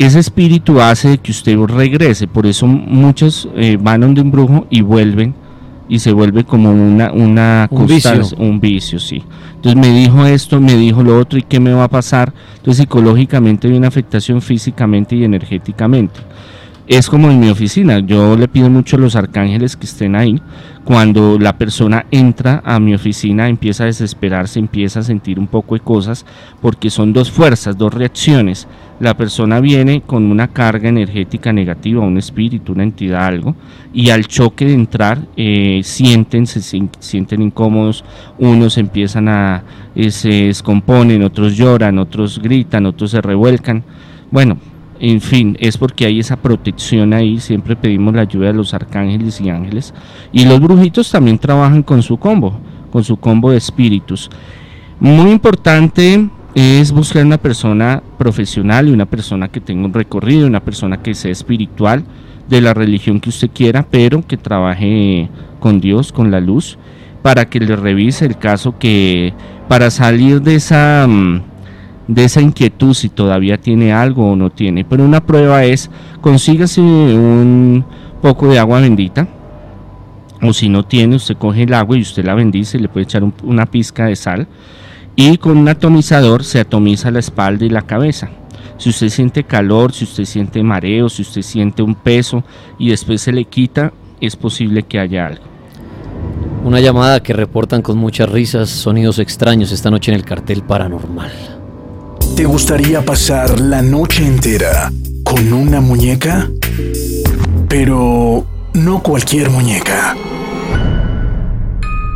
ese 0.00 0.18
espíritu 0.18 0.80
hace 0.80 1.18
que 1.18 1.30
usted 1.30 1.58
regrese. 1.58 2.26
Por 2.26 2.46
eso 2.46 2.66
muchos 2.66 3.48
eh, 3.54 3.76
van 3.80 4.00
donde 4.00 4.22
un 4.22 4.30
brujo 4.30 4.66
y 4.70 4.80
vuelven 4.80 5.34
y 5.88 5.98
se 5.98 6.12
vuelve 6.12 6.44
como 6.44 6.70
una, 6.70 7.12
una 7.12 7.68
un 7.70 7.86
vicio. 7.86 8.22
un 8.38 8.60
vicio, 8.60 8.98
sí. 8.98 9.22
Entonces 9.56 9.80
me 9.80 9.90
dijo 9.92 10.24
esto, 10.24 10.60
me 10.60 10.74
dijo 10.76 11.02
lo 11.02 11.18
otro 11.18 11.38
y 11.38 11.42
qué 11.42 11.60
me 11.60 11.72
va 11.72 11.84
a 11.84 11.88
pasar. 11.88 12.32
Entonces 12.56 12.82
psicológicamente 12.82 13.68
hay 13.68 13.74
una 13.74 13.88
afectación 13.88 14.40
físicamente 14.40 15.16
y 15.16 15.24
energéticamente 15.24 16.20
es 16.90 17.08
como 17.08 17.30
en 17.30 17.38
mi 17.38 17.48
oficina. 17.48 18.00
Yo 18.00 18.36
le 18.36 18.48
pido 18.48 18.68
mucho 18.68 18.96
a 18.96 18.98
los 18.98 19.14
arcángeles 19.14 19.76
que 19.76 19.86
estén 19.86 20.16
ahí. 20.16 20.42
Cuando 20.82 21.38
la 21.38 21.56
persona 21.56 22.04
entra 22.10 22.62
a 22.64 22.80
mi 22.80 22.94
oficina, 22.94 23.48
empieza 23.48 23.84
a 23.84 23.86
desesperarse, 23.86 24.58
empieza 24.58 24.98
a 24.98 25.04
sentir 25.04 25.38
un 25.38 25.46
poco 25.46 25.76
de 25.76 25.80
cosas, 25.82 26.26
porque 26.60 26.90
son 26.90 27.12
dos 27.12 27.30
fuerzas, 27.30 27.78
dos 27.78 27.94
reacciones. 27.94 28.66
La 29.00 29.16
persona 29.16 29.60
viene 29.60 30.02
con 30.02 30.30
una 30.30 30.48
carga 30.48 30.90
energética 30.90 31.54
negativa, 31.54 32.02
un 32.02 32.18
espíritu, 32.18 32.72
una 32.72 32.82
entidad, 32.82 33.24
algo, 33.24 33.56
y 33.94 34.10
al 34.10 34.26
choque 34.26 34.66
de 34.66 34.74
entrar 34.74 35.26
eh, 35.38 35.80
sienten, 35.82 36.46
se 36.46 36.60
sienten 36.98 37.40
incómodos, 37.40 38.04
unos 38.38 38.76
empiezan 38.76 39.28
a, 39.28 39.64
eh, 39.94 40.10
se 40.10 40.28
descomponen, 40.28 41.22
otros 41.22 41.56
lloran, 41.56 41.98
otros 41.98 42.40
gritan, 42.40 42.84
otros 42.84 43.12
se 43.12 43.22
revuelcan. 43.22 43.82
Bueno, 44.30 44.58
en 45.00 45.22
fin, 45.22 45.56
es 45.58 45.78
porque 45.78 46.04
hay 46.04 46.20
esa 46.20 46.36
protección 46.36 47.14
ahí, 47.14 47.40
siempre 47.40 47.76
pedimos 47.76 48.14
la 48.14 48.20
ayuda 48.20 48.48
de 48.48 48.54
los 48.54 48.74
arcángeles 48.74 49.40
y 49.40 49.48
ángeles. 49.48 49.94
Y 50.30 50.44
los 50.44 50.60
brujitos 50.60 51.10
también 51.10 51.38
trabajan 51.38 51.82
con 51.82 52.02
su 52.02 52.18
combo, 52.18 52.60
con 52.92 53.02
su 53.02 53.16
combo 53.16 53.50
de 53.50 53.56
espíritus. 53.56 54.28
Muy 55.00 55.30
importante 55.30 56.28
es 56.54 56.92
buscar 56.92 57.24
una 57.24 57.38
persona 57.38 58.02
profesional 58.18 58.88
y 58.88 58.92
una 58.92 59.06
persona 59.06 59.48
que 59.48 59.60
tenga 59.60 59.86
un 59.86 59.94
recorrido, 59.94 60.46
una 60.46 60.60
persona 60.60 61.02
que 61.02 61.14
sea 61.14 61.30
espiritual, 61.30 62.04
de 62.48 62.60
la 62.60 62.74
religión 62.74 63.20
que 63.20 63.28
usted 63.28 63.50
quiera, 63.54 63.86
pero 63.88 64.26
que 64.26 64.36
trabaje 64.36 65.28
con 65.60 65.80
Dios, 65.80 66.12
con 66.12 66.30
la 66.32 66.40
luz, 66.40 66.78
para 67.22 67.44
que 67.44 67.60
le 67.60 67.76
revise 67.76 68.26
el 68.26 68.38
caso 68.38 68.76
que 68.78 69.32
para 69.68 69.90
salir 69.90 70.42
de 70.42 70.56
esa 70.56 71.06
mm, 71.08 71.42
de 72.08 72.24
esa 72.24 72.40
inquietud 72.40 72.92
si 72.92 73.08
todavía 73.08 73.56
tiene 73.56 73.92
algo 73.92 74.32
o 74.32 74.36
no 74.36 74.50
tiene. 74.50 74.84
Pero 74.84 75.04
una 75.04 75.20
prueba 75.20 75.64
es, 75.64 75.90
consígase 76.20 76.80
un 76.80 77.84
poco 78.20 78.48
de 78.48 78.58
agua 78.58 78.80
bendita, 78.80 79.28
o 80.42 80.52
si 80.52 80.68
no 80.68 80.82
tiene, 80.82 81.16
usted 81.16 81.36
coge 81.36 81.62
el 81.62 81.74
agua 81.74 81.96
y 81.96 82.00
usted 82.00 82.24
la 82.24 82.34
bendice, 82.34 82.80
le 82.80 82.88
puede 82.88 83.04
echar 83.04 83.22
una 83.44 83.66
pizca 83.66 84.06
de 84.06 84.16
sal, 84.16 84.48
y 85.16 85.38
con 85.38 85.58
un 85.58 85.68
atomizador 85.68 86.44
se 86.44 86.60
atomiza 86.60 87.10
la 87.10 87.18
espalda 87.18 87.64
y 87.64 87.70
la 87.70 87.82
cabeza. 87.82 88.30
Si 88.78 88.88
usted 88.88 89.08
siente 89.08 89.44
calor, 89.44 89.92
si 89.92 90.04
usted 90.04 90.24
siente 90.24 90.62
mareo, 90.62 91.08
si 91.08 91.22
usted 91.22 91.42
siente 91.42 91.82
un 91.82 91.94
peso 91.94 92.42
y 92.78 92.88
después 92.88 93.20
se 93.20 93.32
le 93.32 93.44
quita, 93.44 93.92
es 94.20 94.36
posible 94.36 94.84
que 94.84 94.98
haya 94.98 95.26
algo. 95.26 95.44
Una 96.64 96.80
llamada 96.80 97.22
que 97.22 97.32
reportan 97.32 97.82
con 97.82 97.98
muchas 97.98 98.28
risas, 98.28 98.70
sonidos 98.70 99.18
extraños 99.18 99.72
esta 99.72 99.90
noche 99.90 100.12
en 100.12 100.16
el 100.16 100.24
cartel 100.24 100.62
paranormal. 100.62 101.30
¿Te 102.36 102.44
gustaría 102.44 103.04
pasar 103.04 103.60
la 103.60 103.82
noche 103.82 104.26
entera 104.26 104.90
con 105.24 105.52
una 105.52 105.80
muñeca? 105.80 106.50
Pero 107.68 108.46
no 108.72 109.02
cualquier 109.02 109.50
muñeca. 109.50 110.16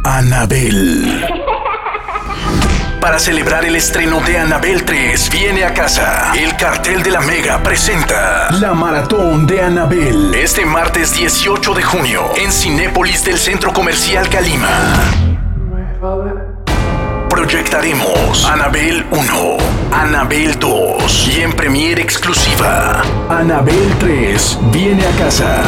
Anabel. 0.05 1.44
Para 3.05 3.19
celebrar 3.19 3.67
el 3.67 3.77
estreno 3.77 4.19
de 4.23 4.39
Anabel 4.39 4.83
3, 4.83 5.29
viene 5.29 5.63
a 5.65 5.75
casa. 5.75 6.33
El 6.35 6.57
cartel 6.57 7.03
de 7.03 7.11
la 7.11 7.21
Mega 7.21 7.63
presenta 7.63 8.51
la 8.53 8.73
Maratón 8.73 9.47
de 9.47 9.61
Anabel. 9.61 10.35
Este 10.35 10.65
martes 10.65 11.13
18 11.13 11.75
de 11.75 11.83
junio 11.83 12.23
en 12.37 12.51
Cinépolis 12.51 13.23
del 13.23 13.37
Centro 13.37 13.75
Comercial 13.75 14.27
Calima 14.31 14.71
proyectaremos 17.29 18.45
Anabel 18.47 19.05
1, 19.11 19.57
Anabel 19.93 20.59
2 20.59 21.29
y 21.37 21.41
en 21.43 21.53
premiere 21.53 22.01
exclusiva, 22.01 23.03
Anabel 23.29 23.93
3 23.99 24.59
viene 24.73 25.05
a 25.05 25.11
casa. 25.19 25.63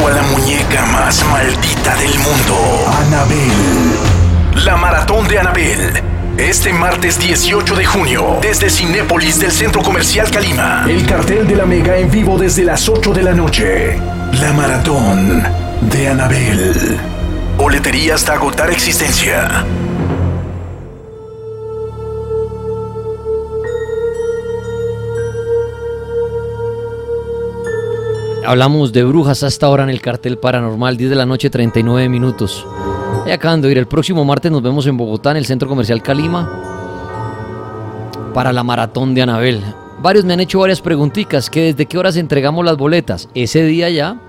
Junto 0.00 0.08
a 0.08 0.16
la 0.16 0.22
muñeca 0.22 0.86
más 0.86 1.24
maldita 1.26 1.94
del 1.96 2.18
mundo, 2.18 2.56
Anabel. 3.06 4.64
La 4.64 4.76
maratón 4.76 5.26
de 5.28 5.38
Anabel. 5.38 6.02
Este 6.38 6.72
martes 6.72 7.18
18 7.18 7.74
de 7.74 7.84
junio, 7.84 8.38
desde 8.40 8.70
Cinépolis 8.70 9.40
del 9.40 9.50
Centro 9.50 9.82
Comercial 9.82 10.30
Calima. 10.30 10.84
El 10.88 11.06
cartel 11.06 11.46
de 11.46 11.56
la 11.56 11.66
Mega 11.66 11.96
en 11.96 12.10
vivo 12.10 12.38
desde 12.38 12.64
las 12.64 12.88
8 12.88 13.12
de 13.12 13.22
la 13.22 13.32
noche. 13.32 13.98
La 14.40 14.52
maratón 14.52 15.42
de 15.82 16.08
Anabel. 16.08 16.98
Boletería 17.56 18.14
hasta 18.14 18.34
agotar 18.34 18.70
existencia. 18.70 19.64
Hablamos 28.50 28.92
de 28.92 29.04
brujas 29.04 29.44
hasta 29.44 29.66
ahora 29.66 29.84
en 29.84 29.90
el 29.90 30.00
cartel 30.00 30.36
paranormal, 30.36 30.96
10 30.96 31.10
de 31.10 31.14
la 31.14 31.24
noche, 31.24 31.50
39 31.50 32.08
minutos. 32.08 32.66
Y 33.24 33.30
acaban 33.30 33.62
de 33.62 33.70
ir. 33.70 33.78
El 33.78 33.86
próximo 33.86 34.24
martes 34.24 34.50
nos 34.50 34.60
vemos 34.60 34.88
en 34.88 34.96
Bogotá, 34.96 35.30
en 35.30 35.36
el 35.36 35.46
Centro 35.46 35.68
Comercial 35.68 36.02
Calima, 36.02 36.50
para 38.34 38.52
la 38.52 38.64
maratón 38.64 39.14
de 39.14 39.22
Anabel. 39.22 39.62
Varios 40.02 40.24
me 40.24 40.32
han 40.32 40.40
hecho 40.40 40.58
varias 40.58 40.80
preguntitas, 40.80 41.48
que 41.48 41.66
desde 41.66 41.86
qué 41.86 41.96
horas 41.96 42.16
entregamos 42.16 42.64
las 42.64 42.76
boletas. 42.76 43.28
Ese 43.36 43.62
día 43.62 43.88
ya 43.88 44.20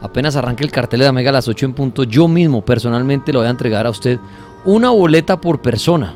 Apenas 0.00 0.36
arranque 0.36 0.62
el 0.62 0.70
cartel 0.70 1.00
de 1.00 1.08
Amega 1.08 1.30
a 1.30 1.32
las 1.32 1.48
8 1.48 1.66
en 1.66 1.74
punto, 1.74 2.04
yo 2.04 2.28
mismo 2.28 2.64
personalmente 2.64 3.32
lo 3.32 3.40
voy 3.40 3.48
a 3.48 3.50
entregar 3.50 3.86
a 3.86 3.90
usted 3.90 4.20
una 4.64 4.90
boleta 4.90 5.40
por 5.40 5.60
persona. 5.60 6.14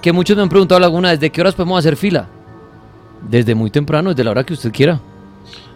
Que 0.00 0.14
muchos 0.14 0.34
me 0.34 0.44
han 0.44 0.48
preguntado 0.48 0.82
alguna, 0.82 1.10
¿desde 1.10 1.28
qué 1.28 1.42
horas 1.42 1.54
podemos 1.54 1.78
hacer 1.78 1.96
fila? 1.96 2.30
Desde 3.28 3.54
muy 3.54 3.70
temprano, 3.70 4.10
desde 4.10 4.24
la 4.24 4.30
hora 4.30 4.44
que 4.44 4.54
usted 4.54 4.72
quiera. 4.72 4.98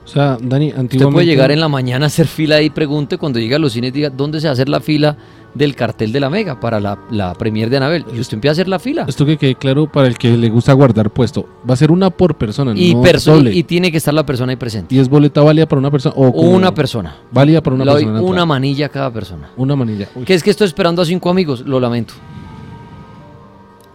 O 0.04 0.06
sea, 0.06 0.36
Dani, 0.40 0.66
antiguamente... 0.66 0.96
Usted 0.98 1.12
puede 1.12 1.26
llegar 1.26 1.50
en 1.50 1.60
la 1.60 1.68
mañana 1.68 2.06
a 2.06 2.08
hacer 2.08 2.26
fila 2.26 2.60
y 2.60 2.68
pregunte 2.70 3.16
cuando 3.16 3.38
llegue 3.38 3.54
a 3.54 3.58
los 3.58 3.72
cines, 3.72 3.92
diga, 3.92 4.10
¿dónde 4.10 4.40
se 4.40 4.46
va 4.46 4.50
a 4.50 4.52
hacer 4.52 4.68
la 4.68 4.80
fila 4.80 5.16
del 5.54 5.74
cartel 5.74 6.12
de 6.12 6.20
la 6.20 6.28
Mega 6.28 6.60
para 6.60 6.78
la, 6.78 6.98
la 7.10 7.32
premier 7.34 7.70
de 7.70 7.78
Anabel? 7.78 8.04
Y 8.14 8.20
usted 8.20 8.34
empieza 8.34 8.50
a 8.50 8.52
hacer 8.52 8.68
la 8.68 8.78
fila. 8.78 9.06
Esto 9.08 9.24
que 9.24 9.38
quede 9.38 9.54
claro 9.54 9.90
para 9.90 10.06
el 10.06 10.18
que 10.18 10.36
le 10.36 10.50
gusta 10.50 10.74
guardar 10.74 11.10
puesto. 11.10 11.48
Va 11.68 11.72
a 11.72 11.76
ser 11.76 11.90
una 11.90 12.10
por 12.10 12.36
persona, 12.36 12.72
y 12.76 12.94
no 12.94 13.50
Y 13.50 13.62
tiene 13.62 13.90
que 13.90 13.96
estar 13.96 14.12
la 14.12 14.26
persona 14.26 14.52
ahí 14.52 14.56
presente. 14.56 14.94
¿Y 14.94 14.98
es 14.98 15.08
boleta 15.08 15.42
válida 15.42 15.66
para 15.66 15.78
una 15.78 15.90
persona? 15.90 16.14
O 16.18 16.28
una 16.28 16.74
persona. 16.74 17.16
Válida 17.30 17.62
para 17.62 17.76
una 17.76 17.84
persona. 17.86 18.20
una 18.20 18.44
manilla 18.44 18.86
a 18.86 18.88
cada 18.90 19.10
persona. 19.10 19.48
Una 19.56 19.74
manilla. 19.74 20.08
¿Qué 20.26 20.34
es 20.34 20.42
que 20.42 20.50
estoy 20.50 20.66
esperando 20.66 21.00
a 21.00 21.06
cinco 21.06 21.30
amigos? 21.30 21.62
Lo 21.62 21.80
lamento. 21.80 22.12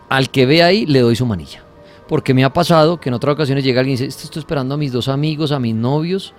Al 0.10 0.32
que 0.32 0.48
ve 0.48 0.64
ahí 0.64 0.88
le 0.88 1.02
doy 1.02 1.16
su 1.16 1.28
manilla. 1.28 1.69
Porque 2.10 2.34
me 2.34 2.44
ha 2.44 2.52
pasado 2.52 3.00
que 3.00 3.10
en 3.10 3.14
otras 3.14 3.36
ocasiones 3.36 3.64
llega 3.64 3.82
alguien 3.82 3.98
y 3.98 4.02
dice, 4.02 4.26
estoy 4.26 4.40
esperando 4.40 4.74
a 4.74 4.78
mis 4.78 4.92
dos 4.92 5.08
amigos, 5.08 5.52
a 5.52 5.60
mis 5.60 5.76
novios 5.76 6.34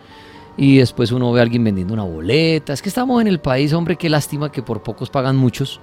y 0.56 0.78
después 0.78 1.12
uno 1.12 1.30
ve 1.30 1.38
a 1.38 1.44
alguien 1.44 1.62
vendiendo 1.62 1.94
una 1.94 2.02
boleta. 2.02 2.72
Es 2.72 2.82
que 2.82 2.88
estamos 2.88 3.20
en 3.20 3.28
el 3.28 3.38
país, 3.38 3.72
hombre, 3.72 3.94
qué 3.94 4.10
lástima 4.10 4.50
que 4.50 4.62
por 4.62 4.82
pocos 4.82 5.10
pagan 5.10 5.36
muchos. 5.36 5.80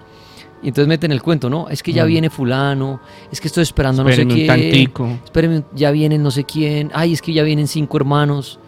Y 0.62 0.68
entonces 0.68 0.90
meten 0.90 1.14
el 1.14 1.22
cuento, 1.22 1.50
¿no? 1.50 1.70
Es 1.70 1.82
que 1.82 1.94
ya 1.94 2.04
mm. 2.04 2.08
viene 2.08 2.30
fulano, 2.30 3.00
es 3.32 3.40
que 3.40 3.48
estoy 3.48 3.64
esperando 3.64 4.04
no 4.04 4.12
sé 4.12 4.28
quién. 4.28 4.92
Espérenme, 5.24 5.64
ya 5.74 5.90
vienen 5.92 6.22
no 6.22 6.32
sé 6.32 6.44
quién. 6.44 6.92
Ay, 6.94 7.14
es 7.14 7.22
que 7.22 7.32
ya 7.32 7.44
vienen 7.44 7.68
cinco 7.68 7.96
hermanos. 7.96 8.60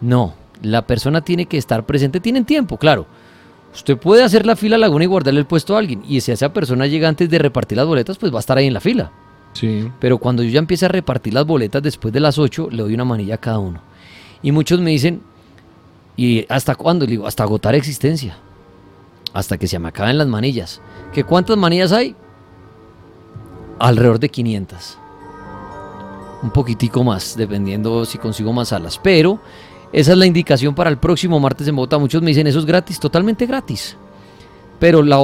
No, 0.00 0.34
la 0.62 0.86
persona 0.86 1.20
tiene 1.20 1.44
que 1.44 1.58
estar 1.58 1.84
presente. 1.84 2.18
Tienen 2.18 2.46
tiempo, 2.46 2.78
claro. 2.78 3.06
Usted 3.74 3.98
puede 3.98 4.22
hacer 4.22 4.46
la 4.46 4.56
fila 4.56 4.78
laguna 4.78 5.04
y 5.04 5.06
guardarle 5.06 5.40
el 5.40 5.46
puesto 5.46 5.76
a 5.76 5.80
alguien. 5.80 6.02
Y 6.08 6.22
si 6.22 6.32
esa 6.32 6.50
persona 6.50 6.86
llega 6.86 7.10
antes 7.10 7.28
de 7.28 7.38
repartir 7.38 7.76
las 7.76 7.86
boletas, 7.86 8.16
pues 8.16 8.32
va 8.32 8.38
a 8.38 8.40
estar 8.40 8.56
ahí 8.56 8.68
en 8.68 8.72
la 8.72 8.80
fila. 8.80 9.12
Sí. 9.58 9.90
Pero 10.00 10.18
cuando 10.18 10.42
yo 10.42 10.50
ya 10.50 10.58
empiece 10.58 10.84
a 10.86 10.88
repartir 10.88 11.34
las 11.34 11.46
boletas 11.46 11.82
después 11.82 12.12
de 12.12 12.20
las 12.20 12.38
8, 12.38 12.68
le 12.70 12.82
doy 12.82 12.94
una 12.94 13.04
manilla 13.04 13.36
a 13.36 13.38
cada 13.38 13.58
uno. 13.58 13.80
Y 14.42 14.52
muchos 14.52 14.80
me 14.80 14.90
dicen, 14.90 15.22
¿y 16.16 16.46
hasta 16.48 16.74
cuándo? 16.74 17.04
Le 17.04 17.12
digo, 17.12 17.26
hasta 17.26 17.42
agotar 17.42 17.74
existencia. 17.74 18.36
Hasta 19.32 19.58
que 19.58 19.66
se 19.66 19.78
me 19.78 19.88
acaben 19.88 20.18
las 20.18 20.26
manillas. 20.26 20.80
¿Que 21.12 21.24
cuántas 21.24 21.56
manillas 21.56 21.92
hay? 21.92 22.14
alrededor 23.78 24.18
de 24.18 24.28
500. 24.28 24.98
Un 26.42 26.50
poquitico 26.50 27.02
más, 27.02 27.36
dependiendo 27.36 28.04
si 28.04 28.18
consigo 28.18 28.52
más 28.52 28.68
salas. 28.68 28.98
Pero 29.02 29.40
esa 29.92 30.12
es 30.12 30.18
la 30.18 30.26
indicación 30.26 30.74
para 30.74 30.90
el 30.90 30.98
próximo 30.98 31.40
martes 31.40 31.66
en 31.68 31.76
Bogotá. 31.76 31.98
Muchos 31.98 32.22
me 32.22 32.28
dicen, 32.28 32.46
eso 32.46 32.58
es 32.58 32.66
gratis, 32.66 33.00
totalmente 33.00 33.46
gratis. 33.46 33.96
Pero 34.78 35.02
la 35.02 35.18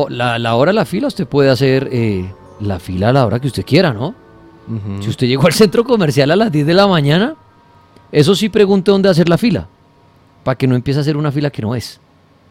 hora 0.54 0.70
de 0.70 0.74
la 0.74 0.84
fila, 0.84 1.08
usted 1.08 1.26
puede 1.26 1.50
hacer 1.50 1.88
eh, 1.92 2.32
la 2.60 2.78
fila 2.78 3.10
a 3.10 3.12
la 3.12 3.26
hora 3.26 3.38
que 3.38 3.48
usted 3.48 3.64
quiera, 3.64 3.92
¿no? 3.92 4.14
Si 5.00 5.08
usted 5.10 5.26
llegó 5.26 5.46
al 5.46 5.52
centro 5.52 5.84
comercial 5.84 6.30
a 6.30 6.36
las 6.36 6.50
10 6.52 6.66
de 6.66 6.74
la 6.74 6.86
mañana, 6.86 7.34
eso 8.10 8.34
sí 8.34 8.48
pregunte 8.48 8.90
dónde 8.90 9.08
hacer 9.08 9.28
la 9.28 9.38
fila, 9.38 9.68
para 10.44 10.56
que 10.56 10.66
no 10.66 10.74
empiece 10.74 10.98
a 10.98 11.02
hacer 11.02 11.16
una 11.16 11.32
fila 11.32 11.50
que 11.50 11.62
no 11.62 11.74
es. 11.74 12.00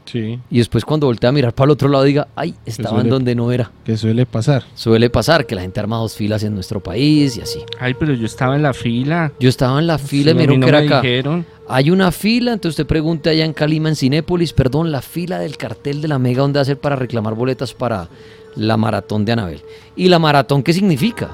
Sí. 0.04 0.40
Y 0.50 0.58
después 0.58 0.84
cuando 0.84 1.06
voltea 1.06 1.30
a 1.30 1.32
mirar 1.32 1.54
para 1.54 1.66
el 1.66 1.72
otro 1.72 1.88
lado 1.88 2.04
diga, 2.04 2.28
ay, 2.36 2.56
estaba 2.66 2.98
en 2.98 3.04
suele- 3.04 3.10
donde 3.10 3.36
no 3.36 3.52
era. 3.52 3.72
Que 3.86 3.96
suele 3.98 4.26
pasar. 4.26 4.64
Suele 4.74 5.12
pasar 5.12 5.46
que 5.46 5.54
la 5.54 5.62
gente 5.62 5.80
arma 5.80 5.98
dos 5.98 6.16
filas 6.16 6.44
en 6.44 6.56
nuestro 6.56 6.80
país 6.80 7.38
y 7.38 7.42
así. 7.42 7.60
Ay, 7.80 7.94
pero 7.94 8.14
yo 8.16 8.26
estaba 8.26 8.56
en 8.56 8.64
la 8.64 8.74
fila. 8.74 9.32
Yo 9.40 9.48
estaba 9.48 9.78
en 9.80 9.86
la 9.86 10.00
fila 10.00 10.32
y 10.32 10.34
Sí, 10.34 10.40
me 10.40 10.48
no 10.58 10.66
que 10.66 10.70
era 10.70 10.80
me 10.82 10.88
acá. 10.88 11.02
dijeron. 11.02 11.46
Hay 11.70 11.92
una 11.92 12.12
fila, 12.12 12.52
entonces 12.54 12.80
usted 12.80 12.88
pregunte 12.88 13.30
allá 13.30 13.46
en 13.46 13.54
Calima, 13.54 13.90
en 13.90 13.96
Cinépolis, 13.96 14.54
perdón, 14.54 14.92
la 14.92 15.04
fila 15.04 15.38
del 15.38 15.56
cartel 15.56 16.02
de 16.02 16.08
la 16.08 16.18
Mega, 16.18 16.42
donde 16.42 16.60
hacer 16.60 16.80
para 16.80 16.96
reclamar 16.96 17.36
boletas 17.36 17.76
para 17.76 18.10
la 18.56 18.78
maratón 18.78 19.24
de 19.24 19.34
Anabel. 19.34 19.62
¿Y 19.96 20.10
la 20.10 20.18
maratón 20.18 20.64
qué 20.64 20.74
significa? 20.74 21.30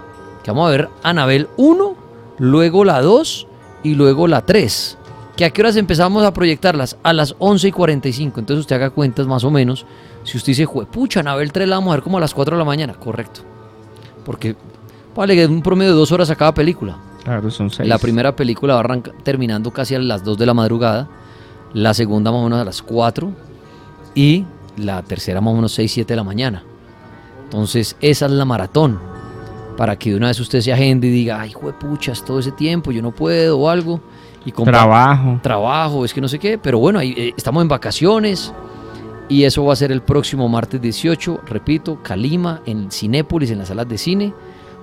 Que 0.48 0.52
vamos 0.52 0.70
a 0.70 0.72
ver 0.72 0.88
Anabel 1.04 1.50
1, 1.58 1.96
luego 2.38 2.86
la 2.86 3.02
2 3.02 3.48
y 3.84 3.96
luego 3.96 4.30
la 4.30 4.46
3. 4.46 4.98
¿Que 5.36 5.44
a 5.44 5.50
qué 5.50 5.62
horas 5.62 5.76
empezamos 5.76 6.24
a 6.24 6.32
proyectarlas? 6.32 6.96
A 7.04 7.12
las 7.12 7.36
11 7.40 7.68
y 7.68 7.72
45. 7.74 8.40
Entonces 8.40 8.62
usted 8.62 8.78
haga 8.78 8.92
cuentas 8.92 9.28
más 9.28 9.44
o 9.44 9.52
menos. 9.52 9.86
Si 10.24 10.38
usted 10.38 10.52
dice, 10.52 10.66
"Jue- 10.66 10.86
pucha, 10.88 11.20
Anabel 11.20 11.52
3 11.52 11.68
la 11.68 11.76
vamos 11.76 11.92
a 11.92 11.96
ver 11.98 12.02
como 12.04 12.18
a 12.18 12.22
las 12.22 12.34
4 12.34 12.56
de 12.56 12.60
la 12.60 12.64
mañana. 12.66 12.94
Correcto. 12.94 13.42
Porque 14.24 14.56
vale 15.14 15.36
que 15.36 15.46
un 15.48 15.62
promedio 15.62 15.92
de 15.92 15.98
dos 15.98 16.14
horas 16.14 16.30
a 16.30 16.36
cada 16.38 16.54
película. 16.54 16.96
Claro, 17.26 17.52
son 17.52 17.70
seis. 17.70 17.90
La 17.90 17.98
primera 17.98 18.34
película 18.34 18.76
va 18.76 18.80
arranca- 18.80 19.12
terminando 19.24 19.72
casi 19.72 19.96
a 19.96 20.00
las 20.00 20.24
2 20.24 20.38
de 20.38 20.46
la 20.46 20.54
madrugada, 20.54 21.10
la 21.74 21.94
segunda 21.94 22.32
más 22.32 22.40
o 22.40 22.44
menos 22.46 22.62
a 22.62 22.64
las 22.64 22.82
4 22.82 23.32
y 24.16 24.46
la 24.78 25.02
tercera 25.04 25.42
más 25.42 25.52
o 25.52 25.56
menos 25.58 25.74
6, 25.74 25.92
7 25.92 26.14
de 26.14 26.16
la 26.18 26.24
mañana. 26.24 26.64
Entonces 27.44 27.98
esa 28.00 28.28
es 28.28 28.32
la 28.32 28.46
maratón, 28.46 28.98
para 29.78 29.96
que 29.98 30.10
de 30.10 30.18
una 30.18 30.28
vez 30.28 30.40
usted 30.40 30.60
se 30.60 30.74
agende 30.74 31.08
y 31.08 31.12
diga, 31.12 31.40
ay, 31.40 31.54
juepuchas, 31.54 32.26
todo 32.26 32.40
ese 32.40 32.52
tiempo, 32.52 32.92
yo 32.92 33.02
no 33.02 33.12
puedo 33.12 33.58
o 33.60 33.70
algo. 33.70 34.02
Y 34.46 34.52
Trabajo. 34.52 35.40
trabajo, 35.44 36.04
es 36.06 36.14
que 36.14 36.22
no 36.22 36.28
sé 36.28 36.40
qué, 36.40 36.58
pero 36.58 36.80
bueno, 36.80 37.00
ahí, 37.00 37.14
eh, 37.18 37.34
estamos 37.38 37.62
en 37.62 37.68
vacaciones 37.68 38.54
y 39.30 39.44
eso 39.44 39.64
va 39.66 39.74
a 39.74 39.76
ser 39.76 39.92
el 39.92 40.02
próximo 40.02 40.48
martes 40.48 40.82
18, 40.82 41.42
repito, 41.48 42.02
Calima, 42.02 42.62
en 42.66 42.90
Cinépolis, 42.90 43.52
en 43.52 43.60
las 43.60 43.68
salas 43.68 43.88
de 43.90 43.98
cine. 43.98 44.34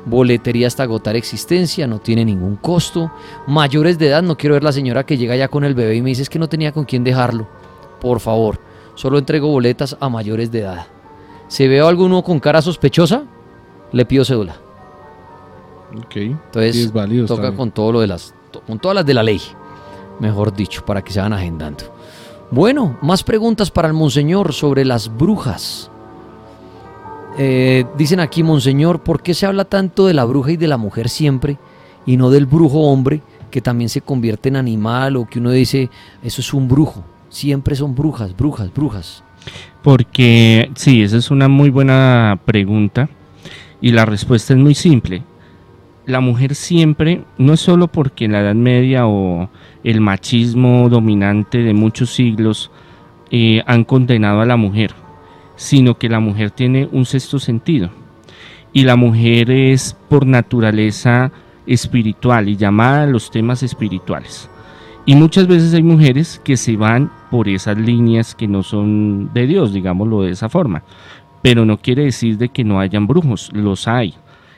Boletería 0.07 0.67
hasta 0.67 0.83
agotar 0.83 1.17
existencia, 1.17 1.87
no 1.87 1.99
tiene 1.99 2.27
ningún 2.27 2.57
costo. 2.57 3.11
Mayores 3.47 3.99
de 3.99 4.09
edad, 4.09 4.23
no 4.23 4.37
quiero 4.37 4.53
ver 4.53 4.63
la 4.63 4.73
señora 4.73 5.07
que 5.07 5.17
llega 5.17 5.35
ya 5.35 5.49
con 5.49 5.65
el 5.65 5.75
bebé 5.75 5.97
y 5.97 6.03
me 6.03 6.11
dice 6.11 6.21
"Es 6.23 6.29
que 6.29 6.39
no 6.39 6.47
tenía 6.49 6.73
con 6.73 6.85
quién 6.85 7.03
dejarlo. 7.05 7.49
Por 8.03 8.21
favor, 8.21 8.61
solo 8.97 9.17
entrego 9.17 9.49
boletas 9.49 9.97
a 9.99 10.11
mayores 10.11 10.53
de 10.53 10.61
edad. 10.61 10.87
Si 11.49 11.67
veo 11.67 11.89
alguno 11.89 12.23
con 12.23 12.39
cara 12.39 12.61
sospechosa, 12.61 13.23
le 13.93 14.05
pido 14.05 14.27
cédula. 14.27 14.57
Entonces, 15.95 16.77
es 16.77 16.93
válido, 16.93 17.27
toca 17.27 17.53
con 17.53 17.71
todo 17.71 17.93
lo 17.93 18.01
de 18.01 18.07
las 18.07 18.35
con 18.67 18.79
todas 18.79 18.95
las 18.95 19.07
de 19.07 19.15
la 19.15 19.23
ley, 19.23 19.41
mejor 20.21 20.55
dicho, 20.55 20.85
para 20.85 21.03
que 21.03 21.13
se 21.13 21.21
van 21.21 21.33
agendando. 21.33 21.85
Bueno, 22.51 22.97
más 23.03 23.23
preguntas 23.23 23.71
para 23.71 23.89
el 23.89 23.95
monseñor 23.95 24.53
sobre 24.53 24.85
las 24.85 25.15
brujas. 25.15 25.91
Eh, 27.37 27.85
dicen 27.99 28.21
aquí, 28.21 28.43
monseñor, 28.43 29.03
¿por 29.03 29.23
qué 29.23 29.35
se 29.35 29.47
habla 29.47 29.65
tanto 29.65 30.07
de 30.07 30.15
la 30.15 30.25
bruja 30.25 30.53
y 30.53 30.57
de 30.57 30.69
la 30.69 30.77
mujer 30.77 31.09
siempre 31.09 31.59
y 32.07 32.17
no 32.17 32.31
del 32.31 32.47
brujo 32.47 32.83
hombre 32.83 33.23
que 33.51 33.61
también 33.61 33.89
se 33.89 34.03
convierte 34.03 34.51
en 34.51 34.57
animal 34.57 35.17
o 35.17 35.27
que 35.27 35.41
uno 35.41 35.51
dice, 35.51 35.91
eso 36.23 36.41
es 36.41 36.55
un 36.55 36.69
brujo? 36.69 37.05
Siempre 37.29 37.75
son 37.75 37.95
brujas, 37.95 38.37
brujas, 38.37 38.73
brujas. 38.73 39.25
Porque 39.83 40.71
sí, 40.77 41.03
esa 41.03 41.17
es 41.17 41.31
una 41.31 41.49
muy 41.49 41.71
buena 41.71 42.39
pregunta 42.45 43.09
y 43.81 43.91
la 43.91 44.07
respuesta 44.07 44.55
es 44.55 44.59
muy 44.61 44.75
simple. 44.75 45.23
La 46.07 46.21
mujer 46.21 46.55
siempre, 46.55 47.25
no 47.39 47.55
es 47.55 47.61
solo 47.61 47.89
porque 47.89 48.29
la 48.29 48.41
Edad 48.41 48.55
Media 48.55 49.07
o 49.07 49.49
el 49.83 50.03
machismo 50.03 50.91
dominante 50.91 51.59
de 51.59 51.73
muchos 51.73 52.11
siglos 52.11 52.71
eh, 53.31 53.63
han 53.67 53.85
condenado 53.85 54.43
a 54.43 54.47
la 54.47 54.59
mujer, 54.59 54.95
sino 55.57 55.97
que 55.97 56.11
la 56.11 56.21
mujer 56.21 56.51
tiene 56.51 56.89
un 56.93 57.07
sexto 57.07 57.39
sentido. 57.39 57.89
Y 58.75 58.83
la 58.83 58.97
mujer 58.97 59.51
es 59.51 59.97
por 60.11 60.27
naturaleza 60.27 61.33
espiritual 61.67 62.51
y 62.51 62.57
llamada 62.57 63.05
a 63.05 63.07
los 63.07 63.31
temas 63.31 63.63
espirituales. 63.63 64.51
Y 65.07 65.15
muchas 65.15 65.47
veces 65.47 65.73
hay 65.73 65.83
mujeres 65.83 66.39
que 66.45 66.59
se 66.59 66.77
van 66.77 67.11
por 67.31 67.49
esas 67.49 67.79
líneas 67.79 68.35
que 68.35 68.47
no 68.47 68.63
son 68.63 69.31
de 69.33 69.47
Dios, 69.47 69.73
digámoslo 69.73 70.23
de 70.23 70.33
esa 70.33 70.51
forma. 70.51 70.83
Pero 71.41 71.65
no 71.65 71.79
quiere 71.79 72.05
decir 72.05 72.37
de 72.37 72.51
que 72.51 72.65
no 72.65 72.79
hayan 72.79 73.07
brujos, 73.07 73.51
los 73.55 73.89
hay. 73.89 74.15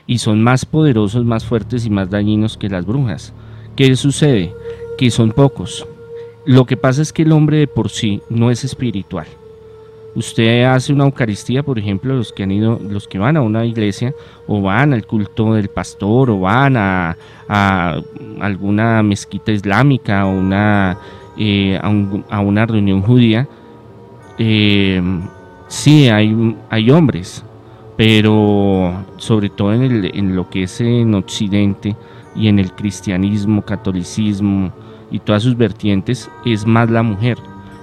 Y 0.07 0.19
son 0.19 0.41
más 0.41 0.65
poderosos, 0.65 1.25
más 1.25 1.45
fuertes 1.45 1.85
y 1.85 1.89
más 1.89 2.09
dañinos 2.09 2.57
que 2.57 2.69
las 2.69 2.85
brujas. 2.85 3.33
¿Qué 3.75 3.93
sucede? 3.95 4.53
Que 4.97 5.11
son 5.11 5.31
pocos. 5.31 5.85
Lo 6.45 6.65
que 6.65 6.77
pasa 6.77 7.01
es 7.01 7.11
que 7.11 7.23
el 7.23 7.33
hombre 7.33 7.57
de 7.57 7.67
por 7.67 7.89
sí 7.89 8.21
no 8.29 8.49
es 8.49 8.63
espiritual. 8.63 9.27
Usted 10.15 10.63
hace 10.63 10.93
una 10.93 11.03
Eucaristía, 11.03 11.61
por 11.61 11.77
ejemplo, 11.77 12.15
los 12.15 12.31
que 12.31 12.41
han 12.43 12.51
ido, 12.51 12.79
los 12.89 13.07
que 13.07 13.19
van 13.19 13.37
a 13.37 13.41
una 13.41 13.65
iglesia 13.65 14.15
o 14.47 14.61
van 14.61 14.93
al 14.93 15.05
culto 15.05 15.53
del 15.53 15.67
pastor 15.67 16.31
o 16.31 16.39
van 16.39 16.75
a, 16.77 17.15
alguna 18.39 19.03
mezquita 19.03 19.51
islámica 19.51 20.25
o 20.25 20.31
una, 20.31 20.97
eh, 21.37 21.77
a, 21.79 21.89
un- 21.89 22.23
a 22.29 22.39
una 22.39 22.65
reunión 22.65 23.01
judía, 23.03 23.47
eh, 24.39 25.01
sí 25.67 26.07
hay 26.09 26.89
hombres, 26.89 27.43
pero 27.97 28.93
sobre 29.17 29.49
todo 29.49 29.73
en, 29.73 29.81
el- 29.81 30.35
lo 30.35 30.49
que 30.49 30.63
es 30.63 30.79
en 30.81 31.13
Occidente 31.15 31.95
y 32.35 32.47
en 32.47 32.59
el 32.59 32.71
cristianismo, 32.73 33.63
catolicismo 33.63 34.71
y 35.11 35.19
todas 35.19 35.43
sus 35.43 35.57
vertientes, 35.57 36.29
es 36.45 36.65
más 36.65 36.89
la 36.89 37.03
mujer 37.03 37.37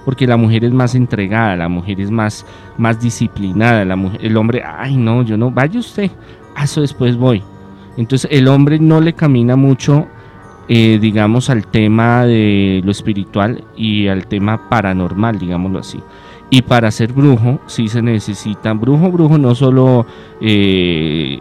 porque 0.05 0.27
la 0.27 0.37
mujer 0.37 0.63
es 0.63 0.71
más 0.71 0.93
entregada, 0.93 1.55
la 1.55 1.67
mujer 1.67 1.99
es 1.99 2.11
más, 2.11 2.45
más 2.77 3.01
disciplinada, 3.01 3.81
el 3.81 4.37
hombre, 4.37 4.61
ay 4.63 4.95
no, 4.97 5.23
yo 5.23 5.35
no, 5.35 5.49
vaya 5.49 5.79
usted, 5.79 6.11
a 6.55 6.65
eso 6.65 6.81
después 6.81 7.17
voy. 7.17 7.41
Entonces 7.97 8.29
el 8.31 8.47
hombre 8.47 8.77
no 8.77 9.01
le 9.01 9.13
camina 9.13 9.55
mucho, 9.55 10.05
eh, 10.67 10.99
digamos, 11.01 11.49
al 11.49 11.65
tema 11.65 12.23
de 12.25 12.81
lo 12.85 12.91
espiritual 12.91 13.63
y 13.75 14.07
al 14.07 14.27
tema 14.27 14.69
paranormal, 14.69 15.39
digámoslo 15.39 15.79
así. 15.79 15.99
Y 16.49 16.61
para 16.61 16.91
ser 16.91 17.11
brujo 17.11 17.59
sí 17.65 17.87
se 17.87 18.01
necesita, 18.01 18.71
brujo, 18.73 19.11
brujo, 19.11 19.37
no 19.37 19.55
solo 19.55 20.05
eh, 20.39 21.39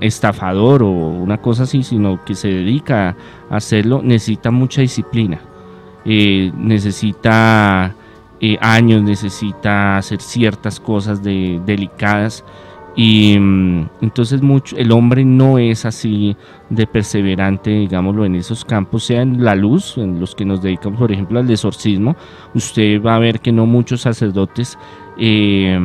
estafador 0.00 0.84
o 0.84 0.90
una 0.90 1.38
cosa 1.38 1.64
así, 1.64 1.82
sino 1.82 2.24
que 2.24 2.34
se 2.34 2.48
dedica 2.48 3.16
a 3.50 3.56
hacerlo, 3.56 4.00
necesita 4.02 4.50
mucha 4.50 4.80
disciplina. 4.80 5.40
Eh, 6.04 6.52
necesita 6.56 7.94
eh, 8.40 8.56
años, 8.60 9.02
necesita 9.02 9.96
hacer 9.96 10.20
ciertas 10.20 10.78
cosas 10.78 11.22
de, 11.22 11.60
delicadas 11.64 12.44
y 12.96 13.38
mm, 13.38 13.88
entonces 14.02 14.42
mucho, 14.42 14.76
el 14.76 14.92
hombre 14.92 15.24
no 15.24 15.58
es 15.58 15.84
así 15.84 16.36
de 16.70 16.86
perseverante, 16.86 17.70
digámoslo, 17.70 18.24
en 18.24 18.36
esos 18.36 18.64
campos, 18.64 19.04
sea 19.04 19.22
en 19.22 19.44
la 19.44 19.54
luz, 19.54 19.98
en 19.98 20.20
los 20.20 20.34
que 20.34 20.44
nos 20.44 20.62
dedicamos, 20.62 20.98
por 20.98 21.10
ejemplo, 21.10 21.40
al 21.40 21.50
exorcismo, 21.50 22.16
usted 22.54 23.02
va 23.02 23.16
a 23.16 23.18
ver 23.18 23.40
que 23.40 23.52
no 23.52 23.66
muchos 23.66 24.02
sacerdotes 24.02 24.78
eh, 25.18 25.78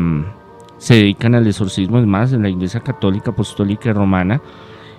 se 0.78 0.96
dedican 0.96 1.36
al 1.36 1.48
exorcismo, 1.48 2.00
es 2.00 2.06
más, 2.06 2.34
en 2.34 2.44
la 2.44 2.50
Iglesia 2.50 2.80
Católica, 2.80 3.32
Apostólica 3.32 3.92
Romana, 3.92 4.42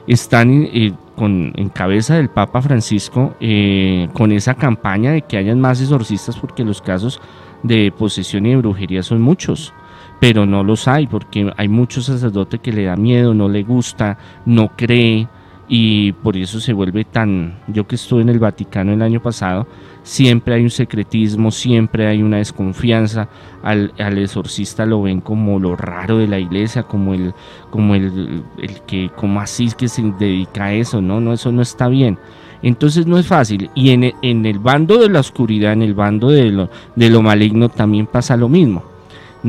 están 0.06 0.64
eh, 0.72 0.92
con, 1.16 1.52
en 1.56 1.68
cabeza 1.68 2.16
del 2.16 2.30
Papa 2.30 2.62
Francisco 2.62 3.34
eh, 3.40 4.08
con 4.12 4.32
esa 4.32 4.54
campaña 4.54 5.12
de 5.12 5.22
que 5.22 5.36
hayan 5.36 5.60
más 5.60 5.80
exorcistas 5.80 6.36
porque 6.36 6.64
los 6.64 6.82
casos 6.82 7.20
de 7.62 7.92
posesión 7.96 8.46
y 8.46 8.50
de 8.50 8.56
brujería 8.56 9.02
son 9.02 9.20
muchos, 9.20 9.72
pero 10.20 10.46
no 10.46 10.62
los 10.62 10.86
hay 10.86 11.06
porque 11.06 11.50
hay 11.56 11.68
muchos 11.68 12.04
sacerdotes 12.04 12.60
que 12.60 12.72
le 12.72 12.84
da 12.84 12.96
miedo, 12.96 13.34
no 13.34 13.48
le 13.48 13.62
gusta, 13.62 14.18
no 14.44 14.76
cree 14.76 15.26
y 15.72 16.12
por 16.12 16.36
eso 16.36 16.58
se 16.58 16.72
vuelve 16.72 17.04
tan, 17.04 17.60
yo 17.68 17.86
que 17.86 17.94
estuve 17.94 18.22
en 18.22 18.28
el 18.28 18.40
Vaticano 18.40 18.92
el 18.92 19.02
año 19.02 19.22
pasado, 19.22 19.68
siempre 20.02 20.54
hay 20.54 20.64
un 20.64 20.70
secretismo, 20.70 21.52
siempre 21.52 22.08
hay 22.08 22.24
una 22.24 22.38
desconfianza, 22.38 23.28
al, 23.62 23.92
al 23.98 24.18
exorcista 24.18 24.84
lo 24.84 25.02
ven 25.02 25.20
como 25.20 25.60
lo 25.60 25.76
raro 25.76 26.18
de 26.18 26.26
la 26.26 26.40
iglesia, 26.40 26.82
como 26.82 27.14
el, 27.14 27.32
como 27.70 27.94
el, 27.94 28.42
el 28.58 28.80
que, 28.82 29.10
como 29.14 29.40
así 29.40 29.68
que 29.78 29.86
se 29.86 30.02
dedica 30.18 30.64
a 30.64 30.72
eso, 30.72 31.00
no, 31.00 31.20
no, 31.20 31.32
eso 31.32 31.52
no 31.52 31.62
está 31.62 31.86
bien. 31.86 32.18
Entonces 32.62 33.06
no 33.06 33.16
es 33.16 33.26
fácil. 33.26 33.70
Y 33.74 33.90
en, 33.90 34.12
en 34.22 34.44
el 34.44 34.58
bando 34.58 34.98
de 34.98 35.08
la 35.08 35.20
oscuridad, 35.20 35.72
en 35.72 35.82
el 35.82 35.94
bando 35.94 36.30
de 36.30 36.50
lo, 36.50 36.68
de 36.96 37.08
lo 37.08 37.22
maligno 37.22 37.68
también 37.68 38.06
pasa 38.06 38.36
lo 38.36 38.48
mismo. 38.48 38.82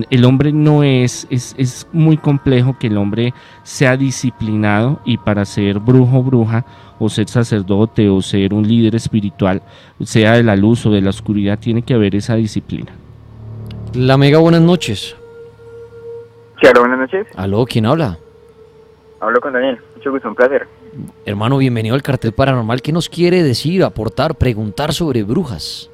El 0.10 0.26
hombre 0.26 0.52
no 0.52 0.84
es, 0.84 1.28
es, 1.30 1.56
es 1.58 1.88
muy 1.92 2.18
complejo 2.18 2.78
que 2.80 2.88
el 2.88 2.98
hombre 2.98 3.34
sea 3.64 3.98
disciplinado 3.98 5.00
y 5.06 5.18
para 5.18 5.46
ser 5.46 5.80
brujo 5.80 6.20
o 6.20 6.24
bruja 6.24 6.66
o 7.00 7.10
ser 7.10 7.28
sacerdote 7.28 8.10
o 8.10 8.22
ser 8.22 8.54
un 8.54 8.68
líder 8.68 8.96
espiritual, 8.96 9.62
sea 10.04 10.34
de 10.34 10.44
la 10.44 10.56
luz 10.56 10.86
o 10.86 10.92
de 10.92 11.02
la 11.02 11.10
oscuridad, 11.10 11.60
tiene 11.60 11.82
que 11.82 11.94
haber 11.94 12.16
esa 12.16 12.36
disciplina. 12.36 12.92
La 13.94 14.18
Mega, 14.18 14.38
buenas 14.38 14.62
noches. 14.62 15.16
Claro, 16.58 16.82
buenas 16.82 17.00
noches. 17.00 17.28
Aló, 17.36 17.66
¿quién 17.66 17.86
habla? 17.86 18.18
Hablo 19.20 19.42
con 19.42 19.54
Daniel, 19.54 19.80
mucho 19.96 20.12
gusto, 20.12 20.30
un 20.30 20.36
placer. 20.36 20.68
Hermano, 21.26 21.58
bienvenido 21.58 21.96
al 21.96 22.02
cartel 22.02 22.34
paranormal. 22.34 22.82
¿Qué 22.82 22.92
nos 22.92 23.10
quiere 23.10 23.44
decir, 23.44 23.84
aportar, 23.84 24.36
preguntar 24.36 24.94
sobre 24.94 25.24
brujas? 25.24 25.89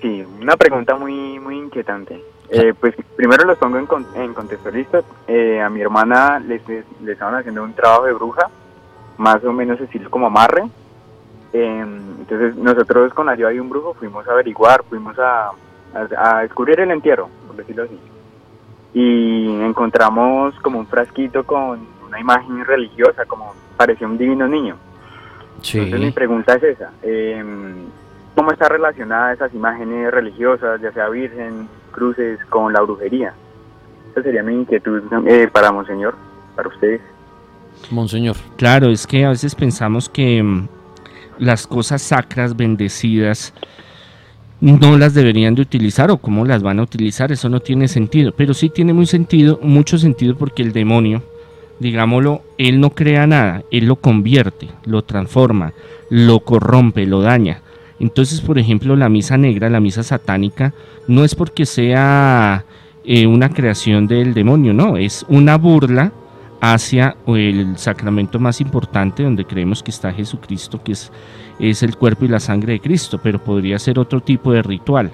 Sí, 0.00 0.24
una 0.40 0.56
pregunta 0.56 0.96
muy, 0.96 1.38
muy 1.38 1.58
inquietante. 1.58 2.20
Eh, 2.54 2.74
pues 2.78 2.94
primero 3.16 3.44
los 3.46 3.56
pongo 3.56 3.78
en, 3.78 3.86
en 4.14 4.34
contexto 4.34 4.70
listo. 4.70 5.02
Eh, 5.26 5.58
a 5.60 5.70
mi 5.70 5.80
hermana 5.80 6.38
le, 6.38 6.60
estaban 7.10 7.36
haciendo 7.36 7.64
un 7.64 7.72
trabajo 7.72 8.04
de 8.04 8.12
bruja, 8.12 8.48
más 9.16 9.42
o 9.42 9.52
menos 9.54 9.80
estilo 9.80 10.10
como 10.10 10.26
amarre. 10.26 10.64
Em, 11.54 12.20
entonces 12.20 12.54
nosotros 12.56 13.14
con 13.14 13.26
la 13.26 13.32
ayuda 13.32 13.48
de 13.48 13.60
un 13.60 13.70
brujo 13.70 13.94
fuimos 13.94 14.28
a 14.28 14.32
averiguar, 14.32 14.84
fuimos 14.84 15.18
a, 15.18 15.52
a, 15.94 16.42
descubrir 16.42 16.78
el 16.80 16.90
entierro, 16.90 17.30
por 17.46 17.56
decirlo 17.56 17.84
así. 17.84 17.98
Y 18.92 19.48
encontramos 19.62 20.54
como 20.60 20.78
un 20.78 20.86
frasquito 20.86 21.44
con 21.44 21.86
una 22.06 22.20
imagen 22.20 22.66
religiosa, 22.66 23.24
como 23.24 23.54
parecía 23.78 24.06
un 24.06 24.18
divino 24.18 24.46
niño. 24.46 24.76
Entonces 25.56 26.00
mi 26.00 26.10
pregunta 26.10 26.56
es 26.56 26.62
esa. 26.64 26.90
Eh, 27.02 27.42
¿Cómo 28.34 28.50
está 28.50 28.68
relacionada 28.68 29.32
esas 29.32 29.54
imágenes 29.54 30.10
religiosas, 30.10 30.80
ya 30.82 30.92
sea 30.92 31.08
virgen, 31.08 31.68
cruces, 31.92 32.38
con 32.48 32.72
la 32.72 32.80
brujería? 32.80 33.34
Esa 34.10 34.22
sería 34.22 34.42
mi 34.42 34.54
inquietud 34.54 35.02
eh, 35.26 35.48
para 35.52 35.70
Monseñor, 35.70 36.14
para 36.56 36.68
ustedes. 36.68 37.00
Monseñor. 37.90 38.36
Claro, 38.56 38.90
es 38.90 39.06
que 39.06 39.24
a 39.24 39.30
veces 39.30 39.54
pensamos 39.54 40.08
que 40.08 40.42
mm, 40.42 40.68
las 41.38 41.66
cosas 41.66 42.02
sacras, 42.02 42.56
bendecidas, 42.56 43.54
no 44.60 44.96
las 44.96 45.12
deberían 45.12 45.56
de 45.56 45.62
utilizar 45.62 46.10
o 46.12 46.18
cómo 46.18 46.44
las 46.44 46.62
van 46.62 46.78
a 46.78 46.84
utilizar, 46.84 47.32
eso 47.32 47.48
no 47.48 47.58
tiene 47.60 47.88
sentido, 47.88 48.32
pero 48.32 48.54
sí 48.54 48.68
tiene 48.68 48.92
muy 48.92 49.06
sentido, 49.06 49.58
mucho 49.60 49.98
sentido 49.98 50.36
porque 50.36 50.62
el 50.62 50.72
demonio, 50.72 51.22
digámoslo, 51.80 52.42
él 52.58 52.80
no 52.80 52.90
crea 52.90 53.26
nada, 53.26 53.64
él 53.72 53.86
lo 53.86 53.96
convierte, 53.96 54.68
lo 54.84 55.02
transforma, 55.02 55.72
lo 56.10 56.40
corrompe, 56.40 57.06
lo 57.06 57.22
daña. 57.22 57.60
Entonces, 58.02 58.40
por 58.40 58.58
ejemplo, 58.58 58.96
la 58.96 59.08
misa 59.08 59.36
negra, 59.36 59.70
la 59.70 59.78
misa 59.78 60.02
satánica, 60.02 60.74
no 61.06 61.22
es 61.22 61.36
porque 61.36 61.64
sea 61.64 62.64
eh, 63.04 63.28
una 63.28 63.48
creación 63.48 64.08
del 64.08 64.34
demonio, 64.34 64.74
no, 64.74 64.96
es 64.96 65.24
una 65.28 65.56
burla 65.56 66.12
hacia 66.60 67.16
el 67.28 67.78
sacramento 67.78 68.40
más 68.40 68.60
importante 68.60 69.22
donde 69.22 69.44
creemos 69.44 69.84
que 69.84 69.92
está 69.92 70.12
Jesucristo, 70.12 70.82
que 70.82 70.92
es, 70.92 71.82
el 71.84 71.96
cuerpo 71.96 72.24
y 72.24 72.28
la 72.28 72.40
sangre 72.40 72.72
de 72.72 72.80
Cristo, 72.80 73.20
pero 73.22 73.38
podría 73.38 73.78
ser 73.78 74.00
otro 74.00 74.20
tipo 74.20 74.50
de 74.50 74.62
ritual. 74.62 75.12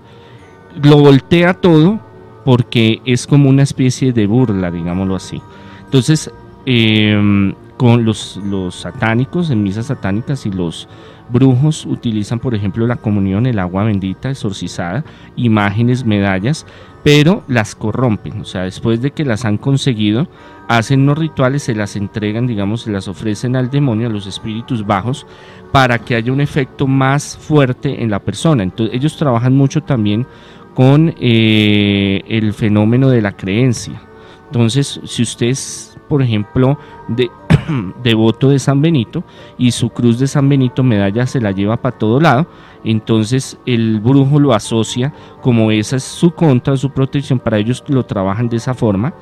Lo 0.82 0.96
voltea 0.96 1.52
todo 1.52 2.00
porque 2.46 3.02
es 3.04 3.26
como 3.26 3.50
una 3.50 3.64
especie 3.64 4.14
de 4.14 4.26
burla, 4.26 4.70
digámoslo 4.70 5.14
así. 5.14 5.42
Entonces, 5.84 6.32
em, 6.64 7.52
con 7.76 8.06
los 8.06 8.40
satánicos, 8.70 9.50
en 9.50 9.62
misas 9.62 9.86
satánicas 9.86 10.46
y 10.46 10.50
los 10.50 10.88
brujos 11.28 11.86
utilizan, 11.86 12.38
por 12.38 12.54
ejemplo, 12.54 12.86
la 12.86 12.96
comunión, 12.96 13.46
el 13.46 13.58
agua 13.58 13.84
bendita, 13.84 14.30
exorcizada, 14.30 15.04
imágenes, 15.36 16.04
medallas, 16.04 16.66
pero 17.02 17.42
las 17.48 17.74
corrompen. 17.74 18.40
O 18.40 18.44
sea, 18.44 18.62
después 18.62 19.00
de 19.00 19.10
que 19.10 19.24
las 19.24 19.44
han 19.44 19.58
conseguido, 19.58 20.28
hacen 20.68 21.02
unos 21.02 21.18
rituales, 21.18 21.62
se 21.62 21.74
las 21.74 21.96
entregan, 21.96 22.46
digamos, 22.46 22.82
se 22.82 22.90
las 22.90 23.08
ofrecen 23.08 23.56
al 23.56 23.70
demonio, 23.70 24.08
a 24.08 24.10
los 24.10 24.26
espíritus 24.26 24.86
bajos, 24.86 25.26
para 25.72 25.98
que 25.98 26.14
haya 26.14 26.32
un 26.32 26.40
efecto 26.40 26.86
más 26.86 27.36
fuerte 27.36 28.02
en 28.02 28.10
la 28.10 28.18
persona. 28.18 28.62
Entonces, 28.62 28.94
ellos 28.94 29.16
trabajan 29.16 29.56
mucho 29.56 29.82
también 29.82 30.26
con 30.74 31.14
eh, 31.18 32.22
el 32.28 32.52
fenómeno 32.52 33.08
de 33.08 33.22
la 33.22 33.32
creencia. 33.32 34.00
Entonces, 34.46 35.00
si 35.04 35.22
ustedes, 35.22 35.98
por 36.08 36.22
ejemplo, 36.22 36.78
de, 37.08 37.30
devoto 38.02 38.48
de 38.48 38.58
San 38.58 38.80
Benito 38.80 39.24
y 39.56 39.70
su 39.70 39.90
cruz 39.90 40.18
de 40.18 40.26
San 40.26 40.48
Benito 40.48 40.82
medalla 40.82 41.26
se 41.26 41.40
la 41.40 41.52
lleva 41.52 41.76
para 41.76 41.96
todo 41.96 42.20
lado, 42.20 42.46
entonces 42.84 43.58
el 43.66 44.00
brujo 44.00 44.38
lo 44.38 44.52
asocia 44.52 45.12
como 45.42 45.70
esa 45.70 45.96
es 45.96 46.04
su 46.04 46.30
contra, 46.32 46.76
su 46.76 46.90
protección, 46.90 47.38
para 47.38 47.58
ellos 47.58 47.84
lo 47.88 48.04
trabajan 48.04 48.48
de 48.48 48.56
esa 48.56 48.74
forma. 48.74 49.14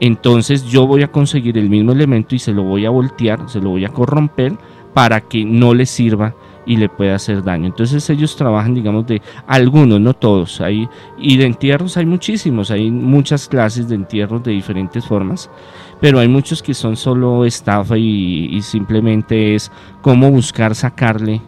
Entonces 0.00 0.64
yo 0.64 0.86
voy 0.86 1.02
a 1.04 1.12
conseguir 1.12 1.56
el 1.58 1.70
mismo 1.70 1.92
elemento 1.92 2.34
y 2.34 2.38
se 2.38 2.52
lo 2.52 2.64
voy 2.64 2.86
a 2.86 2.90
voltear, 2.90 3.48
se 3.48 3.60
lo 3.60 3.70
voy 3.70 3.84
a 3.84 3.90
corromper 3.90 4.56
para 4.94 5.20
que 5.20 5.44
no 5.44 5.74
le 5.74 5.86
sirva 5.86 6.34
y 6.66 6.76
le 6.76 6.88
puede 6.88 7.12
hacer 7.12 7.42
daño. 7.42 7.66
Entonces 7.66 8.08
ellos 8.10 8.36
trabajan, 8.36 8.74
digamos, 8.74 9.06
de 9.06 9.20
algunos, 9.46 10.00
no 10.00 10.14
todos. 10.14 10.60
Hay, 10.60 10.88
y 11.18 11.36
de 11.36 11.46
entierros 11.46 11.96
hay 11.96 12.06
muchísimos, 12.06 12.70
hay 12.70 12.90
muchas 12.90 13.48
clases 13.48 13.88
de 13.88 13.96
entierros 13.96 14.42
de 14.42 14.52
diferentes 14.52 15.04
formas, 15.04 15.50
pero 16.00 16.18
hay 16.18 16.28
muchos 16.28 16.62
que 16.62 16.74
son 16.74 16.96
solo 16.96 17.44
estafa 17.44 17.96
y, 17.98 18.60
simplemente 18.62 19.54
es 19.54 19.70
cómo 20.02 20.30
buscar 20.30 20.74
sacarle. 20.74 21.40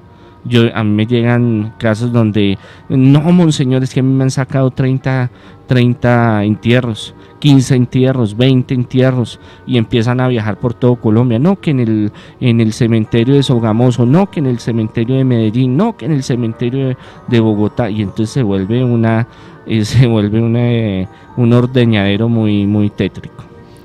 Yo, 0.46 0.64
a 0.74 0.84
mí 0.84 0.90
me 0.90 1.06
llegan 1.06 1.72
casos 1.78 2.12
donde, 2.12 2.58
no, 2.90 3.20
monseñor, 3.20 3.82
es 3.82 3.94
que 3.94 4.00
a 4.00 4.02
mí 4.02 4.12
me 4.12 4.24
han 4.24 4.30
sacado 4.30 4.70
30, 4.70 5.30
30 5.66 6.44
entierros 6.44 7.14
15 7.44 7.74
entierros, 7.74 8.38
20 8.38 8.72
entierros 8.72 9.38
y 9.66 9.76
empiezan 9.76 10.18
a 10.18 10.28
viajar 10.28 10.58
por 10.58 10.72
todo 10.72 10.96
Colombia. 10.96 11.38
No 11.38 11.60
que 11.60 11.72
en 11.72 11.80
el, 11.80 12.12
en 12.40 12.58
el 12.62 12.72
cementerio 12.72 13.34
de 13.34 13.42
Sogamoso, 13.42 14.06
no 14.06 14.30
que 14.30 14.40
en 14.40 14.46
el 14.46 14.60
cementerio 14.60 15.16
de 15.16 15.24
Medellín, 15.24 15.76
no 15.76 15.94
que 15.94 16.06
en 16.06 16.12
el 16.12 16.22
cementerio 16.22 16.96
de, 17.28 17.40
Bogotá 17.40 17.90
y 17.90 18.00
entonces 18.00 18.30
se 18.30 18.42
vuelve 18.42 18.82
una 18.82 19.28
eh, 19.66 19.84
se 19.84 20.06
vuelve 20.06 20.40
una, 20.40 20.72
eh, 20.72 21.06
un 21.36 21.52
ordeñadero 21.52 22.30
muy 22.30 22.66
muy 22.66 22.88
tétrico. 22.88 23.44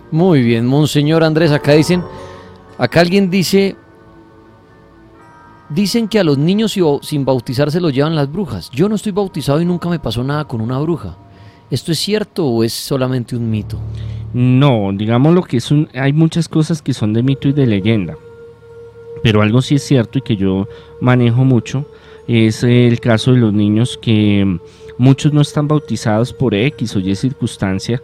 Muy 0.09 0.41
bien, 0.41 0.65
monseñor 0.65 1.25
Andrés, 1.25 1.51
acá 1.51 1.73
dicen, 1.73 2.01
acá 2.77 3.01
alguien 3.01 3.29
dice 3.29 3.75
Dicen 5.67 6.07
que 6.07 6.17
a 6.17 6.23
los 6.23 6.37
niños 6.37 6.75
sin 7.01 7.25
bautizar 7.25 7.69
se 7.71 7.81
los 7.81 7.93
llevan 7.93 8.15
las 8.15 8.31
brujas. 8.31 8.71
Yo 8.71 8.87
no 8.87 8.95
estoy 8.95 9.11
bautizado 9.11 9.61
y 9.61 9.65
nunca 9.65 9.89
me 9.89 9.99
pasó 9.99 10.23
nada 10.23 10.45
con 10.45 10.61
una 10.61 10.79
bruja. 10.79 11.17
¿Esto 11.71 11.91
es 11.91 11.99
cierto 11.99 12.45
o 12.45 12.63
es 12.63 12.73
solamente 12.73 13.35
un 13.35 13.49
mito? 13.49 13.79
No, 14.33 14.91
digamos 14.93 15.33
lo 15.33 15.43
que 15.43 15.57
es 15.57 15.71
un, 15.71 15.89
hay 15.93 16.13
muchas 16.13 16.47
cosas 16.47 16.81
que 16.81 16.93
son 16.93 17.13
de 17.13 17.23
mito 17.23 17.47
y 17.47 17.53
de 17.53 17.67
leyenda, 17.67 18.17
pero 19.23 19.41
algo 19.41 19.61
sí 19.61 19.75
es 19.75 19.83
cierto 19.83 20.19
y 20.19 20.21
que 20.21 20.35
yo 20.35 20.67
manejo 21.01 21.43
mucho 21.45 21.85
es 22.27 22.63
el 22.63 22.99
caso 22.99 23.33
de 23.33 23.39
los 23.39 23.53
niños 23.53 23.97
que 23.99 24.59
muchos 24.99 25.33
no 25.33 25.41
están 25.41 25.67
bautizados 25.67 26.31
por 26.31 26.53
X 26.53 26.95
o 26.95 26.99
Y 26.99 27.15
circunstancia 27.15 28.01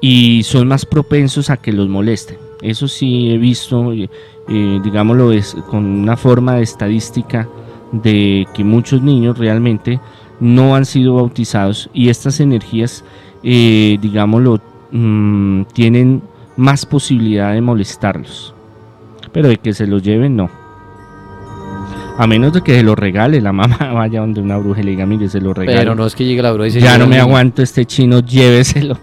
y 0.00 0.42
son 0.42 0.68
más 0.68 0.84
propensos 0.84 1.48
a 1.48 1.56
que 1.56 1.72
los 1.72 1.88
molesten. 1.88 2.36
Eso 2.60 2.88
sí 2.88 3.30
he 3.30 3.38
visto, 3.38 3.92
eh, 3.92 4.08
digámoslo, 4.82 5.32
es 5.32 5.56
con 5.70 5.84
una 5.84 6.16
forma 6.16 6.56
de 6.56 6.62
estadística 6.62 7.48
de 7.92 8.46
que 8.54 8.64
muchos 8.64 9.02
niños 9.02 9.38
realmente 9.38 10.00
no 10.40 10.74
han 10.74 10.84
sido 10.84 11.14
bautizados 11.14 11.90
y 11.92 12.08
estas 12.08 12.40
energías, 12.40 13.04
eh, 13.42 13.98
digámoslo, 14.00 14.60
mm, 14.92 15.62
tienen 15.72 16.22
más 16.56 16.86
posibilidad 16.86 17.52
de 17.52 17.60
molestarlos. 17.60 18.54
Pero 19.32 19.48
de 19.48 19.56
que 19.58 19.74
se 19.74 19.86
los 19.86 20.02
lleven, 20.02 20.36
no. 20.36 20.50
A 22.18 22.26
menos 22.26 22.54
de 22.54 22.62
que 22.62 22.74
se 22.74 22.82
lo 22.82 22.94
regale, 22.94 23.40
la 23.40 23.52
mamá 23.52 23.76
vaya 23.92 24.20
donde 24.20 24.40
una 24.40 24.56
bruja 24.56 24.80
y 24.80 24.84
le 24.84 24.90
diga, 24.92 25.06
mire, 25.06 25.28
se 25.28 25.40
lo 25.40 25.52
regale. 25.52 25.78
Pero 25.78 25.94
no 25.94 26.06
es 26.06 26.14
que 26.14 26.24
llegue 26.24 26.42
la 26.42 26.52
bruja 26.52 26.68
y 26.68 26.70
se 26.72 26.80
Ya 26.80 26.96
no 26.96 27.06
me 27.06 27.18
aguanto 27.18 27.62
este 27.62 27.84
chino, 27.84 28.20
lléveselo. 28.26 28.98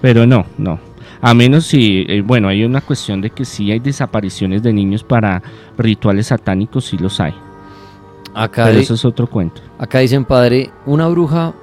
Pero 0.00 0.26
no, 0.26 0.46
no. 0.58 0.78
A 1.20 1.34
menos 1.34 1.66
si, 1.66 2.04
eh, 2.08 2.20
bueno, 2.20 2.48
hay 2.48 2.64
una 2.64 2.80
cuestión 2.80 3.20
de 3.20 3.30
que 3.30 3.44
sí 3.44 3.70
hay 3.70 3.78
desapariciones 3.78 4.62
de 4.62 4.72
niños 4.72 5.04
para 5.04 5.42
rituales 5.78 6.28
satánicos, 6.28 6.84
sí 6.86 6.98
los 6.98 7.20
hay. 7.20 7.34
Acá 8.34 8.64
Pero 8.64 8.78
eso 8.78 8.94
es 8.94 9.04
otro 9.04 9.26
cuento. 9.26 9.60
Acá 9.78 9.98
dicen, 9.98 10.24
padre, 10.24 10.70
una 10.86 11.08
bruja 11.08 11.54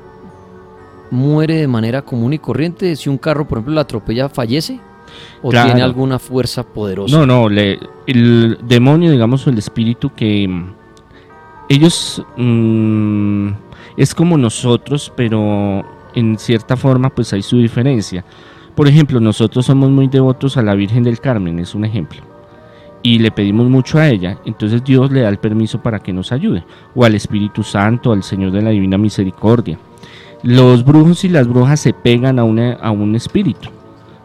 muere 1.11 1.55
de 1.55 1.67
manera 1.67 2.01
común 2.01 2.33
y 2.33 2.39
corriente. 2.39 2.95
Si 2.95 3.09
un 3.09 3.17
carro, 3.17 3.47
por 3.47 3.57
ejemplo, 3.57 3.75
la 3.75 3.81
atropella, 3.81 4.29
fallece. 4.29 4.79
¿O 5.41 5.49
tiene 5.49 5.81
alguna 5.81 6.19
fuerza 6.19 6.63
poderosa? 6.63 7.17
No, 7.17 7.25
no, 7.25 7.47
el 7.47 8.57
demonio, 8.61 9.11
digamos, 9.11 9.47
el 9.47 9.57
espíritu 9.57 10.11
que 10.13 10.47
mm, 10.47 10.73
ellos 11.69 12.23
mm, 12.37 13.49
es 13.97 14.13
como 14.13 14.37
nosotros, 14.37 15.11
pero 15.15 15.83
en 16.13 16.37
cierta 16.37 16.77
forma 16.77 17.09
pues 17.09 17.33
hay 17.33 17.41
su 17.41 17.57
diferencia. 17.57 18.23
Por 18.75 18.87
ejemplo, 18.87 19.19
nosotros 19.19 19.65
somos 19.65 19.89
muy 19.89 20.07
devotos 20.07 20.57
a 20.57 20.61
la 20.61 20.75
Virgen 20.75 21.03
del 21.03 21.19
Carmen, 21.19 21.57
es 21.57 21.73
un 21.73 21.85
ejemplo 21.85 22.28
y 23.01 23.19
le 23.19 23.31
pedimos 23.31 23.69
mucho 23.69 23.97
a 23.97 24.09
ella, 24.09 24.37
entonces 24.45 24.83
Dios 24.83 25.11
le 25.11 25.21
da 25.21 25.29
el 25.29 25.37
permiso 25.37 25.81
para 25.81 25.99
que 25.99 26.13
nos 26.13 26.31
ayude, 26.31 26.63
o 26.95 27.05
al 27.05 27.15
Espíritu 27.15 27.63
Santo, 27.63 28.11
al 28.11 28.23
Señor 28.23 28.51
de 28.51 28.61
la 28.61 28.71
Divina 28.71 28.97
Misericordia. 28.97 29.77
Los 30.43 30.83
brujos 30.83 31.23
y 31.23 31.29
las 31.29 31.47
brujas 31.47 31.79
se 31.79 31.93
pegan 31.93 32.39
a, 32.39 32.41
a 32.41 32.91
un 32.91 33.15
espíritu, 33.15 33.69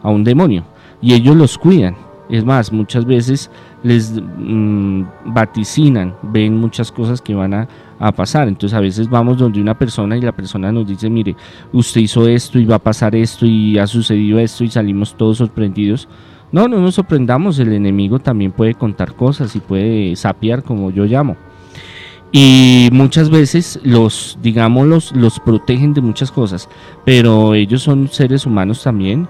a 0.03 0.11
un 0.11 0.25
demonio, 0.25 0.65
y 1.01 1.15
ellos 1.15 1.37
los 1.37 1.59
cuidan. 1.59 1.97
Es 2.29 2.43
más, 2.43 2.73
muchas 2.73 3.05
veces 3.05 3.51
les 3.83 4.13
mm, 4.13 5.03
vaticinan, 5.27 6.15
ven 6.23 6.57
muchas 6.57 6.91
cosas 6.91 7.21
que 7.21 7.35
van 7.35 7.53
a, 7.53 7.69
a, 7.99 8.13
pasar. 8.13 8.49
Entonces 8.49 8.75
a 8.75 8.81
veces 8.81 9.11
vamos 9.11 9.37
donde 9.37 9.61
una 9.61 9.79
persona 9.79 10.17
y 10.17 10.23
la 10.23 10.33
persona 10.33 10.73
nos 10.73 10.87
dice, 10.87 11.11
mire, 11.11 11.37
usted 11.73 12.01
hizo 12.01 12.27
esto 12.27 12.59
y 12.59 12.65
va 12.65 12.77
a 12.77 12.79
pasar 12.79 13.15
esto 13.15 13.45
y 13.45 13.79
ha 13.79 13.87
sucedido 13.87 14.39
esto 14.39 14.65
y 14.65 14.71
salimos 14.71 15.15
todos 15.15 15.39
sorprendidos. 15.39 16.09
No, 16.55 16.69
no 16.69 16.79
nos 16.79 16.95
sorprendamos, 16.95 17.59
el 17.59 17.73
enemigo 17.73 18.21
también 18.21 18.53
puede 18.53 18.75
contar 18.75 19.15
cosas 19.15 19.57
y 19.57 19.59
puede 19.59 20.15
sapear 20.15 20.63
como 20.63 20.93
yo 20.93 21.05
llamo. 21.05 21.37
Y 22.31 22.91
muchas 22.93 23.29
veces 23.29 23.81
los, 23.83 24.39
digamos, 24.41 24.87
los, 24.87 25.11
los 25.17 25.41
protegen 25.41 25.95
de 25.95 26.01
muchas 26.01 26.31
cosas, 26.31 26.69
pero 27.05 27.55
ellos 27.55 27.83
son 27.83 28.07
seres 28.07 28.47
humanos 28.47 28.85
también 28.85 29.27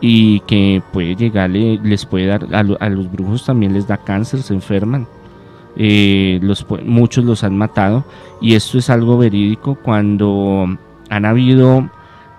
y 0.00 0.40
que 0.40 0.82
puede 0.94 1.14
llegarle, 1.14 1.78
les 1.84 2.06
puede 2.06 2.24
dar, 2.24 2.46
a, 2.50 2.88
los 2.88 3.12
brujos 3.12 3.44
también 3.44 3.74
les 3.74 3.86
da 3.86 3.98
cáncer, 3.98 4.40
se 4.40 4.54
enferman. 4.54 5.06
Eh, 5.76 6.40
los, 6.40 6.64
muchos 6.86 7.26
los 7.26 7.44
han 7.44 7.54
matado 7.54 8.02
y 8.40 8.54
esto 8.54 8.78
es 8.78 8.88
algo 8.88 9.18
verídico 9.18 9.74
cuando 9.74 10.78
han 11.10 11.24
habido, 11.26 11.90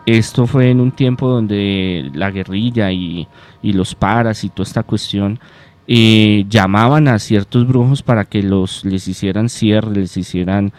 esto 0.05 0.47
fue 0.47 0.69
en 0.69 0.79
un 0.79 0.91
tiempo 0.91 1.29
donde 1.29 2.11
la 2.13 2.31
guerrilla 2.31 2.91
y, 2.91 3.27
los 3.61 3.95
paras 3.95 4.43
y 4.43 4.49
toda 4.49 4.67
esta 4.67 4.83
cuestión 4.83 5.39
eh, 5.87 6.45
llamaban 6.49 7.07
a 7.07 7.19
ciertos 7.19 7.67
brujos 7.67 8.03
para 8.03 8.25
que 8.25 8.43
los, 8.43 8.83
les 8.83 9.07
hicieran 9.07 9.49
cierre, 9.49 9.91
les 9.91 10.17
hicieran 10.17 10.73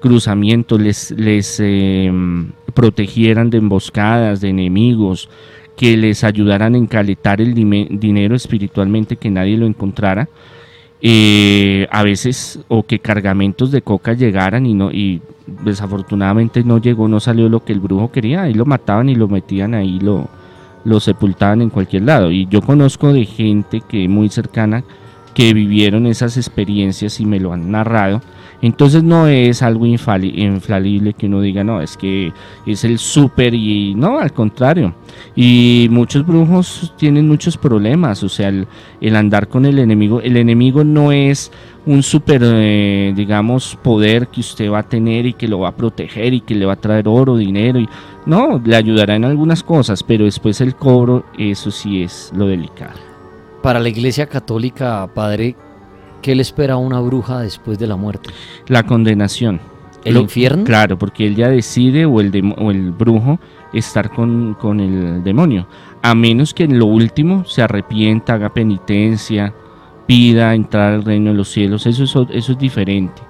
cruzamientos, 0.00 0.80
les, 0.80 1.10
les 1.12 1.60
em, 1.60 2.52
protegieran 2.74 3.50
de 3.50 3.58
emboscadas, 3.58 4.40
de 4.40 4.50
enemigos, 4.50 5.28
que 5.76 5.96
les 5.96 6.24
ayudaran 6.24 6.74
a 6.74 6.78
encaletar 6.78 7.40
el 7.40 7.54
dinero 7.54 8.34
espiritualmente, 8.34 9.16
que 9.16 9.30
nadie 9.30 9.56
lo 9.56 9.66
encontrara. 9.66 10.28
Eh, 11.02 11.86
a 11.90 12.02
veces, 12.02 12.60
o 12.68 12.82
que 12.84 12.98
cargamentos 12.98 13.70
de 13.70 13.82
coca 13.82 14.14
llegaran 14.14 14.64
y, 14.64 14.74
no, 14.74 14.90
y 14.90 15.20
desafortunadamente 15.46 16.64
no 16.64 16.78
llegó, 16.78 17.06
no 17.06 17.20
salió 17.20 17.48
lo 17.48 17.64
que 17.64 17.72
el 17.72 17.80
brujo 17.80 18.10
quería, 18.10 18.42
ahí 18.42 18.54
lo 18.54 18.64
mataban 18.64 19.08
y 19.08 19.14
lo 19.14 19.28
metían 19.28 19.74
ahí, 19.74 20.00
lo, 20.00 20.28
lo 20.84 21.00
sepultaban 21.00 21.62
en 21.62 21.70
cualquier 21.70 22.04
lado. 22.04 22.30
Y 22.30 22.46
yo 22.46 22.62
conozco 22.62 23.12
de 23.12 23.26
gente 23.26 23.82
que 23.86 24.08
muy 24.08 24.28
cercana 24.30 24.84
que 25.34 25.52
vivieron 25.52 26.06
esas 26.06 26.38
experiencias 26.38 27.20
y 27.20 27.26
me 27.26 27.40
lo 27.40 27.52
han 27.52 27.70
narrado. 27.70 28.22
Entonces 28.62 29.02
no 29.02 29.26
es 29.26 29.62
algo 29.62 29.86
infalible 29.86 31.12
que 31.12 31.26
uno 31.26 31.40
diga, 31.40 31.62
no, 31.62 31.80
es 31.80 31.96
que 31.96 32.32
es 32.66 32.84
el 32.84 32.98
súper 32.98 33.54
y 33.54 33.94
no, 33.94 34.18
al 34.18 34.32
contrario. 34.32 34.94
Y 35.34 35.88
muchos 35.90 36.26
brujos 36.26 36.94
tienen 36.96 37.28
muchos 37.28 37.56
problemas, 37.56 38.22
o 38.22 38.28
sea, 38.28 38.48
el, 38.48 39.16
andar 39.16 39.48
con 39.48 39.66
el 39.66 39.78
enemigo, 39.78 40.20
el 40.20 40.36
enemigo 40.36 40.84
no 40.84 41.12
es 41.12 41.52
un 41.84 42.02
súper, 42.02 42.42
eh, 42.44 43.12
digamos, 43.14 43.78
poder 43.82 44.28
que 44.28 44.40
usted 44.40 44.70
va 44.70 44.80
a 44.80 44.82
tener 44.82 45.26
y 45.26 45.34
que 45.34 45.46
lo 45.46 45.60
va 45.60 45.68
a 45.68 45.76
proteger 45.76 46.34
y 46.34 46.40
que 46.40 46.54
le 46.54 46.66
va 46.66 46.72
a 46.72 46.80
traer 46.80 47.06
oro, 47.06 47.36
dinero. 47.36 47.78
Y, 47.78 47.88
no, 48.24 48.60
le 48.64 48.74
ayudará 48.74 49.14
en 49.14 49.24
algunas 49.24 49.62
cosas, 49.62 50.02
pero 50.02 50.24
después 50.24 50.60
el 50.60 50.74
cobro, 50.74 51.24
eso 51.38 51.70
sí 51.70 52.02
es 52.02 52.32
lo 52.34 52.46
delicado 52.46 53.16
para 53.66 53.80
la 53.80 53.88
Iglesia 53.88 54.26
Católica, 54.26 55.10
Padre, 55.12 55.56
¿qué 56.26 56.34
le 56.34 56.42
espera 56.42 56.74
a 56.74 56.76
una 56.76 56.98
bruja 56.98 57.38
después 57.38 57.78
de 57.78 57.86
la 57.86 57.94
muerte? 57.94 58.30
La 58.66 58.82
condenación. 58.82 59.60
¿El 60.04 60.16
infierno? 60.16 60.64
Claro, 60.64 60.98
porque 60.98 61.24
él 61.24 61.36
ya 61.36 61.48
decide 61.48 62.04
o 62.04 62.20
el, 62.20 62.54
o 62.58 62.72
el 62.72 62.90
brujo 62.90 63.38
estar 63.72 64.10
con, 64.10 64.54
con, 64.54 64.80
el 64.80 65.22
demonio, 65.22 65.68
a 66.02 66.16
menos 66.16 66.52
que 66.52 66.64
en 66.64 66.80
lo 66.80 66.86
último 66.86 67.44
se 67.44 67.62
arrepienta, 67.62 68.34
haga 68.34 68.52
penitencia, 68.52 69.54
pida 70.08 70.52
entrar 70.52 70.94
al 70.94 71.04
reino 71.04 71.30
de 71.30 71.36
los 71.36 71.48
cielos, 71.48 71.86
eso 71.86 72.02
es, 72.02 72.16
eso 72.32 72.52
es 72.52 72.58
diferente. 72.58 73.22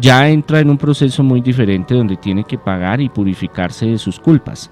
Ya 0.00 0.26
entra 0.26 0.60
en 0.60 0.70
un 0.70 0.78
proceso 0.78 1.22
muy 1.22 1.42
diferente 1.42 1.94
donde 1.94 2.16
tiene 2.16 2.44
que 2.44 2.56
pagar 2.56 3.02
y 3.02 3.10
purificarse 3.10 3.84
de 3.84 3.98
sus 3.98 4.18
culpas. 4.18 4.70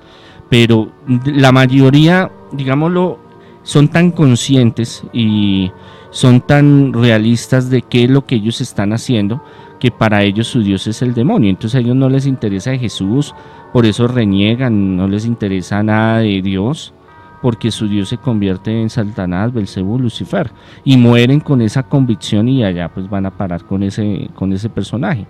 Pero 0.49 0.93
la 1.27 1.53
mayoría, 1.53 2.31
digámoslo, 2.53 3.19
son 3.63 3.89
tan 3.89 4.13
conscientes 4.13 5.03
y 5.13 5.71
son 6.17 6.41
tan 6.41 6.95
realistas 6.95 7.69
de 7.69 7.83
qué 7.83 8.05
es 8.05 8.11
lo 8.11 8.25
que 8.25 8.37
ellos 8.37 8.63
están 8.63 8.95
haciendo 8.95 9.43
que 9.79 9.91
para 9.91 10.23
ellos 10.23 10.47
su 10.47 10.63
Dios 10.63 10.87
es 10.87 11.03
el 11.03 11.13
demonio. 11.13 11.51
Entonces 11.51 11.75
a 11.75 11.81
ellos 11.81 11.95
no 11.95 12.09
les 12.09 12.25
interesa 12.25 12.71
de 12.71 12.79
Jesús, 12.79 13.35
por 13.71 13.85
eso 13.85 14.09
reniegan, 14.09 14.97
no 14.97 15.09
les 15.09 15.27
interesa 15.27 15.83
nada 15.83 16.21
de 16.21 16.41
Dios, 16.41 16.95
porque 17.43 17.71
su 17.71 17.87
Dios 17.87 18.09
se 18.09 18.17
convierte 18.17 18.81
en 18.81 18.89
Satanás, 18.89 19.53
Belcebú, 19.53 19.99
Lucifer, 19.99 20.51
y 20.85 20.97
mueren 20.97 21.39
con 21.39 21.61
esa 21.61 21.83
convicción 21.83 22.49
y 22.49 22.65
allá 22.65 22.89
pues 22.89 23.11
van 23.11 23.27
a 23.27 23.37
parar 23.37 23.65
con 23.65 23.83
ese, 23.83 24.31
con 24.35 24.55
ese 24.55 24.71
personaje. 24.71 25.27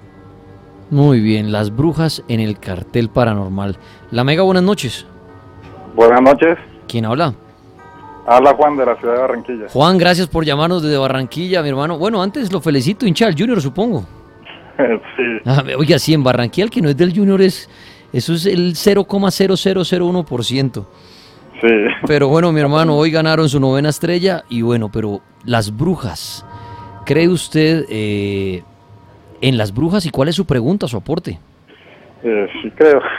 Muy 0.93 1.18
bien, 1.18 1.51
las 1.51 1.74
brujas 1.74 2.22
en 2.28 2.39
el 2.39 2.61
cartel 2.61 3.09
paranormal. 3.09 3.76
La 4.12 4.22
Mega, 4.22 4.45
buenas 4.45 4.62
noches. 4.62 5.05
Buenas 5.97 6.22
noches. 6.22 6.57
¿Quién 6.87 7.07
habla? 7.07 7.34
Habla 8.27 8.55
Juan 8.55 8.77
de 8.77 8.85
la 8.85 8.97
ciudad 8.97 9.14
de 9.14 9.20
Barranquilla. 9.20 9.68
Juan, 9.68 9.99
gracias 9.99 10.27
por 10.27 10.45
llamarnos 10.45 10.83
desde 10.83 10.99
Barranquilla, 10.99 11.62
mi 11.62 11.68
hermano. 11.68 11.97
Bueno, 11.97 12.20
antes 12.20 12.53
lo 12.53 12.61
felicito, 12.61 13.07
hincha 13.07 13.27
del 13.27 13.37
Junior, 13.39 13.61
supongo. 13.61 14.05
sí. 14.77 15.22
Ah, 15.45 15.62
oiga, 15.79 16.01
sí, 16.01 16.12
en 16.12 16.24
Barranquilla 16.24 16.64
el 16.64 16.70
que 16.70 16.83
no 16.83 16.89
es 16.89 16.97
del 16.97 17.16
Junior 17.16 17.41
es, 17.41 17.70
eso 18.12 18.33
es 18.33 18.47
el 18.47 18.74
0,0001%. 18.74 20.87
Sí. 21.61 21.68
Pero 22.07 22.29
bueno, 22.29 22.51
mi 22.51 22.61
hermano, 22.61 22.97
hoy 22.99 23.12
ganaron 23.12 23.49
su 23.49 23.61
novena 23.61 23.91
estrella 23.91 24.43
y 24.49 24.62
bueno, 24.62 24.91
pero 24.93 25.20
las 25.45 25.77
brujas, 25.77 26.45
¿cree 27.05 27.29
usted 27.29 27.85
eh, 27.89 28.64
en 29.41 29.57
las 29.57 29.72
brujas 29.72 30.05
y 30.05 30.11
cuál 30.11 30.27
es 30.29 30.35
su 30.35 30.47
pregunta, 30.47 30.89
su 30.89 30.97
aporte? 30.97 31.39
Eh, 32.24 32.49
sí, 32.61 32.72
creo. 32.72 33.01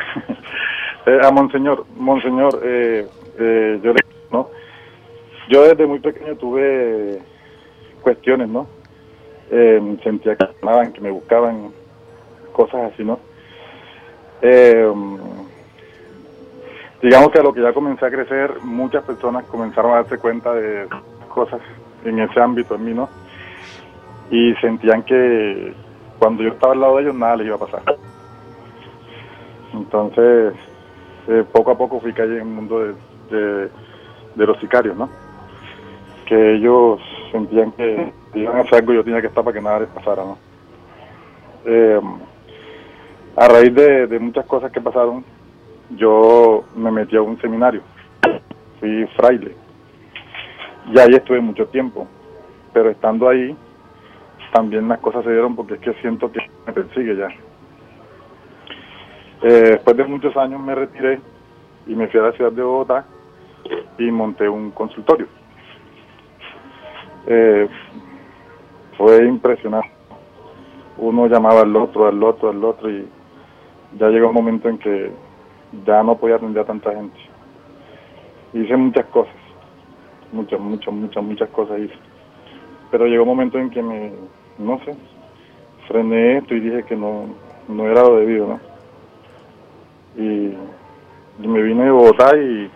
Eh, 1.09 1.19
a 1.23 1.31
Monseñor, 1.31 1.85
Monseñor, 1.95 2.61
yo 2.61 3.93
le, 3.93 3.99
¿no? 4.29 4.49
Yo 5.49 5.63
desde 5.63 5.85
muy 5.85 5.99
pequeño 5.99 6.35
tuve 6.35 7.21
cuestiones, 8.01 8.49
¿no? 8.49 8.67
Eh, 9.49 9.97
sentía 10.03 10.35
que 10.35 10.45
me 10.61 10.91
que 10.91 11.01
me 11.01 11.11
buscaban, 11.11 11.71
cosas 12.51 12.91
así, 12.91 13.03
¿no? 13.03 13.19
Eh, 14.41 14.93
digamos 17.01 17.31
que 17.31 17.39
a 17.39 17.43
lo 17.43 17.53
que 17.53 17.61
ya 17.61 17.71
comencé 17.71 18.05
a 18.05 18.11
crecer, 18.11 18.59
muchas 18.63 19.03
personas 19.05 19.45
comenzaron 19.45 19.91
a 19.91 19.95
darse 19.95 20.17
cuenta 20.17 20.53
de 20.53 20.87
cosas 21.29 21.61
en 22.03 22.19
ese 22.19 22.41
ámbito 22.41 22.75
en 22.75 22.83
mí, 22.83 22.93
¿no? 22.93 23.07
Y 24.29 24.53
sentían 24.55 25.03
que 25.03 25.73
cuando 26.19 26.43
yo 26.43 26.49
estaba 26.49 26.73
al 26.73 26.81
lado 26.81 26.97
de 26.97 27.03
ellos 27.03 27.15
nada 27.15 27.37
les 27.37 27.47
iba 27.47 27.55
a 27.55 27.59
pasar. 27.59 27.83
Entonces, 29.73 30.53
eh, 31.29 31.45
poco 31.53 31.71
a 31.71 31.77
poco 31.77 32.01
fui 32.01 32.11
cayendo 32.11 32.41
en 32.41 32.47
el 32.47 32.53
mundo 32.53 32.79
de 33.29 34.45
los 34.45 34.59
sicarios, 34.59 34.97
¿no? 34.97 35.09
Que 36.27 36.55
ellos 36.55 36.99
sentían 37.31 37.71
que 37.71 38.11
iban 38.35 38.57
a 38.57 38.61
hacer 38.61 38.79
algo 38.79 38.93
yo 38.93 39.03
tenía 39.03 39.21
que 39.21 39.27
estar 39.27 39.43
para 39.43 39.53
que 39.55 39.63
nada 39.63 39.79
les 39.79 39.89
pasara, 39.89 40.23
¿no? 40.23 40.37
Eh, 41.65 42.01
a 43.35 43.47
raíz 43.47 43.73
de, 43.73 44.19
muchas 44.19 44.45
cosas 44.45 44.71
que 44.71 44.81
pasaron, 44.81 45.23
yo 45.91 46.65
me 46.75 46.91
metí 46.91 47.15
a 47.15 47.21
un 47.21 47.39
seminario, 47.39 47.81
fui 48.79 49.05
fraile, 49.15 49.55
y 50.93 50.99
ahí 50.99 51.13
estuve 51.13 51.39
mucho 51.39 51.67
tiempo, 51.67 52.07
pero 52.73 52.89
estando 52.89 53.29
ahí, 53.29 53.55
también 54.53 54.87
las 54.87 54.99
cosas 54.99 55.23
se 55.23 55.31
dieron 55.31 55.55
porque 55.55 55.75
es 55.75 55.79
que 55.79 55.93
siento 55.95 56.31
que 56.31 56.39
me 56.65 56.73
persigue 56.73 57.15
ya. 57.15 57.27
Eh, 59.43 59.71
después 59.71 59.95
de 59.95 60.03
muchos 60.05 60.35
años 60.35 60.59
me 60.59 60.73
retiré 60.73 61.19
y 61.85 61.95
me 61.95 62.07
fui 62.07 62.19
a 62.19 62.23
la 62.23 62.31
ciudad 62.31 62.51
de 62.51 62.63
Bogotá 62.63 63.05
y 63.99 64.09
monté 64.09 64.49
un 64.49 64.71
consultorio 64.71 65.27
eh, 67.27 67.67
fue 68.97 69.25
impresionante. 69.25 69.89
Uno 70.97 71.27
llamaba 71.27 71.61
al 71.61 71.75
otro, 71.75 72.07
al 72.07 72.23
otro, 72.23 72.49
al 72.49 72.63
otro 72.63 72.89
y 72.89 73.07
ya 73.99 74.07
llegó 74.07 74.29
un 74.29 74.33
momento 74.33 74.69
en 74.69 74.77
que 74.79 75.11
ya 75.85 76.01
no 76.03 76.17
podía 76.17 76.37
atender 76.37 76.63
a 76.63 76.65
tanta 76.65 76.91
gente. 76.93 77.17
Hice 78.53 78.75
muchas 78.77 79.05
cosas, 79.07 79.35
muchas, 80.31 80.59
muchas, 80.59 80.93
muchas, 80.93 81.23
muchas 81.23 81.49
cosas 81.49 81.79
hice. 81.79 81.95
Pero 82.89 83.05
llegó 83.05 83.23
un 83.23 83.29
momento 83.29 83.59
en 83.59 83.69
que 83.69 83.83
me, 83.83 84.13
no 84.57 84.79
sé, 84.85 84.95
frené 85.87 86.37
esto 86.37 86.55
y 86.55 86.61
dije 86.61 86.83
que 86.83 86.95
no, 86.95 87.25
no 87.67 87.83
era 87.85 88.01
lo 88.01 88.17
debido, 88.17 88.47
¿no? 88.47 88.59
Y, 90.15 90.57
me 91.39 91.61
vine 91.61 91.83
de 91.83 91.91
Bogotá 91.91 92.35
y, 92.35 92.71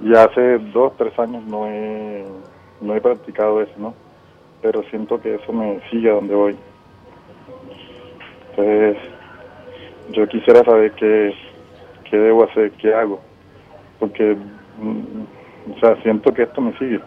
y 0.00 0.14
hace 0.14 0.58
dos, 0.72 0.96
tres 0.96 1.18
años 1.18 1.44
no 1.44 1.66
he 1.66 2.24
no 2.80 2.94
he 2.94 3.00
practicado 3.00 3.62
eso, 3.62 3.72
¿no? 3.78 3.94
Pero 4.62 4.82
siento 4.84 5.20
que 5.20 5.34
eso 5.34 5.52
me 5.52 5.80
sigue 5.90 6.10
a 6.10 6.14
donde 6.14 6.34
voy. 6.34 6.56
Entonces, 8.50 8.96
yo 10.12 10.28
quisiera 10.28 10.64
saber 10.64 10.92
qué, 10.92 11.34
¿qué 12.08 12.16
debo 12.16 12.44
hacer? 12.44 12.70
¿Qué 12.72 12.94
hago? 12.94 13.20
Porque, 13.98 14.36
mm, 14.78 15.72
o 15.76 15.80
sea, 15.80 16.00
siento 16.02 16.32
que 16.32 16.42
esto 16.42 16.60
me 16.60 16.76
sigue. 16.78 17.00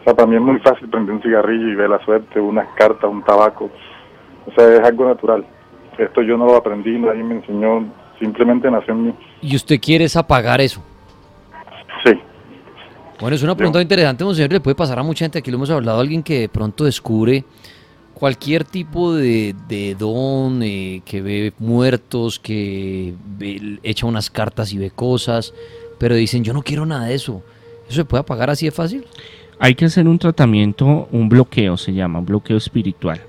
O 0.00 0.04
sea, 0.04 0.14
para 0.14 0.26
mí 0.26 0.36
es 0.36 0.42
muy 0.42 0.58
fácil 0.60 0.88
prender 0.88 1.14
un 1.14 1.22
cigarrillo 1.22 1.68
y 1.68 1.74
ver 1.74 1.88
la 1.88 2.04
suerte, 2.04 2.38
unas 2.38 2.68
cartas, 2.76 3.10
un 3.10 3.22
tabaco. 3.22 3.70
O 4.46 4.52
sea, 4.52 4.74
es 4.74 4.80
algo 4.80 5.06
natural. 5.06 5.44
Esto 5.98 6.22
yo 6.22 6.36
no 6.36 6.46
lo 6.46 6.56
aprendí, 6.56 6.98
nadie 6.98 7.22
me 7.22 7.36
enseñó, 7.36 7.86
simplemente 8.18 8.70
nació 8.70 8.94
en 8.94 9.06
mí. 9.06 9.14
¿Y 9.40 9.56
usted 9.56 9.80
quiere 9.80 10.06
apagar 10.14 10.60
eso? 10.60 10.82
Bueno, 13.20 13.36
es 13.36 13.42
una 13.42 13.56
pregunta 13.56 13.80
interesante, 13.80 14.24
monseñor. 14.24 14.52
Le 14.52 14.60
puede 14.60 14.74
pasar 14.74 14.98
a 14.98 15.02
mucha 15.02 15.24
gente. 15.24 15.38
Aquí 15.38 15.50
lo 15.50 15.56
hemos 15.56 15.70
hablado. 15.70 16.00
Alguien 16.00 16.22
que 16.22 16.40
de 16.40 16.48
pronto 16.48 16.84
descubre 16.84 17.44
cualquier 18.12 18.64
tipo 18.64 19.14
de, 19.14 19.96
don, 19.98 20.62
eh, 20.62 21.02
que 21.04 21.22
ve 21.22 21.52
muertos, 21.58 22.38
que 22.38 23.14
echa 23.82 24.06
unas 24.06 24.30
cartas 24.30 24.72
y 24.72 24.78
ve 24.78 24.90
cosas, 24.90 25.52
pero 25.98 26.14
dicen, 26.14 26.44
yo 26.44 26.52
no 26.52 26.62
quiero 26.62 26.86
nada 26.86 27.06
de 27.06 27.14
eso. 27.14 27.42
¿Eso 27.86 27.96
se 27.96 28.04
puede 28.04 28.22
apagar 28.22 28.50
así 28.50 28.66
de 28.66 28.72
fácil? 28.72 29.04
Hay 29.58 29.74
que 29.74 29.84
hacer 29.84 30.08
un 30.08 30.18
tratamiento, 30.18 31.08
un 31.12 31.28
bloqueo 31.28 31.76
se 31.76 31.92
llama, 31.92 32.18
un 32.18 32.26
bloqueo 32.26 32.56
espiritual. 32.56 33.20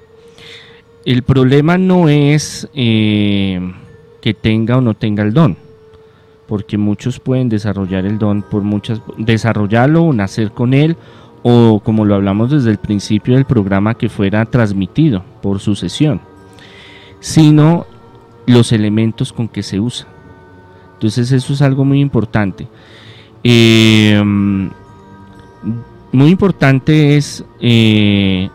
El 1.03 1.21
problema 1.23 1.77
no 1.77 2.09
es 2.09 2.67
eh, 2.73 3.59
que 4.21 4.33
tenga 4.33 4.77
o 4.77 4.81
no 4.81 4.95
tenga 4.95 5.23
el 5.23 5.33
don 5.33 5.64
porque 6.47 6.77
muchos 6.77 7.19
pueden 7.19 7.49
desarrollar 7.49 8.05
el 8.05 8.17
don 8.19 8.41
por 8.41 8.61
muchas 8.61 9.01
desarrollarlo 9.17 10.03
o 10.03 10.13
nacer 10.13 10.51
con 10.51 10.73
él 10.73 10.95
o 11.43 11.79
como 11.83 12.05
lo 12.05 12.15
hablamos 12.15 12.51
desde 12.51 12.71
el 12.71 12.77
principio 12.77 13.35
del 13.35 13.45
programa 13.45 13.95
que 13.95 14.09
fuera 14.09 14.45
transmitido 14.45 15.23
por 15.41 15.59
sucesión 15.59 16.21
sino 17.19 17.85
los 18.45 18.71
elementos 18.71 19.33
con 19.33 19.47
que 19.47 19.63
se 19.63 19.79
usa. 19.79 20.07
Entonces 20.93 21.31
eso 21.31 21.53
es 21.53 21.61
algo 21.63 21.83
muy 21.83 21.99
importante. 21.99 22.67
Em, 23.43 24.69
muy 26.11 26.29
importante 26.29 27.17
es 27.17 27.43
eh, 27.59 28.49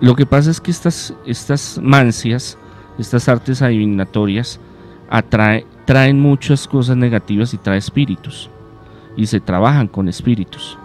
lo 0.00 0.16
que 0.16 0.26
pasa 0.26 0.50
es 0.50 0.60
que 0.60 0.70
estas, 0.70 1.14
estas 1.26 1.78
mancias 1.82 2.58
estas 2.98 3.28
artes 3.28 3.62
adivinatorias 3.62 4.60
atrae, 5.12 5.66
traen 5.84 6.18
muchas 6.18 6.66
cosas 6.66 6.96
negativas 6.96 7.52
y 7.52 7.58
trae 7.58 7.78
espíritus. 7.78 8.48
Y 9.16 9.26
se 9.26 9.40
trabajan 9.40 9.86
con 9.86 10.08
espíritus. 10.08 10.78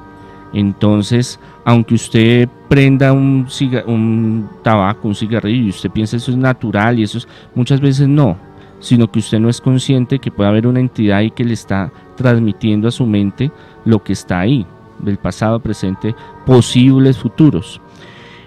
Entonces, 0.54 1.40
aunque 1.64 1.96
usted 1.96 2.50
prenda 2.68 3.14
un, 3.14 3.48
un 3.86 4.50
tabaco, 4.64 5.08
un 5.08 5.16
cigarrillo, 5.16 5.68
y 5.68 5.70
usted 5.70 5.90
piensa 5.90 6.18
eso 6.18 6.32
es 6.32 6.38
natural 6.38 7.00
y 7.00 7.04
eso 7.04 7.18
es, 7.20 7.28
muchas 7.56 7.80
veces 7.80 8.08
no, 8.08 8.38
sino 8.80 9.10
que 9.10 9.20
usted 9.20 9.40
no 9.40 9.50
es 9.50 9.62
consciente 9.62 10.20
que 10.20 10.32
puede 10.32 10.50
haber 10.50 10.68
una 10.68 10.80
entidad 10.80 11.20
ahí 11.20 11.32
que 11.32 11.46
le 11.46 11.54
está 11.54 11.92
transmitiendo 12.16 12.88
a 12.88 12.92
su 12.92 13.06
mente 13.06 13.52
lo 13.86 14.04
que 14.04 14.14
está 14.14 14.40
ahí, 14.42 14.66
del 15.00 15.18
pasado, 15.18 15.60
presente, 15.60 16.16
posibles 16.46 17.18
futuros. 17.18 17.80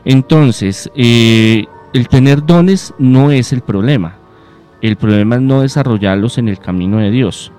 Entonces, 0.04 0.90
eh, 0.94 1.66
el 1.92 2.08
tener 2.08 2.44
dones 2.44 2.94
no 2.98 3.30
es 3.30 3.52
el 3.52 3.60
problema. 3.62 4.19
El 4.80 4.96
problema 4.96 5.36
es 5.36 5.42
no 5.42 5.60
desarrollarlos 5.60 6.38
en 6.38 6.48
el 6.48 6.58
camino 6.58 6.98
de 6.98 7.10
Dios. 7.10 7.52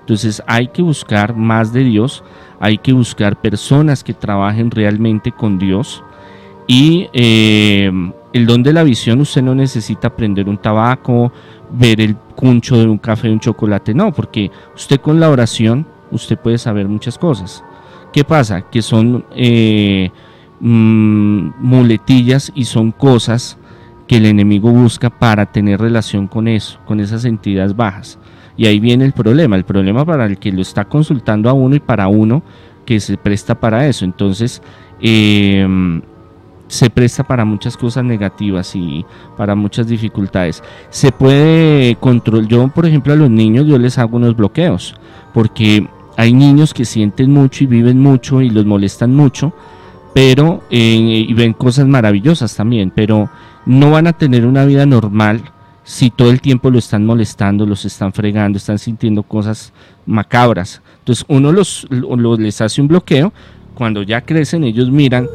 Entonces 0.00 0.42
hay 0.46 0.68
que 0.68 0.82
buscar 0.82 1.36
más 1.36 1.72
de 1.72 1.84
Dios, 1.84 2.24
hay 2.58 2.78
que 2.78 2.92
buscar 2.92 3.40
personas 3.40 4.02
que 4.02 4.14
trabajen 4.14 4.70
realmente 4.70 5.32
con 5.32 5.58
Dios. 5.58 6.02
Y 6.66 7.08
eh, 7.12 7.90
el 8.32 8.46
don 8.46 8.62
de 8.62 8.72
la 8.72 8.82
visión, 8.82 9.20
usted 9.20 9.42
no 9.42 9.54
necesita 9.54 10.14
prender 10.14 10.48
un 10.48 10.58
tabaco, 10.58 11.32
ver 11.72 12.00
el 12.00 12.16
cuncho 12.16 12.78
de 12.78 12.86
un 12.86 12.98
café, 12.98 13.30
un 13.30 13.40
chocolate, 13.40 13.94
no, 13.94 14.12
porque 14.12 14.50
usted 14.74 15.00
con 15.00 15.20
la 15.20 15.30
oración, 15.30 15.86
usted 16.10 16.38
puede 16.38 16.58
saber 16.58 16.88
muchas 16.88 17.18
cosas. 17.18 17.64
¿Qué 18.12 18.24
pasa? 18.24 18.62
Que 18.62 18.82
son 18.82 19.24
eh, 19.34 20.10
mm, 20.60 21.50
muletillas 21.58 22.50
y 22.54 22.64
son 22.64 22.92
cosas 22.92 23.58
que 24.10 24.16
el 24.16 24.26
enemigo 24.26 24.72
busca 24.72 25.08
para 25.08 25.46
tener 25.46 25.80
relación 25.80 26.26
con 26.26 26.48
eso, 26.48 26.80
con 26.84 26.98
esas 26.98 27.24
entidades 27.24 27.76
bajas. 27.76 28.18
Y 28.56 28.66
ahí 28.66 28.80
viene 28.80 29.04
el 29.04 29.12
problema, 29.12 29.54
el 29.54 29.62
problema 29.62 30.04
para 30.04 30.26
el 30.26 30.36
que 30.36 30.50
lo 30.50 30.62
está 30.62 30.84
consultando 30.84 31.48
a 31.48 31.52
uno 31.52 31.76
y 31.76 31.78
para 31.78 32.08
uno 32.08 32.42
que 32.84 32.98
se 32.98 33.16
presta 33.16 33.54
para 33.54 33.86
eso. 33.86 34.04
Entonces, 34.04 34.62
em, 35.00 36.02
se 36.66 36.90
presta 36.90 37.22
para 37.22 37.44
muchas 37.44 37.76
cosas 37.76 38.02
negativas 38.02 38.74
y 38.74 39.06
para 39.36 39.54
muchas 39.54 39.86
dificultades. 39.86 40.60
Se 40.88 41.12
puede 41.12 41.94
controlar, 41.94 42.48
yo 42.48 42.66
por 42.66 42.86
ejemplo 42.86 43.12
a 43.12 43.16
los 43.16 43.30
niños 43.30 43.64
yo 43.68 43.78
les 43.78 43.96
hago 43.96 44.16
unos 44.16 44.34
bloqueos, 44.34 44.96
porque 45.32 45.86
hay 46.16 46.32
niños 46.32 46.74
que 46.74 46.84
sienten 46.84 47.30
mucho 47.30 47.62
y 47.62 47.68
viven 47.68 48.00
mucho 48.00 48.42
y 48.42 48.50
los 48.50 48.66
molestan 48.66 49.14
mucho, 49.14 49.52
pero 50.12 50.64
eh, 50.68 51.26
y 51.28 51.32
ven 51.32 51.52
cosas 51.52 51.86
maravillosas 51.86 52.56
también, 52.56 52.90
pero 52.92 53.30
no 53.66 53.90
van 53.90 54.06
a 54.06 54.12
tener 54.12 54.46
una 54.46 54.64
vida 54.64 54.86
normal 54.86 55.42
si 55.84 56.10
todo 56.10 56.30
el 56.30 56.40
tiempo 56.40 56.70
lo 56.70 56.78
están 56.78 57.04
molestando, 57.04 57.66
los 57.66 57.84
están 57.84 58.12
fregando, 58.12 58.58
están 58.58 58.78
sintiendo 58.78 59.22
cosas 59.22 59.72
macabras. 60.06 60.82
Entonces 61.00 61.24
uno 61.28 61.52
los, 61.52 61.86
les 62.38 62.60
hace 62.60 62.80
un 62.80 62.88
bloqueo, 62.88 63.32
cuando 63.74 64.02
ya 64.02 64.20
crecen 64.20 64.64
ellos 64.64 64.90
miran 64.90 65.28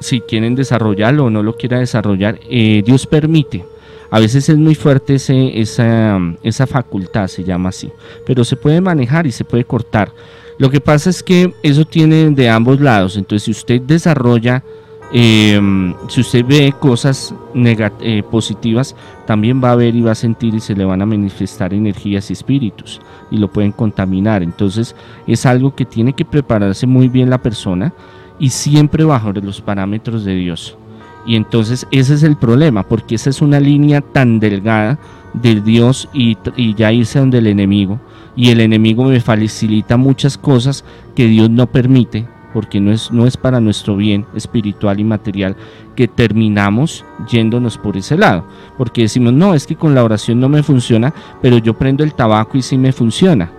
si 0.00 0.20
quieren 0.20 0.54
desarrollarlo 0.54 1.26
o 1.26 1.30
no 1.30 1.42
lo 1.42 1.56
quiera 1.56 1.78
desarrollar, 1.78 2.38
eh, 2.50 2.82
Dios 2.84 3.06
permite. 3.06 3.64
A 4.10 4.18
veces 4.18 4.48
es 4.48 4.56
muy 4.56 4.74
fuerte 4.74 5.14
esa, 5.14 6.18
esa 6.42 6.66
facultad, 6.66 7.28
se 7.28 7.44
llama 7.44 7.68
así, 7.68 7.90
pero 8.26 8.44
se 8.44 8.56
puede 8.56 8.80
manejar 8.80 9.26
y 9.26 9.32
se 9.32 9.44
puede 9.44 9.64
cortar. 9.64 10.12
Lo 10.58 10.68
que 10.68 10.80
pasa 10.80 11.10
es 11.10 11.22
que 11.22 11.54
eso 11.62 11.84
tiene 11.84 12.30
de 12.30 12.50
ambos 12.50 12.80
lados, 12.80 13.16
entonces 13.16 13.44
si 13.44 13.50
usted 13.52 13.80
desarrolla 13.80 14.64
Em, 15.12 15.92
si 16.08 16.20
usted 16.20 16.44
ve 16.46 16.72
cosas 16.78 17.34
eh, 17.54 18.22
positivas, 18.30 18.94
también 19.26 19.60
va 19.62 19.72
a 19.72 19.76
ver 19.76 19.96
y 19.96 20.02
va 20.02 20.12
a 20.12 20.14
sentir 20.14 20.54
y 20.54 20.60
se 20.60 20.76
le 20.76 20.84
van 20.84 21.02
a 21.02 21.06
manifestar 21.06 21.74
energías 21.74 22.30
y 22.30 22.34
espíritus 22.34 23.00
y 23.30 23.38
lo 23.38 23.48
pueden 23.48 23.72
contaminar. 23.72 24.42
Entonces 24.42 24.94
es 25.26 25.46
algo 25.46 25.74
que 25.74 25.84
tiene 25.84 26.12
que 26.12 26.24
prepararse 26.24 26.86
muy 26.86 27.08
bien 27.08 27.28
la 27.28 27.42
persona 27.42 27.92
y 28.38 28.50
siempre 28.50 29.02
bajo 29.02 29.32
los 29.32 29.60
parámetros 29.60 30.24
de 30.24 30.36
Dios. 30.36 30.76
Y 31.26 31.34
entonces 31.34 31.86
ese 31.90 32.14
es 32.14 32.22
el 32.22 32.36
problema, 32.36 32.84
porque 32.84 33.16
esa 33.16 33.30
es 33.30 33.42
una 33.42 33.58
línea 33.58 34.00
tan 34.00 34.38
delgada 34.38 34.98
de 35.34 35.60
Dios 35.60 36.08
y, 36.12 36.38
y 36.56 36.74
ya 36.74 36.92
irse 36.92 37.18
donde 37.18 37.38
el 37.38 37.48
enemigo. 37.48 38.00
Y 38.36 38.50
el 38.50 38.60
enemigo 38.60 39.04
me 39.04 39.20
facilita 39.20 39.96
muchas 39.96 40.38
cosas 40.38 40.84
que 41.16 41.26
Dios 41.26 41.50
no 41.50 41.66
permite 41.66 42.26
porque 42.52 42.80
no 42.80 42.92
es, 42.92 43.10
no 43.10 43.26
es 43.26 43.36
para 43.36 43.60
nuestro 43.60 43.96
bien 43.96 44.26
espiritual 44.34 45.00
y 45.00 45.04
material 45.04 45.56
que 45.94 46.08
terminamos 46.08 47.04
yéndonos 47.28 47.78
por 47.78 47.96
ese 47.96 48.16
lado. 48.16 48.44
Porque 48.76 49.02
decimos, 49.02 49.32
no, 49.32 49.54
es 49.54 49.66
que 49.66 49.76
con 49.76 49.94
la 49.94 50.04
oración 50.04 50.40
no 50.40 50.48
me 50.48 50.62
funciona, 50.62 51.12
pero 51.40 51.58
yo 51.58 51.74
prendo 51.74 52.04
el 52.04 52.14
tabaco 52.14 52.58
y 52.58 52.62
sí 52.62 52.78
me 52.78 52.92
funciona. 52.92 53.50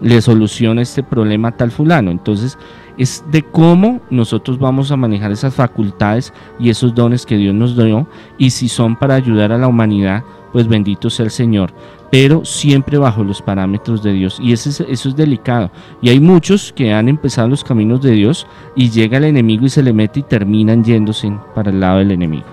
Le 0.00 0.20
soluciona 0.20 0.82
este 0.82 1.02
problema 1.02 1.48
a 1.48 1.56
tal 1.56 1.70
fulano. 1.70 2.10
Entonces, 2.10 2.58
es 2.98 3.24
de 3.30 3.42
cómo 3.42 4.00
nosotros 4.10 4.58
vamos 4.58 4.90
a 4.90 4.96
manejar 4.96 5.32
esas 5.32 5.54
facultades 5.54 6.32
y 6.58 6.70
esos 6.70 6.94
dones 6.94 7.26
que 7.26 7.36
Dios 7.36 7.54
nos 7.54 7.76
dio 7.76 8.06
y 8.38 8.50
si 8.50 8.68
son 8.68 8.96
para 8.96 9.14
ayudar 9.14 9.52
a 9.52 9.58
la 9.58 9.68
humanidad, 9.68 10.24
pues 10.56 10.68
bendito 10.68 11.10
sea 11.10 11.26
el 11.26 11.30
Señor 11.30 11.70
pero 12.10 12.44
siempre 12.44 12.98
bajo 12.98 13.24
los 13.24 13.42
parámetros 13.42 14.02
de 14.02 14.12
Dios. 14.12 14.38
Y 14.40 14.52
eso 14.52 14.68
es, 14.70 14.80
eso 14.80 15.08
es 15.08 15.16
delicado. 15.16 15.70
Y 16.00 16.08
hay 16.08 16.20
muchos 16.20 16.72
que 16.72 16.92
han 16.92 17.08
empezado 17.08 17.48
los 17.48 17.64
caminos 17.64 18.00
de 18.02 18.12
Dios 18.12 18.46
y 18.74 18.90
llega 18.90 19.18
el 19.18 19.24
enemigo 19.24 19.66
y 19.66 19.70
se 19.70 19.82
le 19.82 19.92
mete 19.92 20.20
y 20.20 20.22
terminan 20.22 20.84
yéndose 20.84 21.32
para 21.54 21.70
el 21.70 21.80
lado 21.80 21.98
del 21.98 22.12
enemigo. 22.12 22.46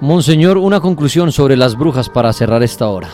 Monseñor, 0.00 0.58
una 0.58 0.80
conclusión 0.80 1.32
sobre 1.32 1.56
las 1.56 1.76
brujas 1.76 2.08
para 2.08 2.32
cerrar 2.32 2.62
esta 2.62 2.86
hora. 2.86 3.08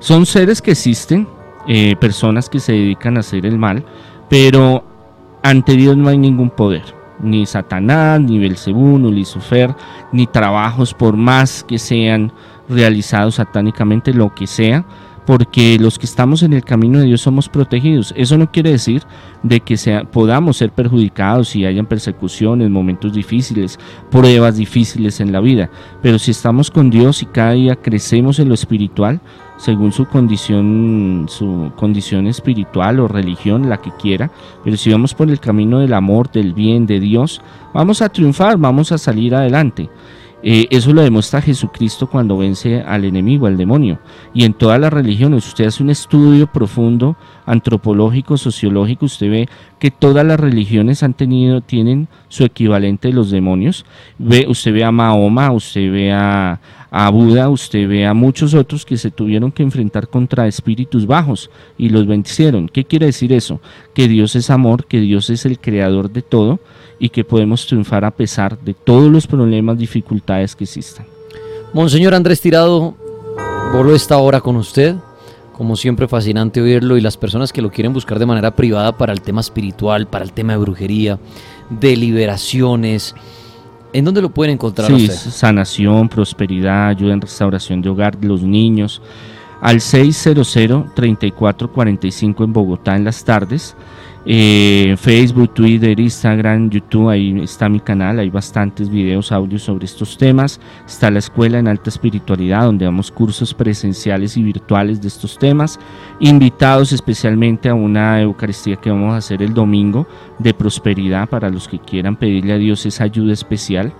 Son 0.00 0.26
seres 0.26 0.60
que 0.60 0.72
existen, 0.72 1.28
eh, 1.68 1.94
personas 1.96 2.48
que 2.48 2.60
se 2.60 2.72
dedican 2.72 3.16
a 3.16 3.20
hacer 3.20 3.46
el 3.46 3.56
mal, 3.56 3.84
pero 4.28 4.84
ante 5.42 5.72
Dios 5.74 5.96
no 5.96 6.08
hay 6.08 6.18
ningún 6.18 6.50
poder. 6.50 6.82
Ni 7.20 7.46
Satanás, 7.46 8.20
ni 8.20 8.38
Belcebú, 8.38 8.98
ni 8.98 9.10
Lucifer, 9.10 9.74
ni 10.12 10.26
trabajos 10.26 10.92
por 10.92 11.16
más 11.16 11.64
que 11.64 11.78
sean 11.78 12.32
realizado 12.68 13.30
satánicamente, 13.30 14.12
lo 14.12 14.34
que 14.34 14.46
sea, 14.46 14.84
porque 15.26 15.76
los 15.78 15.98
que 15.98 16.06
estamos 16.06 16.42
en 16.44 16.52
el 16.52 16.64
camino 16.64 17.00
de 17.00 17.06
Dios 17.06 17.20
somos 17.20 17.48
protegidos. 17.48 18.14
Eso 18.16 18.38
no 18.38 18.50
quiere 18.50 18.70
decir 18.70 19.02
de 19.42 19.60
que 19.60 19.76
sea, 19.76 20.04
podamos 20.04 20.56
ser 20.56 20.70
perjudicados 20.70 21.48
si 21.48 21.66
hayan 21.66 21.86
persecuciones, 21.86 22.70
momentos 22.70 23.12
difíciles, 23.12 23.78
pruebas 24.10 24.56
difíciles 24.56 25.20
en 25.20 25.32
la 25.32 25.40
vida, 25.40 25.68
pero 26.00 26.18
si 26.18 26.30
estamos 26.30 26.70
con 26.70 26.90
Dios 26.90 27.22
y 27.22 27.26
cada 27.26 27.52
día 27.52 27.76
crecemos 27.76 28.38
en 28.38 28.48
lo 28.48 28.54
espiritual, 28.54 29.20
según 29.56 29.90
su 29.90 30.06
condición, 30.06 31.26
su 31.28 31.72
condición 31.76 32.26
espiritual 32.26 33.00
o 33.00 33.08
religión, 33.08 33.68
la 33.68 33.78
que 33.78 33.90
quiera, 34.00 34.30
pero 34.62 34.76
si 34.76 34.92
vamos 34.92 35.14
por 35.14 35.30
el 35.30 35.40
camino 35.40 35.80
del 35.80 35.94
amor, 35.94 36.30
del 36.30 36.52
bien, 36.52 36.86
de 36.86 37.00
Dios, 37.00 37.40
vamos 37.74 38.00
a 38.00 38.08
triunfar, 38.08 38.58
vamos 38.58 38.92
a 38.92 38.98
salir 38.98 39.34
adelante. 39.34 39.88
Eh, 40.42 40.68
eso 40.70 40.92
lo 40.92 41.02
demuestra 41.02 41.40
Jesucristo 41.40 42.08
cuando 42.08 42.36
vence 42.36 42.82
al 42.82 43.04
enemigo, 43.04 43.46
al 43.46 43.56
demonio. 43.56 43.98
Y 44.34 44.44
en 44.44 44.52
todas 44.52 44.78
las 44.78 44.92
religiones, 44.92 45.46
usted 45.46 45.64
hace 45.64 45.82
un 45.82 45.90
estudio 45.90 46.46
profundo, 46.46 47.16
antropológico, 47.46 48.36
sociológico, 48.36 49.06
usted 49.06 49.30
ve 49.30 49.48
que 49.78 49.90
todas 49.90 50.26
las 50.26 50.38
religiones 50.38 51.02
han 51.02 51.14
tenido, 51.14 51.62
tienen 51.62 52.08
su 52.28 52.44
equivalente 52.44 53.08
de 53.08 53.14
los 53.14 53.30
demonios. 53.30 53.86
Ve, 54.18 54.46
usted 54.48 54.72
ve 54.72 54.84
a 54.84 54.92
Mahoma, 54.92 55.52
usted 55.52 55.90
ve 55.90 56.12
a, 56.12 56.60
a 56.90 57.10
Buda, 57.10 57.48
usted 57.48 57.88
ve 57.88 58.06
a 58.06 58.12
muchos 58.12 58.52
otros 58.52 58.84
que 58.84 58.98
se 58.98 59.10
tuvieron 59.10 59.50
que 59.50 59.62
enfrentar 59.62 60.08
contra 60.08 60.46
espíritus 60.46 61.06
bajos 61.06 61.50
y 61.78 61.88
los 61.88 62.06
vencieron. 62.06 62.68
¿Qué 62.68 62.84
quiere 62.84 63.06
decir 63.06 63.32
eso? 63.32 63.60
Que 63.94 64.06
Dios 64.06 64.36
es 64.36 64.50
amor, 64.50 64.86
que 64.86 65.00
Dios 65.00 65.30
es 65.30 65.46
el 65.46 65.58
creador 65.58 66.10
de 66.10 66.22
todo 66.22 66.60
y 66.98 67.08
que 67.08 67.24
podemos 67.24 67.66
triunfar 67.66 68.04
a 68.04 68.10
pesar 68.10 68.58
de 68.58 68.74
todos 68.74 69.10
los 69.10 69.26
problemas, 69.26 69.78
dificultades 69.78 70.54
que 70.56 70.64
existan. 70.64 71.06
Monseñor 71.72 72.14
Andrés 72.14 72.40
Tirado, 72.40 72.94
voló 73.72 73.94
esta 73.94 74.18
hora 74.18 74.40
con 74.40 74.56
usted. 74.56 74.96
Como 75.52 75.76
siempre, 75.76 76.08
fascinante 76.08 76.60
oírlo 76.60 76.98
y 76.98 77.00
las 77.00 77.16
personas 77.16 77.52
que 77.52 77.62
lo 77.62 77.70
quieren 77.70 77.94
buscar 77.94 78.18
de 78.18 78.26
manera 78.26 78.54
privada 78.54 78.96
para 78.96 79.12
el 79.12 79.22
tema 79.22 79.40
espiritual, 79.40 80.06
para 80.06 80.24
el 80.24 80.32
tema 80.32 80.52
de 80.52 80.58
brujería, 80.58 81.18
de 81.70 81.96
liberaciones. 81.96 83.14
¿En 83.92 84.04
dónde 84.04 84.20
lo 84.20 84.30
pueden 84.30 84.54
encontrar 84.54 84.88
sí, 84.88 85.08
Sanación, 85.08 86.10
prosperidad, 86.10 86.88
ayuda 86.88 87.14
en 87.14 87.22
restauración 87.22 87.80
de 87.80 87.88
hogar 87.88 88.18
de 88.18 88.28
los 88.28 88.42
niños. 88.42 89.00
Al 89.62 89.76
600-3445 89.76 92.44
en 92.44 92.52
Bogotá 92.52 92.94
en 92.94 93.04
las 93.04 93.24
tardes 93.24 93.74
eh, 94.28 94.96
Facebook, 94.98 95.54
Twitter, 95.54 96.00
Instagram, 96.00 96.68
YouTube, 96.68 97.10
ahí 97.10 97.40
está 97.40 97.68
mi 97.68 97.78
canal, 97.78 98.18
hay 98.18 98.28
bastantes 98.28 98.90
videos, 98.90 99.30
audios 99.30 99.62
sobre 99.62 99.84
estos 99.84 100.18
temas. 100.18 100.60
Está 100.84 101.12
la 101.12 101.20
escuela 101.20 101.60
en 101.60 101.68
alta 101.68 101.90
espiritualidad, 101.90 102.64
donde 102.64 102.86
damos 102.86 103.12
cursos 103.12 103.54
presenciales 103.54 104.36
y 104.36 104.42
virtuales 104.42 105.00
de 105.00 105.06
estos 105.06 105.38
temas. 105.38 105.78
Invitados 106.18 106.92
especialmente 106.92 107.68
a 107.68 107.74
una 107.74 108.20
Eucaristía 108.20 108.74
que 108.74 108.90
vamos 108.90 109.14
a 109.14 109.18
hacer 109.18 109.42
el 109.42 109.54
domingo 109.54 110.08
de 110.40 110.52
prosperidad 110.52 111.28
para 111.28 111.48
los 111.48 111.68
que 111.68 111.78
quieran 111.78 112.16
pedirle 112.16 112.54
a 112.54 112.58
Dios 112.58 112.84
esa 112.84 113.04
ayuda 113.04 113.32
especial 113.32 113.92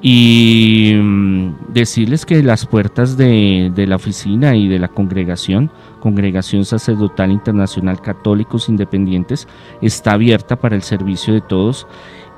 y 0.00 0.94
mm, 0.94 1.72
decirles 1.72 2.24
que 2.24 2.42
las 2.42 2.66
puertas 2.66 3.16
de, 3.16 3.72
la 3.76 3.96
oficina 3.96 4.54
y 4.54 4.68
de 4.68 4.78
la 4.78 4.88
congregación, 4.88 5.70
Congregación 6.00 6.64
Sacerdotal 6.64 7.32
Internacional 7.32 8.00
Católicos 8.00 8.68
Independientes, 8.68 9.48
está 9.82 10.12
abierta 10.12 10.56
para 10.56 10.76
el 10.76 10.82
servicio 10.82 11.34
de 11.34 11.40
todos 11.40 11.86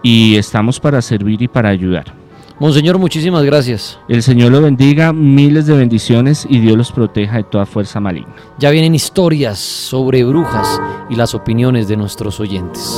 y 0.03 0.37
estamos 0.37 0.81
para 0.81 1.03
servir 1.03 1.43
y 1.43 1.49
para 1.49 1.69
ayudar. 1.69 2.15
Monseñor, 2.59 2.99
muchísimas 2.99 3.43
gracias. 3.43 3.99
El 4.07 4.23
Señor 4.23 4.53
lo 4.53 4.61
bendiga, 4.61 5.15
miles 5.15 5.65
de 5.65 5.75
bendiciones 5.75 6.47
y 6.49 6.61
Dios 6.61 6.77
los 6.77 6.93
proteja 6.93 7.39
de 7.39 7.45
toda 7.45 7.65
fuerza 7.65 8.01
maligna. 8.01 8.35
Ya 8.59 8.69
vienen 8.69 8.95
historias 8.95 9.59
sobre 9.59 10.25
brujas 10.25 10.79
y 11.09 11.17
las 11.17 11.35
opiniones 11.35 11.89
de 11.89 11.97
nuestros 11.97 12.39
oyentes. 12.39 12.95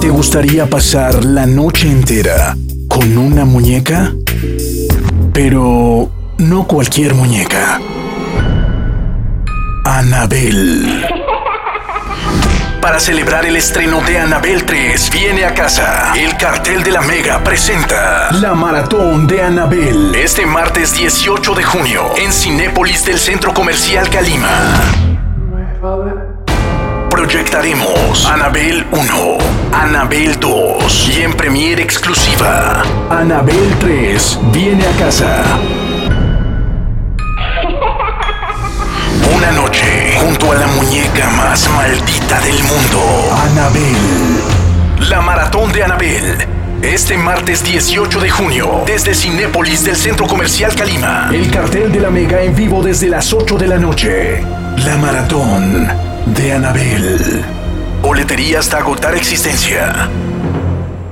¿Te 0.00 0.10
gustaría 0.10 0.66
pasar 0.66 1.24
la 1.24 1.46
noche 1.46 1.88
entera 1.88 2.56
con 3.04 3.18
una 3.18 3.44
muñeca? 3.44 4.12
Pero 5.34 6.08
no 6.38 6.66
cualquier 6.66 7.14
muñeca. 7.14 7.78
Anabel. 9.84 11.04
Para 12.80 12.98
celebrar 12.98 13.44
el 13.44 13.56
estreno 13.56 14.00
de 14.00 14.18
Anabel 14.18 14.64
3, 14.64 15.10
viene 15.10 15.44
a 15.44 15.52
casa. 15.52 16.14
El 16.16 16.34
cartel 16.38 16.82
de 16.82 16.92
la 16.92 17.02
Mega 17.02 17.44
presenta 17.44 18.32
la 18.32 18.54
maratón 18.54 19.26
de 19.26 19.42
Anabel. 19.42 20.14
Este 20.14 20.46
martes 20.46 20.94
18 20.94 21.54
de 21.54 21.62
junio 21.62 22.04
en 22.16 22.32
Cinépolis 22.32 23.04
del 23.04 23.18
Centro 23.18 23.52
Comercial 23.52 24.08
Calima. 24.08 24.48
Proyectaremos 27.14 28.26
Anabel 28.26 28.84
1, 28.90 29.38
Anabel 29.72 30.36
2 30.40 31.10
y 31.16 31.22
en 31.22 31.32
premiere 31.34 31.80
exclusiva, 31.80 32.82
Anabel 33.08 33.72
3 33.78 34.40
viene 34.52 34.84
a 34.84 34.90
casa. 34.98 35.44
Una 39.32 39.52
noche 39.52 40.18
junto 40.20 40.50
a 40.50 40.56
la 40.56 40.66
muñeca 40.66 41.30
más 41.36 41.70
maldita 41.70 42.40
del 42.40 42.58
mundo, 42.64 43.00
Anabel. 43.52 45.08
La 45.08 45.20
maratón 45.20 45.72
de 45.72 45.84
Anabel. 45.84 46.48
Este 46.82 47.16
martes 47.16 47.62
18 47.62 48.18
de 48.18 48.28
junio, 48.28 48.82
desde 48.86 49.14
Cinépolis 49.14 49.84
del 49.84 49.94
Centro 49.94 50.26
Comercial 50.26 50.74
Calima. 50.74 51.30
El 51.32 51.48
cartel 51.48 51.92
de 51.92 52.00
la 52.00 52.10
Mega 52.10 52.42
en 52.42 52.56
vivo 52.56 52.82
desde 52.82 53.06
las 53.06 53.32
8 53.32 53.56
de 53.56 53.68
la 53.68 53.78
noche. 53.78 54.42
La 54.84 54.96
maratón 54.96 56.13
de 56.26 56.52
Anabel. 56.52 57.44
Boletería 58.02 58.58
hasta 58.58 58.78
agotar 58.78 59.14
existencia. 59.14 60.08